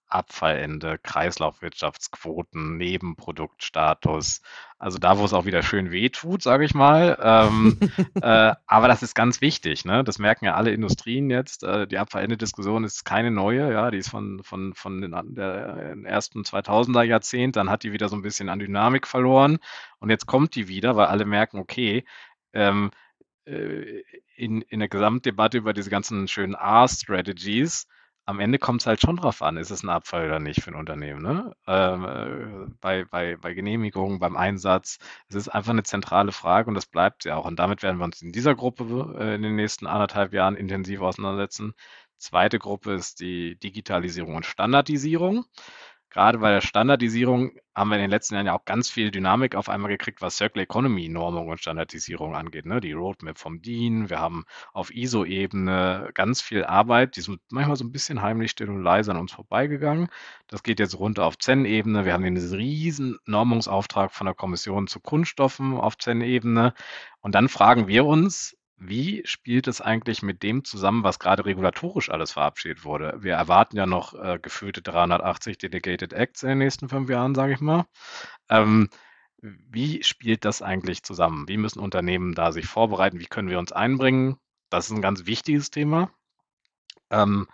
Abfallende, 0.09 0.99
Kreislaufwirtschaftsquoten, 0.99 2.77
Nebenproduktstatus. 2.77 4.43
Also 4.81 4.99
da, 4.99 5.19
wo 5.19 5.25
es 5.25 5.33
auch 5.33 5.45
wieder 5.45 5.63
schön 5.63 5.93
weh 5.93 6.09
tut, 6.09 6.43
sage 6.43 6.65
ich 6.65 6.75
mal. 6.75 7.17
Ähm, 7.23 7.79
äh, 8.21 8.53
aber 8.67 8.89
das 8.89 9.05
ist 9.05 9.15
ganz 9.15 9.41
wichtig. 9.41 9.85
Ne? 9.85 10.03
Das 10.03 10.19
merken 10.19 10.47
ja 10.47 10.57
alle 10.57 10.73
Industrien 10.73 11.31
jetzt. 11.31 11.63
Äh, 11.63 11.87
die 11.87 11.99
Abfallende-Diskussion 11.99 12.83
ist 12.83 13.05
keine 13.05 13.31
neue. 13.31 13.73
Ja, 13.73 13.93
die 13.93 13.99
ist 13.99 14.11
von, 14.11 14.43
von, 14.43 14.75
von 14.75 15.01
den 15.01 15.15
der 15.37 15.97
ersten 16.03 16.43
2000er 16.43 17.05
Jahrzehnt. 17.05 17.55
Dann 17.55 17.71
hat 17.71 17.85
die 17.85 17.93
wieder 17.93 18.09
so 18.09 18.17
ein 18.17 18.23
bisschen 18.23 18.49
an 18.49 18.59
Dynamik 18.59 19.07
verloren. 19.07 19.61
Und 20.01 20.11
jetzt 20.11 20.27
kommt 20.27 20.57
die 20.57 20.67
wieder, 20.67 20.97
weil 20.97 21.07
alle 21.07 21.25
merken, 21.25 21.61
okay, 21.61 22.05
ähm, 22.53 22.91
äh, 22.93 23.10
in, 24.37 24.63
in 24.63 24.81
der 24.81 24.89
Gesamtdebatte 24.89 25.59
über 25.59 25.73
diese 25.73 25.91
ganzen 25.91 26.29
schönen 26.29 26.55
R-Strategies 26.55 27.87
am 28.31 28.39
Ende 28.41 28.59
kommt 28.59 28.83
es 28.83 28.87
halt 28.87 29.01
schon 29.01 29.17
drauf 29.17 29.43
an, 29.43 29.57
ist 29.57 29.71
es 29.71 29.83
ein 29.83 29.89
Abfall 29.89 30.27
oder 30.27 30.39
nicht 30.39 30.63
für 30.63 30.71
ein 30.71 30.77
Unternehmen. 30.77 31.21
Ne? 31.23 31.53
Ähm, 31.67 32.05
äh, 32.05 32.73
bei, 32.81 33.05
bei, 33.05 33.37
bei 33.37 33.55
Genehmigungen, 33.55 34.21
beim 34.21 34.37
Einsatz. 34.37 34.99
Es 35.29 35.35
ist 35.35 35.49
einfach 35.49 35.73
eine 35.73 35.83
zentrale 35.83 36.33
Frage 36.33 36.69
und 36.69 36.75
das 36.75 36.87
bleibt 36.87 37.25
ja 37.25 37.37
auch. 37.37 37.45
Und 37.45 37.59
damit 37.59 37.83
werden 37.83 37.99
wir 37.99 38.05
uns 38.05 38.23
in 38.23 38.33
dieser 38.33 38.55
Gruppe 38.55 39.17
äh, 39.19 39.35
in 39.35 39.43
den 39.43 39.57
nächsten 39.57 39.87
anderthalb 39.87 40.33
Jahren 40.33 40.57
intensiv 40.57 41.01
auseinandersetzen. 41.01 41.75
Zweite 42.19 42.59
Gruppe 42.59 42.93
ist 42.93 43.21
die 43.21 43.59
Digitalisierung 43.59 44.37
und 44.37 44.47
Standardisierung 44.47 45.45
gerade 46.11 46.39
bei 46.39 46.51
der 46.51 46.61
Standardisierung 46.61 47.53
haben 47.75 47.89
wir 47.89 47.97
in 47.97 48.03
den 48.03 48.11
letzten 48.11 48.35
Jahren 48.35 48.47
ja 48.47 48.55
auch 48.55 48.65
ganz 48.65 48.91
viel 48.91 49.11
Dynamik 49.11 49.55
auf 49.55 49.69
einmal 49.69 49.91
gekriegt, 49.91 50.21
was 50.21 50.37
Circular 50.37 50.65
Economy 50.65 51.09
Normung 51.09 51.49
und 51.49 51.61
Standardisierung 51.61 52.35
angeht. 52.35 52.67
Ne? 52.67 52.81
Die 52.81 52.93
Roadmap 52.93 53.39
vom 53.39 53.63
DIN, 53.63 54.11
wir 54.11 54.19
haben 54.19 54.45
auf 54.73 54.93
ISO-Ebene 54.93 56.11
ganz 56.15 56.43
viel 56.43 56.65
Arbeit, 56.65 57.17
die 57.17 57.21
sind 57.21 57.41
manchmal 57.51 57.77
so 57.77 57.85
ein 57.85 57.93
bisschen 57.93 58.23
heimlich 58.23 58.51
still 58.51 58.69
und 58.69 58.83
leise 58.83 59.13
an 59.13 59.17
uns 59.17 59.33
vorbeigegangen. 59.33 60.09
Das 60.49 60.63
geht 60.63 60.81
jetzt 60.81 60.99
runter 60.99 61.25
auf 61.25 61.39
ZEN-Ebene. 61.39 62.05
Wir 62.05 62.13
haben 62.13 62.25
den 62.25 62.37
riesen 62.37 63.19
Normungsauftrag 63.27 64.13
von 64.13 64.27
der 64.27 64.35
Kommission 64.35 64.89
zu 64.89 65.01
Kunststoffen 65.01 65.79
auf 65.79 65.97
ZEN-Ebene. 65.97 66.75
Und 67.21 67.35
dann 67.35 67.49
fragen 67.49 67.87
wir 67.87 68.05
uns, 68.05 68.57
wie 68.81 69.23
spielt 69.27 69.69
es 69.69 69.83
eigentlich 69.83 70.23
mit 70.23 70.43
dem 70.43 70.65
zusammen, 70.65 71.05
was 71.05 71.19
gerade 71.19 71.45
regulatorisch 71.45 72.11
alles 72.11 72.33
verabschiedet 72.33 72.83
wurde? 72.83 73.19
Wir 73.21 73.35
erwarten 73.35 73.77
ja 73.77 73.85
noch 73.85 74.15
äh, 74.15 74.39
gefühlte 74.41 74.81
380 74.81 75.59
Delegated 75.59 76.15
Acts 76.15 76.43
in 76.43 76.49
den 76.49 76.59
nächsten 76.59 76.89
fünf 76.89 77.11
Jahren, 77.11 77.35
sage 77.35 77.53
ich 77.53 77.61
mal. 77.61 77.85
Ähm, 78.49 78.89
wie 79.43 80.03
spielt 80.03 80.47
das 80.47 80.63
eigentlich 80.63 81.03
zusammen? 81.03 81.47
Wie 81.47 81.59
müssen 81.59 81.81
Unternehmen 81.81 82.35
da 82.35 82.53
sich 82.53 82.67
vorbereiten? 82.67 83.21
Wie 83.21 83.27
können 83.27 83.51
wir 83.51 83.59
uns 83.59 83.71
einbringen? 83.71 84.39
Das 84.71 84.87
ist 84.87 84.93
ein 84.93 85.03
ganz 85.03 85.27
wichtiges 85.27 85.71
Thema. 85.71 86.11
Ähm, 87.11 87.49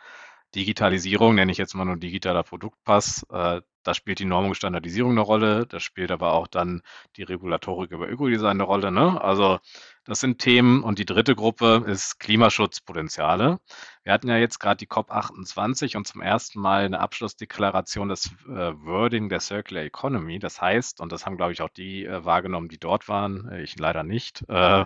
Digitalisierung 0.56 1.34
nenne 1.34 1.52
ich 1.52 1.58
jetzt 1.58 1.74
mal 1.74 1.84
nur 1.84 1.96
digitaler 1.96 2.42
Produktpass. 2.42 3.26
Äh, 3.30 3.60
da 3.82 3.94
spielt 3.94 4.18
die 4.18 4.24
Normung 4.24 4.54
Standardisierung 4.54 5.12
eine 5.12 5.20
Rolle, 5.20 5.66
da 5.66 5.78
spielt 5.78 6.10
aber 6.10 6.32
auch 6.32 6.48
dann 6.48 6.82
die 7.16 7.22
Regulatorik 7.22 7.92
über 7.92 8.08
Ökodesign 8.08 8.52
eine 8.52 8.64
Rolle. 8.64 8.90
Ne? 8.90 9.20
Also 9.22 9.60
das 10.04 10.20
sind 10.20 10.38
Themen. 10.38 10.82
Und 10.82 10.98
die 10.98 11.04
dritte 11.04 11.36
Gruppe 11.36 11.84
ist 11.86 12.18
Klimaschutzpotenziale. 12.18 13.60
Wir 14.02 14.12
hatten 14.12 14.28
ja 14.28 14.38
jetzt 14.38 14.58
gerade 14.58 14.78
die 14.78 14.88
COP28 14.88 15.96
und 15.96 16.06
zum 16.06 16.20
ersten 16.20 16.58
Mal 16.60 16.84
eine 16.84 17.00
Abschlussdeklaration 17.00 18.08
des 18.08 18.30
äh, 18.48 18.72
Wording 18.74 19.28
der 19.28 19.40
Circular 19.40 19.84
Economy. 19.84 20.38
Das 20.38 20.60
heißt, 20.60 21.00
und 21.00 21.12
das 21.12 21.26
haben, 21.26 21.36
glaube 21.36 21.52
ich, 21.52 21.62
auch 21.62 21.70
die 21.70 22.06
äh, 22.06 22.24
wahrgenommen, 22.24 22.68
die 22.68 22.78
dort 22.78 23.08
waren, 23.08 23.48
äh, 23.50 23.62
ich 23.62 23.78
leider 23.78 24.02
nicht, 24.02 24.44
äh, 24.48 24.84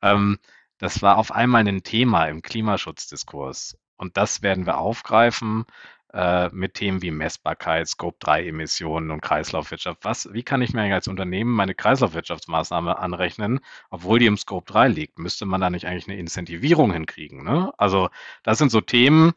ähm, 0.00 0.38
das 0.78 1.00
war 1.00 1.16
auf 1.18 1.30
einmal 1.30 1.66
ein 1.68 1.84
Thema 1.84 2.26
im 2.26 2.42
Klimaschutzdiskurs. 2.42 3.76
Und 4.02 4.16
das 4.16 4.42
werden 4.42 4.66
wir 4.66 4.78
aufgreifen 4.78 5.64
äh, 6.12 6.48
mit 6.48 6.74
Themen 6.74 7.02
wie 7.02 7.12
Messbarkeit, 7.12 7.86
Scope-3-Emissionen 7.86 9.12
und 9.12 9.20
Kreislaufwirtschaft. 9.20 10.00
Was, 10.02 10.28
wie 10.32 10.42
kann 10.42 10.60
ich 10.60 10.74
mir 10.74 10.92
als 10.92 11.06
Unternehmen 11.06 11.52
meine 11.52 11.76
Kreislaufwirtschaftsmaßnahme 11.76 12.98
anrechnen, 12.98 13.60
obwohl 13.90 14.18
die 14.18 14.26
im 14.26 14.36
Scope 14.36 14.70
3 14.70 14.88
liegt? 14.88 15.20
Müsste 15.20 15.46
man 15.46 15.60
da 15.60 15.70
nicht 15.70 15.86
eigentlich 15.86 16.08
eine 16.08 16.18
Incentivierung 16.18 16.92
hinkriegen? 16.92 17.44
Ne? 17.44 17.72
Also 17.78 18.10
das 18.42 18.58
sind 18.58 18.72
so 18.72 18.80
Themen 18.80 19.34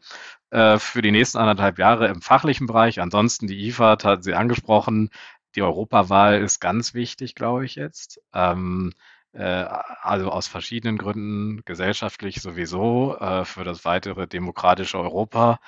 äh, 0.50 0.78
für 0.78 1.00
die 1.00 1.12
nächsten 1.12 1.38
anderthalb 1.38 1.78
Jahre 1.78 2.08
im 2.08 2.20
fachlichen 2.20 2.66
Bereich. 2.66 3.00
Ansonsten 3.00 3.46
die 3.46 3.68
IFAD 3.68 4.04
hat 4.04 4.24
sie 4.24 4.34
angesprochen. 4.34 5.10
Die 5.54 5.62
Europawahl 5.62 6.42
ist 6.42 6.58
ganz 6.58 6.92
wichtig, 6.92 7.36
glaube 7.36 7.64
ich 7.64 7.76
jetzt. 7.76 8.20
Ähm, 8.34 8.92
äh, 8.94 9.15
also 9.42 10.30
aus 10.30 10.48
verschiedenen 10.48 10.98
Gründen, 10.98 11.62
gesellschaftlich 11.64 12.40
sowieso, 12.40 13.16
äh, 13.18 13.44
für 13.44 13.64
das 13.64 13.84
weitere 13.84 14.26
demokratische 14.26 14.98
Europa. 14.98 15.58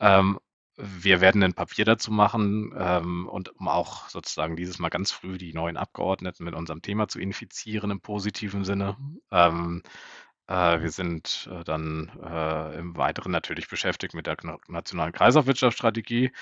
Ähm, 0.00 0.38
wir 0.76 1.20
werden 1.20 1.42
ein 1.42 1.54
Papier 1.54 1.84
dazu 1.86 2.12
machen 2.12 2.74
ähm, 2.76 3.28
und 3.28 3.48
um 3.58 3.68
auch 3.68 4.08
sozusagen 4.08 4.56
dieses 4.56 4.78
Mal 4.78 4.90
ganz 4.90 5.10
früh 5.10 5.38
die 5.38 5.54
neuen 5.54 5.76
Abgeordneten 5.78 6.44
mit 6.44 6.54
unserem 6.54 6.82
Thema 6.82 7.08
zu 7.08 7.18
infizieren 7.18 7.90
im 7.90 8.00
positiven 8.00 8.64
Sinne. 8.64 8.96
Ähm, 9.30 9.82
äh, 10.48 10.80
wir 10.80 10.90
sind 10.90 11.48
äh, 11.50 11.64
dann 11.64 12.10
äh, 12.22 12.78
im 12.78 12.96
Weiteren 12.96 13.32
natürlich 13.32 13.68
beschäftigt 13.68 14.14
mit 14.14 14.26
der 14.26 14.36
nationalen 14.68 15.12
Kreislaufwirtschaftsstrategie 15.12 16.32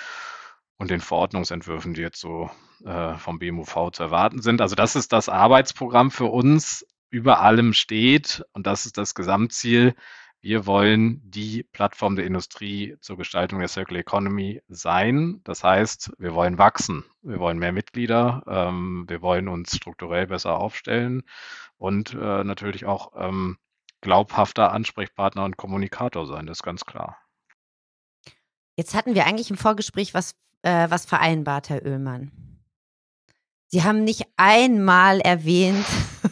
und 0.78 0.90
den 0.90 1.00
Verordnungsentwürfen, 1.00 1.94
die 1.94 2.02
jetzt 2.02 2.20
so 2.20 2.50
äh, 2.84 3.14
vom 3.14 3.38
BMUV 3.38 3.90
zu 3.92 4.02
erwarten 4.02 4.42
sind. 4.42 4.60
Also 4.60 4.74
das 4.74 4.96
ist 4.96 5.12
das 5.12 5.28
Arbeitsprogramm 5.28 6.10
für 6.10 6.26
uns, 6.26 6.86
über 7.10 7.40
allem 7.40 7.72
steht 7.72 8.44
und 8.52 8.66
das 8.66 8.86
ist 8.86 8.98
das 8.98 9.14
Gesamtziel 9.14 9.94
wir 10.44 10.66
wollen 10.66 11.22
die 11.24 11.62
Plattform 11.62 12.16
der 12.16 12.26
Industrie 12.26 12.98
zur 13.00 13.16
Gestaltung 13.16 13.60
der 13.60 13.68
Circular 13.68 14.02
Economy 14.02 14.60
sein. 14.68 15.40
Das 15.42 15.64
heißt, 15.64 16.12
wir 16.18 16.34
wollen 16.34 16.58
wachsen. 16.58 17.02
Wir 17.22 17.38
wollen 17.38 17.58
mehr 17.58 17.72
Mitglieder. 17.72 18.42
Ähm, 18.46 19.06
wir 19.08 19.22
wollen 19.22 19.48
uns 19.48 19.74
strukturell 19.74 20.26
besser 20.26 20.58
aufstellen 20.58 21.22
und 21.78 22.12
äh, 22.12 22.44
natürlich 22.44 22.84
auch 22.84 23.12
ähm, 23.16 23.56
glaubhafter 24.02 24.70
Ansprechpartner 24.70 25.44
und 25.44 25.56
Kommunikator 25.56 26.26
sein. 26.26 26.44
Das 26.44 26.58
ist 26.58 26.62
ganz 26.62 26.84
klar. 26.84 27.16
Jetzt 28.76 28.94
hatten 28.94 29.14
wir 29.14 29.24
eigentlich 29.24 29.48
im 29.48 29.56
Vorgespräch 29.56 30.12
was, 30.12 30.34
äh, 30.64 30.90
was 30.90 31.04
vereinbart, 31.04 31.68
Herr 31.68 31.84
Oehlmann. 31.84 32.30
Sie 33.68 33.84
haben 33.84 34.04
nicht 34.04 34.26
einmal 34.36 35.20
erwähnt. 35.20 35.84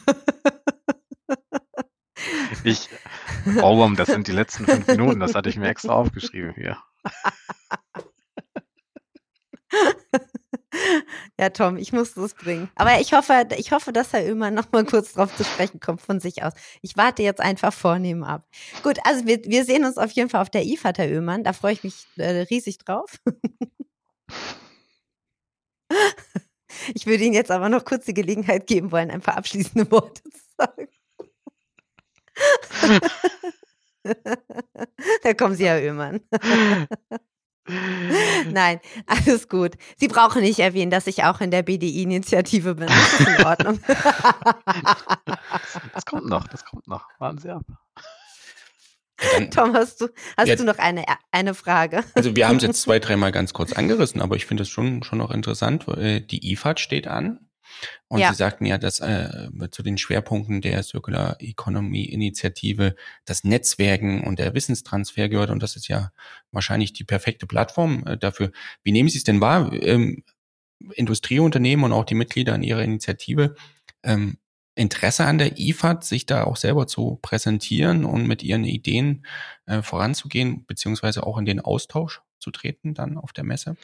ich, 2.64 2.88
Ohrwurm, 3.60 3.96
das 3.96 4.08
sind 4.08 4.28
die 4.28 4.32
letzten 4.32 4.64
fünf 4.64 4.86
Minuten, 4.86 5.20
das 5.20 5.34
hatte 5.34 5.48
ich 5.48 5.56
mir 5.56 5.68
extra 5.68 5.94
aufgeschrieben 5.94 6.54
hier. 6.54 6.78
Ja, 11.38 11.50
Tom, 11.50 11.76
ich 11.76 11.92
musste 11.92 12.20
es 12.22 12.34
bringen. 12.34 12.70
Aber 12.76 13.00
ich 13.00 13.12
hoffe, 13.12 13.46
ich 13.56 13.72
hoffe, 13.72 13.92
dass 13.92 14.12
Herr 14.12 14.26
Ömer 14.26 14.50
noch 14.50 14.70
mal 14.72 14.84
kurz 14.84 15.12
drauf 15.12 15.34
zu 15.36 15.44
sprechen 15.44 15.80
kommt 15.80 16.00
von 16.00 16.20
sich 16.20 16.42
aus. 16.42 16.52
Ich 16.80 16.96
warte 16.96 17.22
jetzt 17.22 17.40
einfach 17.40 17.72
vornehm 17.72 18.22
ab. 18.22 18.46
Gut, 18.82 18.98
also 19.04 19.26
wir, 19.26 19.44
wir 19.44 19.64
sehen 19.64 19.84
uns 19.84 19.98
auf 19.98 20.12
jeden 20.12 20.30
Fall 20.30 20.40
auf 20.40 20.50
der 20.50 20.64
IFAT, 20.64 20.98
Herr 20.98 21.10
Öhmann. 21.10 21.44
Da 21.44 21.52
freue 21.52 21.74
ich 21.74 21.84
mich 21.84 22.06
äh, 22.16 22.42
riesig 22.42 22.78
drauf. 22.78 23.18
ich 26.94 27.06
würde 27.06 27.24
Ihnen 27.24 27.34
jetzt 27.34 27.50
aber 27.50 27.68
noch 27.68 27.84
kurz 27.84 28.04
die 28.04 28.14
Gelegenheit 28.14 28.66
geben 28.66 28.92
wollen, 28.92 29.10
ein 29.10 29.20
paar 29.20 29.36
abschließende 29.36 29.90
Worte 29.90 30.22
zu 30.22 30.40
sagen. 30.56 30.88
da 35.22 35.34
kommen 35.34 35.54
Sie, 35.54 35.66
Herr 35.66 35.82
Oehmann. 35.82 36.20
Nein, 38.50 38.80
alles 39.06 39.48
gut. 39.48 39.76
Sie 39.96 40.08
brauchen 40.08 40.42
nicht 40.42 40.58
erwähnen, 40.58 40.90
dass 40.90 41.06
ich 41.06 41.22
auch 41.22 41.40
in 41.40 41.52
der 41.52 41.62
BDI-Initiative 41.62 42.74
bin. 42.74 42.88
Das 42.88 43.20
ist 43.20 43.28
in 43.28 43.46
Ordnung. 43.46 43.78
das 45.94 46.04
kommt 46.04 46.26
noch, 46.26 46.48
das 46.48 46.64
kommt 46.64 46.88
noch. 46.88 47.06
Warten 47.18 47.38
Sie 47.38 47.50
ab. 47.50 47.64
Dann, 49.32 49.50
Tom, 49.50 49.74
hast 49.74 50.00
du, 50.00 50.08
hast 50.36 50.48
ja, 50.48 50.56
du 50.56 50.64
noch 50.64 50.78
eine, 50.78 51.04
eine 51.30 51.54
Frage? 51.54 52.04
Also 52.14 52.36
wir 52.36 52.48
haben 52.48 52.56
es 52.56 52.62
jetzt 52.62 52.82
zwei, 52.82 52.98
dreimal 52.98 53.32
ganz 53.32 53.52
kurz 53.52 53.72
angerissen, 53.72 54.20
aber 54.20 54.36
ich 54.36 54.46
finde 54.46 54.62
es 54.62 54.68
schon, 54.68 55.02
schon 55.02 55.18
noch 55.18 55.30
interessant. 55.30 55.86
Die 55.88 56.52
IFAD 56.52 56.80
steht 56.80 57.06
an. 57.06 57.40
Und 58.08 58.20
ja. 58.20 58.30
Sie 58.30 58.36
sagten 58.36 58.66
ja, 58.66 58.78
dass 58.78 59.00
äh, 59.00 59.48
zu 59.70 59.82
den 59.82 59.98
Schwerpunkten 59.98 60.60
der 60.60 60.82
Circular 60.82 61.36
Economy 61.40 62.04
Initiative 62.04 62.94
das 63.24 63.44
Netzwerken 63.44 64.24
und 64.24 64.38
der 64.38 64.54
Wissenstransfer 64.54 65.28
gehört. 65.28 65.50
Und 65.50 65.62
das 65.62 65.76
ist 65.76 65.88
ja 65.88 66.12
wahrscheinlich 66.50 66.92
die 66.92 67.04
perfekte 67.04 67.46
Plattform 67.46 68.04
äh, 68.06 68.18
dafür. 68.18 68.52
Wie 68.82 68.92
nehmen 68.92 69.08
Sie 69.08 69.18
es 69.18 69.24
denn 69.24 69.40
wahr? 69.40 69.72
Ähm, 69.72 70.22
Industrieunternehmen 70.94 71.84
und 71.84 71.92
auch 71.92 72.04
die 72.04 72.14
Mitglieder 72.14 72.54
in 72.54 72.62
ihrer 72.62 72.82
Initiative 72.82 73.54
ähm, 74.02 74.38
Interesse 74.74 75.24
an 75.24 75.38
der 75.38 75.58
IFAD, 75.58 76.04
sich 76.04 76.26
da 76.26 76.44
auch 76.44 76.56
selber 76.56 76.86
zu 76.86 77.18
präsentieren 77.20 78.04
und 78.04 78.26
mit 78.26 78.42
ihren 78.42 78.64
Ideen 78.64 79.26
äh, 79.66 79.82
voranzugehen, 79.82 80.64
beziehungsweise 80.66 81.26
auch 81.26 81.38
in 81.38 81.44
den 81.44 81.60
Austausch 81.60 82.22
zu 82.38 82.50
treten 82.50 82.94
dann 82.94 83.18
auf 83.18 83.32
der 83.32 83.44
Messe? 83.44 83.76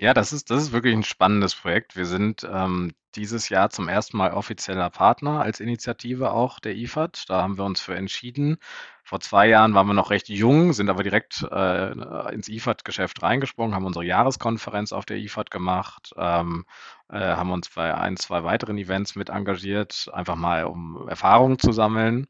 Ja, 0.00 0.14
das 0.14 0.32
ist 0.32 0.48
das 0.50 0.62
ist 0.62 0.72
wirklich 0.72 0.94
ein 0.94 1.02
spannendes 1.02 1.54
Projekt. 1.54 1.94
Wir 1.94 2.06
sind, 2.06 2.48
ähm, 2.50 2.92
dieses 3.16 3.50
Jahr 3.50 3.68
zum 3.68 3.86
ersten 3.86 4.16
Mal 4.16 4.32
offizieller 4.32 4.88
Partner 4.88 5.42
als 5.42 5.60
Initiative 5.60 6.30
auch 6.32 6.58
der 6.58 6.74
IFAD. 6.74 7.24
Da 7.28 7.42
haben 7.42 7.58
wir 7.58 7.64
uns 7.64 7.82
für 7.82 7.94
entschieden. 7.94 8.56
Vor 9.04 9.20
zwei 9.20 9.46
Jahren 9.48 9.74
waren 9.74 9.86
wir 9.86 9.92
noch 9.92 10.08
recht 10.08 10.30
jung, 10.30 10.72
sind 10.72 10.88
aber 10.88 11.02
direkt 11.02 11.42
äh, 11.50 12.32
ins 12.32 12.48
IFAD-Geschäft 12.48 13.22
reingesprungen, 13.22 13.74
haben 13.74 13.84
unsere 13.84 14.06
Jahreskonferenz 14.06 14.92
auf 14.94 15.04
der 15.04 15.18
IFAD 15.18 15.50
gemacht, 15.50 16.14
ähm, 16.16 16.64
äh, 17.10 17.18
haben 17.18 17.50
uns 17.50 17.68
bei 17.68 17.94
ein, 17.94 18.16
zwei 18.16 18.42
weiteren 18.42 18.78
Events 18.78 19.16
mit 19.16 19.28
engagiert, 19.28 20.08
einfach 20.14 20.36
mal 20.36 20.64
um 20.64 21.08
Erfahrungen 21.08 21.58
zu 21.58 21.72
sammeln. 21.72 22.26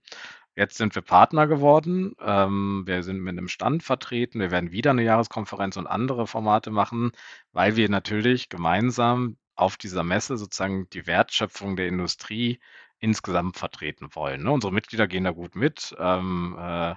Jetzt 0.60 0.76
sind 0.76 0.94
wir 0.94 1.00
Partner 1.00 1.46
geworden. 1.46 2.14
Ähm, 2.20 2.82
wir 2.84 3.02
sind 3.02 3.20
mit 3.20 3.30
einem 3.30 3.48
Stand 3.48 3.82
vertreten. 3.82 4.40
Wir 4.40 4.50
werden 4.50 4.72
wieder 4.72 4.90
eine 4.90 5.02
Jahreskonferenz 5.02 5.78
und 5.78 5.86
andere 5.86 6.26
Formate 6.26 6.70
machen, 6.70 7.12
weil 7.52 7.76
wir 7.76 7.88
natürlich 7.88 8.50
gemeinsam 8.50 9.38
auf 9.54 9.78
dieser 9.78 10.02
Messe 10.02 10.36
sozusagen 10.36 10.86
die 10.90 11.06
Wertschöpfung 11.06 11.76
der 11.76 11.88
Industrie 11.88 12.60
insgesamt 12.98 13.56
vertreten 13.56 14.08
wollen. 14.12 14.42
Ne? 14.42 14.52
Unsere 14.52 14.70
Mitglieder 14.70 15.08
gehen 15.08 15.24
da 15.24 15.30
gut 15.30 15.56
mit. 15.56 15.96
Ähm, 15.98 16.54
äh, 16.60 16.94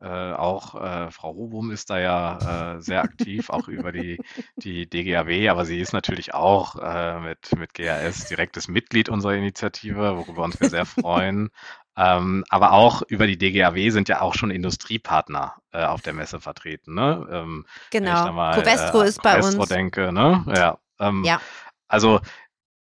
äh, 0.00 0.32
auch 0.32 0.74
äh, 0.74 1.10
Frau 1.12 1.30
Rubum 1.30 1.70
ist 1.70 1.90
da 1.90 2.00
ja 2.00 2.74
äh, 2.74 2.80
sehr 2.80 3.02
aktiv, 3.02 3.48
auch 3.48 3.68
über 3.68 3.92
die, 3.92 4.18
die 4.56 4.90
DGAW, 4.90 5.48
aber 5.48 5.64
sie 5.64 5.80
ist 5.80 5.92
natürlich 5.92 6.34
auch 6.34 6.76
äh, 6.76 7.20
mit, 7.20 7.56
mit 7.56 7.74
GAS 7.74 8.26
direktes 8.26 8.66
Mitglied 8.68 9.08
unserer 9.08 9.34
Initiative, 9.34 10.16
worüber 10.18 10.42
uns 10.42 10.60
wir 10.60 10.68
sehr 10.68 10.84
freuen. 10.84 11.50
Ähm, 11.96 12.44
aber 12.48 12.72
auch 12.72 13.02
über 13.02 13.26
die 13.26 13.38
DGAW 13.38 13.90
sind 13.90 14.08
ja 14.08 14.20
auch 14.20 14.34
schon 14.34 14.50
Industriepartner 14.50 15.54
äh, 15.72 15.84
auf 15.84 16.02
der 16.02 16.12
Messe 16.12 16.40
vertreten. 16.40 16.94
Ne? 16.94 17.26
Ähm, 17.30 17.66
genau. 17.90 18.32
Mal, 18.32 18.54
Covestro 18.54 19.02
äh, 19.02 19.08
ist 19.08 19.22
Covestro 19.22 19.52
bei 19.52 19.58
uns. 19.58 19.68
denke, 19.68 20.12
ne? 20.12 20.44
Ja. 20.54 20.78
Ähm, 20.98 21.22
ja. 21.24 21.40
Also 21.86 22.20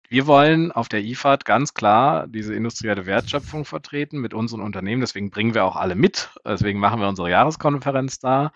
wir 0.10 0.26
wollen 0.26 0.72
auf 0.72 0.89
der 0.89 1.03
IFAD 1.03 1.45
ganz 1.45 1.76
klar 1.76 2.28
diese 2.28 2.55
industrielle 2.55 3.05
Wertschöpfung 3.05 3.64
vertreten 3.64 4.20
mit 4.20 4.34
unseren 4.34 4.62
Unternehmen. 4.62 5.01
Deswegen 5.01 5.30
bringen 5.30 5.53
wir 5.53 5.66
auch 5.66 5.76
alle 5.76 5.95
mit. 5.95 6.30
Deswegen 6.43 6.80
machen 6.80 6.99
wir 6.99 7.07
unsere 7.07 7.30
Jahreskonferenz 7.30 8.20
da. 8.20 8.51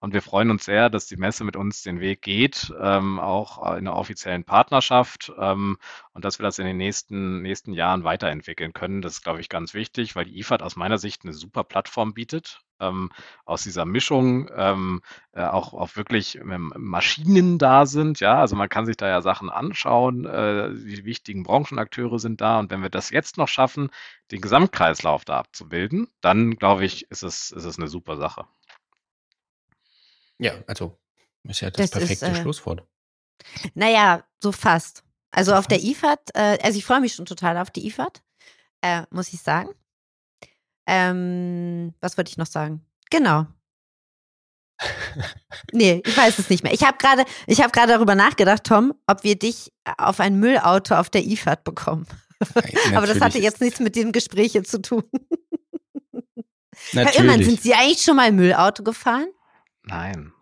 Und 0.00 0.14
wir 0.14 0.22
freuen 0.22 0.50
uns 0.50 0.64
sehr, 0.64 0.90
dass 0.90 1.06
die 1.06 1.16
Messe 1.16 1.42
mit 1.44 1.56
uns 1.56 1.82
den 1.82 2.00
Weg 2.00 2.22
geht, 2.22 2.72
ähm, 2.80 3.18
auch 3.18 3.58
in 3.72 3.88
einer 3.88 3.96
offiziellen 3.96 4.44
Partnerschaft 4.44 5.32
ähm, 5.38 5.76
und 6.12 6.24
dass 6.24 6.38
wir 6.38 6.44
das 6.44 6.58
in 6.60 6.66
den 6.66 6.76
nächsten, 6.76 7.42
nächsten 7.42 7.72
Jahren 7.72 8.04
weiterentwickeln 8.04 8.72
können. 8.72 9.02
Das 9.02 9.14
ist, 9.14 9.22
glaube 9.22 9.40
ich, 9.40 9.48
ganz 9.48 9.74
wichtig, 9.74 10.14
weil 10.14 10.24
die 10.26 10.38
IFAD 10.38 10.62
aus 10.62 10.76
meiner 10.76 10.98
Sicht 10.98 11.24
eine 11.24 11.32
super 11.32 11.64
Plattform 11.64 12.14
bietet. 12.14 12.62
Ähm, 12.80 13.10
aus 13.44 13.64
dieser 13.64 13.84
Mischung 13.84 14.48
ähm, 14.54 15.00
äh, 15.32 15.42
auch, 15.42 15.74
auch 15.74 15.96
wirklich 15.96 16.36
ähm, 16.36 16.72
Maschinen 16.76 17.58
da 17.58 17.86
sind. 17.86 18.20
Ja, 18.20 18.38
also 18.38 18.54
man 18.54 18.68
kann 18.68 18.86
sich 18.86 18.96
da 18.96 19.08
ja 19.08 19.20
Sachen 19.20 19.50
anschauen. 19.50 20.26
Äh, 20.26 20.74
die 20.74 21.04
wichtigen 21.04 21.42
Branchenakteure 21.42 22.20
sind 22.20 22.40
da. 22.40 22.60
Und 22.60 22.70
wenn 22.70 22.82
wir 22.82 22.90
das 22.90 23.10
jetzt 23.10 23.36
noch 23.36 23.48
schaffen, 23.48 23.90
den 24.30 24.40
Gesamtkreislauf 24.40 25.24
da 25.24 25.38
abzubilden, 25.38 26.08
dann 26.20 26.54
glaube 26.56 26.84
ich, 26.84 27.10
ist 27.10 27.24
es, 27.24 27.50
ist 27.50 27.64
es 27.64 27.78
eine 27.78 27.88
super 27.88 28.16
Sache. 28.16 28.46
Ja, 30.38 30.54
also 30.66 30.98
ist 31.44 31.60
ja 31.60 31.70
das, 31.70 31.90
Das 31.90 32.02
ist, 32.02 32.08
perfekte 32.20 32.26
äh, 32.26 32.42
Schlusswort. 32.42 32.86
Naja, 33.74 34.24
so 34.42 34.52
fast. 34.52 35.04
Also 35.30 35.54
auf 35.54 35.66
der 35.66 35.82
IFAD, 35.82 36.30
äh, 36.34 36.58
also 36.62 36.78
ich 36.78 36.84
freue 36.84 37.00
mich 37.00 37.14
schon 37.14 37.26
total 37.26 37.58
auf 37.58 37.70
die 37.70 37.86
IFAD, 37.86 38.22
äh, 38.82 39.02
muss 39.10 39.32
ich 39.32 39.40
sagen. 39.40 39.70
Ähm, 40.86 41.94
was 42.00 42.16
wollte 42.16 42.30
ich 42.30 42.38
noch 42.38 42.46
sagen? 42.46 42.86
Genau. 43.10 43.46
Nee, 45.72 46.02
ich 46.06 46.16
weiß 46.16 46.38
es 46.38 46.48
nicht 46.50 46.62
mehr. 46.62 46.72
Ich 46.72 46.84
habe 46.84 46.98
gerade, 46.98 47.24
ich 47.46 47.60
habe 47.60 47.72
gerade 47.72 47.92
darüber 47.92 48.14
nachgedacht, 48.14 48.64
Tom, 48.64 48.94
ob 49.06 49.24
wir 49.24 49.36
dich 49.36 49.72
auf 49.98 50.20
ein 50.20 50.38
Müllauto 50.38 50.94
auf 50.94 51.10
der 51.10 51.24
IFAD 51.24 51.64
bekommen. 51.64 52.06
Aber 52.94 53.06
das 53.06 53.16
hatte 53.16 53.18
Natürlich. 53.18 53.42
jetzt 53.44 53.60
nichts 53.60 53.80
mit 53.80 53.96
dem 53.96 54.12
Gespräch 54.12 54.58
zu 54.64 54.80
tun. 54.80 55.02
Herr 56.92 57.12
Irrmann, 57.14 57.26
Natürlich. 57.26 57.46
sind 57.46 57.62
Sie 57.62 57.74
eigentlich 57.74 58.02
schon 58.02 58.16
mal 58.16 58.30
Müllauto 58.30 58.84
gefahren? 58.84 59.26
Nein. 59.88 60.32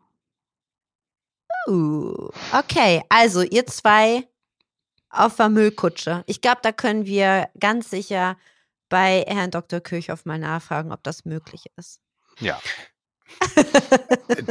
Uh, 1.68 2.30
okay, 2.52 3.02
also 3.08 3.42
ihr 3.42 3.66
zwei 3.66 4.26
auf 5.10 5.36
der 5.36 5.48
Müllkutsche. 5.48 6.22
Ich 6.26 6.40
glaube, 6.40 6.58
da 6.62 6.72
können 6.72 7.06
wir 7.06 7.48
ganz 7.58 7.90
sicher 7.90 8.36
bei 8.88 9.24
Herrn 9.26 9.50
Dr. 9.50 9.80
Kirchhoff 9.80 10.24
mal 10.24 10.38
nachfragen, 10.38 10.92
ob 10.92 11.02
das 11.02 11.24
möglich 11.24 11.66
ist. 11.76 12.00
Ja. 12.40 12.60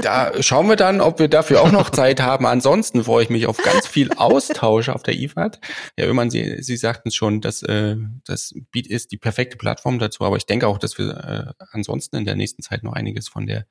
Da 0.02 0.42
schauen 0.42 0.68
wir 0.68 0.76
dann, 0.76 1.00
ob 1.00 1.20
wir 1.20 1.28
dafür 1.28 1.62
auch 1.62 1.72
noch 1.72 1.90
Zeit 1.90 2.22
haben. 2.22 2.46
Ansonsten 2.46 3.04
freue 3.04 3.24
ich 3.24 3.30
mich 3.30 3.48
auf 3.48 3.58
ganz 3.58 3.88
viel 3.88 4.12
Austausch 4.14 4.90
auf 4.90 5.04
der 5.04 5.16
IFAD. 5.16 5.60
Herr 5.96 6.08
Oehmann, 6.08 6.30
Sie, 6.30 6.62
Sie 6.62 6.76
sagten 6.76 7.10
es 7.10 7.16
schon, 7.16 7.40
dass 7.40 7.64
äh, 7.64 7.96
das 8.26 8.54
Beat 8.72 8.88
ist 8.88 9.12
die 9.12 9.18
perfekte 9.18 9.58
Plattform 9.58 10.00
dazu, 10.00 10.24
aber 10.24 10.38
ich 10.38 10.46
denke 10.46 10.68
auch, 10.68 10.78
dass 10.78 10.98
wir 10.98 11.56
äh, 11.60 11.64
ansonsten 11.72 12.18
in 12.18 12.26
der 12.26 12.36
nächsten 12.36 12.62
Zeit 12.62 12.84
noch 12.84 12.94
einiges 12.94 13.28
von 13.28 13.48
der 13.48 13.66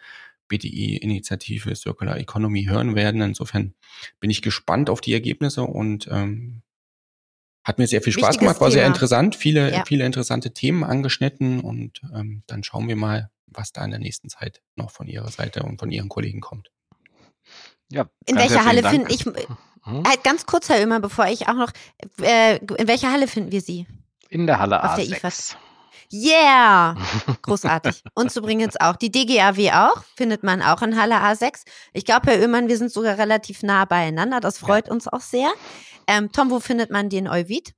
BDI-Initiative 0.48 1.74
Circular 1.74 2.16
Economy 2.18 2.64
hören 2.64 2.94
werden. 2.94 3.20
Insofern 3.22 3.74
bin 4.20 4.30
ich 4.30 4.42
gespannt 4.42 4.90
auf 4.90 5.00
die 5.00 5.12
Ergebnisse 5.12 5.62
und 5.62 6.08
ähm, 6.10 6.62
hat 7.64 7.78
mir 7.78 7.86
sehr 7.86 8.02
viel 8.02 8.12
Spaß 8.12 8.22
Wichtiges 8.34 8.38
gemacht, 8.40 8.60
war 8.60 8.70
sehr 8.70 8.82
Thema. 8.82 8.94
interessant, 8.94 9.36
viele, 9.36 9.72
Ja. 9.72 9.84
viele 9.86 10.04
interessante 10.04 10.52
Themen 10.52 10.84
angeschnitten 10.84 11.60
und 11.60 12.02
ähm, 12.14 12.42
dann 12.46 12.62
schauen 12.62 12.88
wir 12.88 12.96
mal, 12.96 13.30
was 13.46 13.72
da 13.72 13.84
in 13.84 13.90
der 13.90 14.00
nächsten 14.00 14.28
Zeit 14.28 14.60
noch 14.76 14.90
von 14.90 15.06
Ihrer 15.06 15.30
Seite 15.30 15.62
und 15.62 15.78
von 15.78 15.90
Ihren 15.90 16.08
Kollegen 16.08 16.40
kommt. 16.40 16.70
ja 17.90 18.08
In 18.26 18.36
welcher 18.36 18.64
Halle 18.64 18.82
Dank. 18.82 19.10
ich, 19.10 19.24
Hm? 19.24 20.02
halt 20.06 20.24
ganz 20.24 20.46
kurz, 20.46 20.68
Herr 20.70 20.80
Oehmann, 20.80 21.02
bevor 21.02 21.26
ich 21.26 21.46
auch 21.48 21.54
noch, 21.54 21.70
äh, 22.22 22.56
in 22.56 22.88
welcher 22.88 23.12
Halle 23.12 23.28
finden 23.28 23.52
wir 23.52 23.60
Sie? 23.60 23.86
In 24.30 24.46
der 24.46 24.58
Halle 24.58 24.82
auf 24.82 24.96
der 24.96 25.04
A6. 25.04 25.56
Yeah! 26.12 26.96
Großartig. 27.42 28.02
Uns 28.14 28.36
übrigens 28.36 28.76
auch. 28.80 28.96
Die 28.96 29.10
DGAW 29.10 29.72
auch, 29.72 30.04
findet 30.16 30.42
man 30.42 30.62
auch 30.62 30.82
in 30.82 31.00
Halle 31.00 31.16
A6. 31.16 31.64
Ich 31.92 32.04
glaube, 32.04 32.30
Herr 32.30 32.40
Oehmann, 32.40 32.68
wir 32.68 32.78
sind 32.78 32.92
sogar 32.92 33.18
relativ 33.18 33.62
nah 33.62 33.84
beieinander. 33.84 34.40
Das 34.40 34.58
freut 34.58 34.88
uns 34.88 35.08
auch 35.08 35.20
sehr. 35.20 35.50
Ähm, 36.06 36.30
Tom, 36.32 36.50
wo 36.50 36.60
findet 36.60 36.90
man 36.90 37.08
den 37.08 37.28
Euvid? 37.28 37.74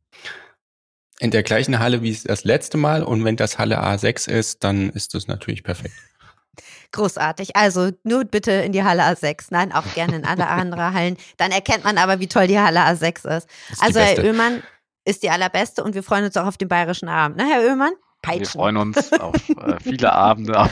In 1.18 1.30
der 1.30 1.42
gleichen 1.42 1.78
Halle 1.78 2.02
wie 2.02 2.10
es 2.10 2.24
das 2.24 2.44
letzte 2.44 2.76
Mal 2.76 3.02
und 3.02 3.24
wenn 3.24 3.36
das 3.36 3.58
Halle 3.58 3.82
A6 3.82 4.28
ist, 4.30 4.62
dann 4.64 4.90
ist 4.90 5.14
das 5.14 5.28
natürlich 5.28 5.62
perfekt. 5.62 5.94
Großartig. 6.92 7.56
Also 7.56 7.90
nur 8.04 8.24
bitte 8.24 8.52
in 8.52 8.72
die 8.72 8.84
Halle 8.84 9.02
A6. 9.02 9.46
Nein, 9.50 9.72
auch 9.72 9.84
gerne 9.94 10.16
in 10.16 10.24
alle 10.24 10.46
anderen 10.48 10.94
Hallen. 10.94 11.16
Dann 11.36 11.52
erkennt 11.52 11.84
man 11.84 11.98
aber, 11.98 12.20
wie 12.20 12.26
toll 12.26 12.46
die 12.46 12.58
Halle 12.58 12.80
A6 12.80 13.36
ist. 13.36 13.48
Ist 13.70 13.82
Also 13.82 14.00
Herr. 14.00 14.24
Oehmann 14.24 14.62
ist 15.04 15.22
die 15.22 15.30
allerbeste 15.30 15.82
und 15.84 15.94
wir 15.94 16.02
freuen 16.02 16.24
uns 16.24 16.36
auch 16.36 16.46
auf 16.46 16.56
den 16.56 16.68
bayerischen 16.68 17.08
Abend. 17.08 17.38
Ne, 17.38 17.46
Herr 17.46 17.62
Oehmann? 17.62 17.92
Wir 18.26 18.38
Peitschen. 18.38 18.46
freuen 18.60 18.76
uns 18.76 19.12
auf 19.14 19.34
äh, 19.50 19.78
viele 19.82 20.12
Abende. 20.12 20.54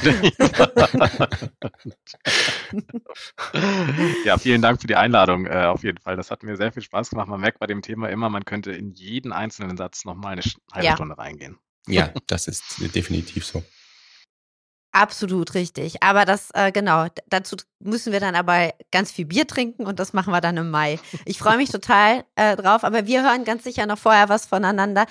Ja, 4.24 4.38
vielen 4.38 4.62
Dank 4.62 4.80
für 4.80 4.86
die 4.86 4.96
Einladung. 4.96 5.46
Äh, 5.46 5.64
auf 5.66 5.84
jeden 5.84 5.98
Fall. 5.98 6.16
Das 6.16 6.30
hat 6.30 6.42
mir 6.42 6.56
sehr 6.56 6.72
viel 6.72 6.82
Spaß 6.82 7.10
gemacht. 7.10 7.28
Man 7.28 7.40
merkt 7.40 7.58
bei 7.58 7.66
dem 7.66 7.82
Thema 7.82 8.08
immer, 8.08 8.28
man 8.30 8.44
könnte 8.44 8.72
in 8.72 8.92
jeden 8.92 9.32
einzelnen 9.32 9.76
Satz 9.76 10.04
nochmal 10.04 10.32
eine 10.32 10.42
halbe 10.72 10.86
Ja. 10.86 10.94
Stunde 10.94 11.16
reingehen. 11.18 11.58
Ja, 11.86 12.10
das 12.26 12.48
ist 12.48 12.80
definitiv 12.94 13.44
so. 13.46 13.62
Absolut 14.92 15.54
richtig. 15.54 16.02
Aber 16.02 16.24
das, 16.24 16.50
äh, 16.54 16.70
genau, 16.70 17.06
dazu 17.26 17.56
müssen 17.80 18.12
wir 18.12 18.20
dann 18.20 18.36
aber 18.36 18.72
ganz 18.92 19.10
viel 19.10 19.26
Bier 19.26 19.46
trinken 19.46 19.86
und 19.86 19.98
das 19.98 20.12
machen 20.12 20.32
wir 20.32 20.40
dann 20.40 20.56
im 20.56 20.70
Mai. 20.70 21.00
Ich 21.24 21.38
freue 21.38 21.56
mich 21.56 21.68
total 21.70 22.24
äh, 22.36 22.54
drauf, 22.56 22.84
aber 22.84 23.06
wir 23.06 23.24
hören 23.24 23.44
ganz 23.44 23.64
sicher 23.64 23.86
noch 23.86 23.98
vorher 23.98 24.28
was 24.28 24.46
voneinander, 24.46 25.06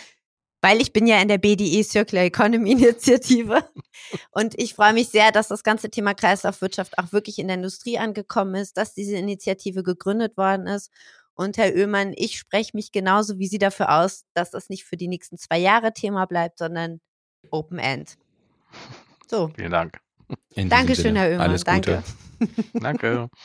weil 0.64 0.82
ich 0.82 0.93
bin 0.93 1.07
ja 1.07 1.22
in 1.22 1.28
der 1.28 1.39
BDE 1.39 1.84
Circular 1.84 2.24
Economy 2.24 2.72
Initiative 2.72 3.68
und 4.32 4.57
ich 4.57 4.74
freue 4.74 4.93
mich 4.93 5.09
sehr, 5.09 5.34
dass 5.34 5.49
das 5.49 5.61
ganze 5.61 5.89
Thema 5.89 6.14
Kreislaufwirtschaft 6.14 6.97
auch 6.97 7.11
wirklich 7.11 7.38
in 7.38 7.47
der 7.47 7.57
Industrie 7.57 7.99
angekommen 7.99 8.55
ist, 8.55 8.78
dass 8.78 8.93
diese 8.93 9.18
Initiative 9.18 9.84
gegründet 9.84 10.38
worden 10.38 10.68
ist. 10.68 10.89
Und 11.36 11.57
Herr 11.57 11.74
Oehmann, 11.76 12.14
ich 12.16 12.39
spreche 12.39 12.72
mich 12.76 12.93
genauso 12.93 13.39
wie 13.39 13.47
Sie 13.47 13.57
dafür 13.57 13.99
aus, 13.99 14.24
dass 14.34 14.51
das 14.51 14.70
nicht 14.70 14.86
für 14.86 14.95
die 14.95 15.09
nächsten 15.09 15.38
zwei 15.38 15.57
Jahre 15.57 15.93
Thema 15.93 16.26
bleibt, 16.26 16.59
sondern 16.59 17.01
Open 17.51 17.80
End. 17.80 18.18
So, 19.30 19.51
Vielen 19.55 19.72
Dank. 19.72 19.99
Dankeschön, 20.55 21.18
Herr 21.18 21.30
Oehmann. 21.30 21.49
Alles 21.49 21.66
Gute. 21.66 22.03
Danke. 22.39 22.64
Danke. 22.74 23.30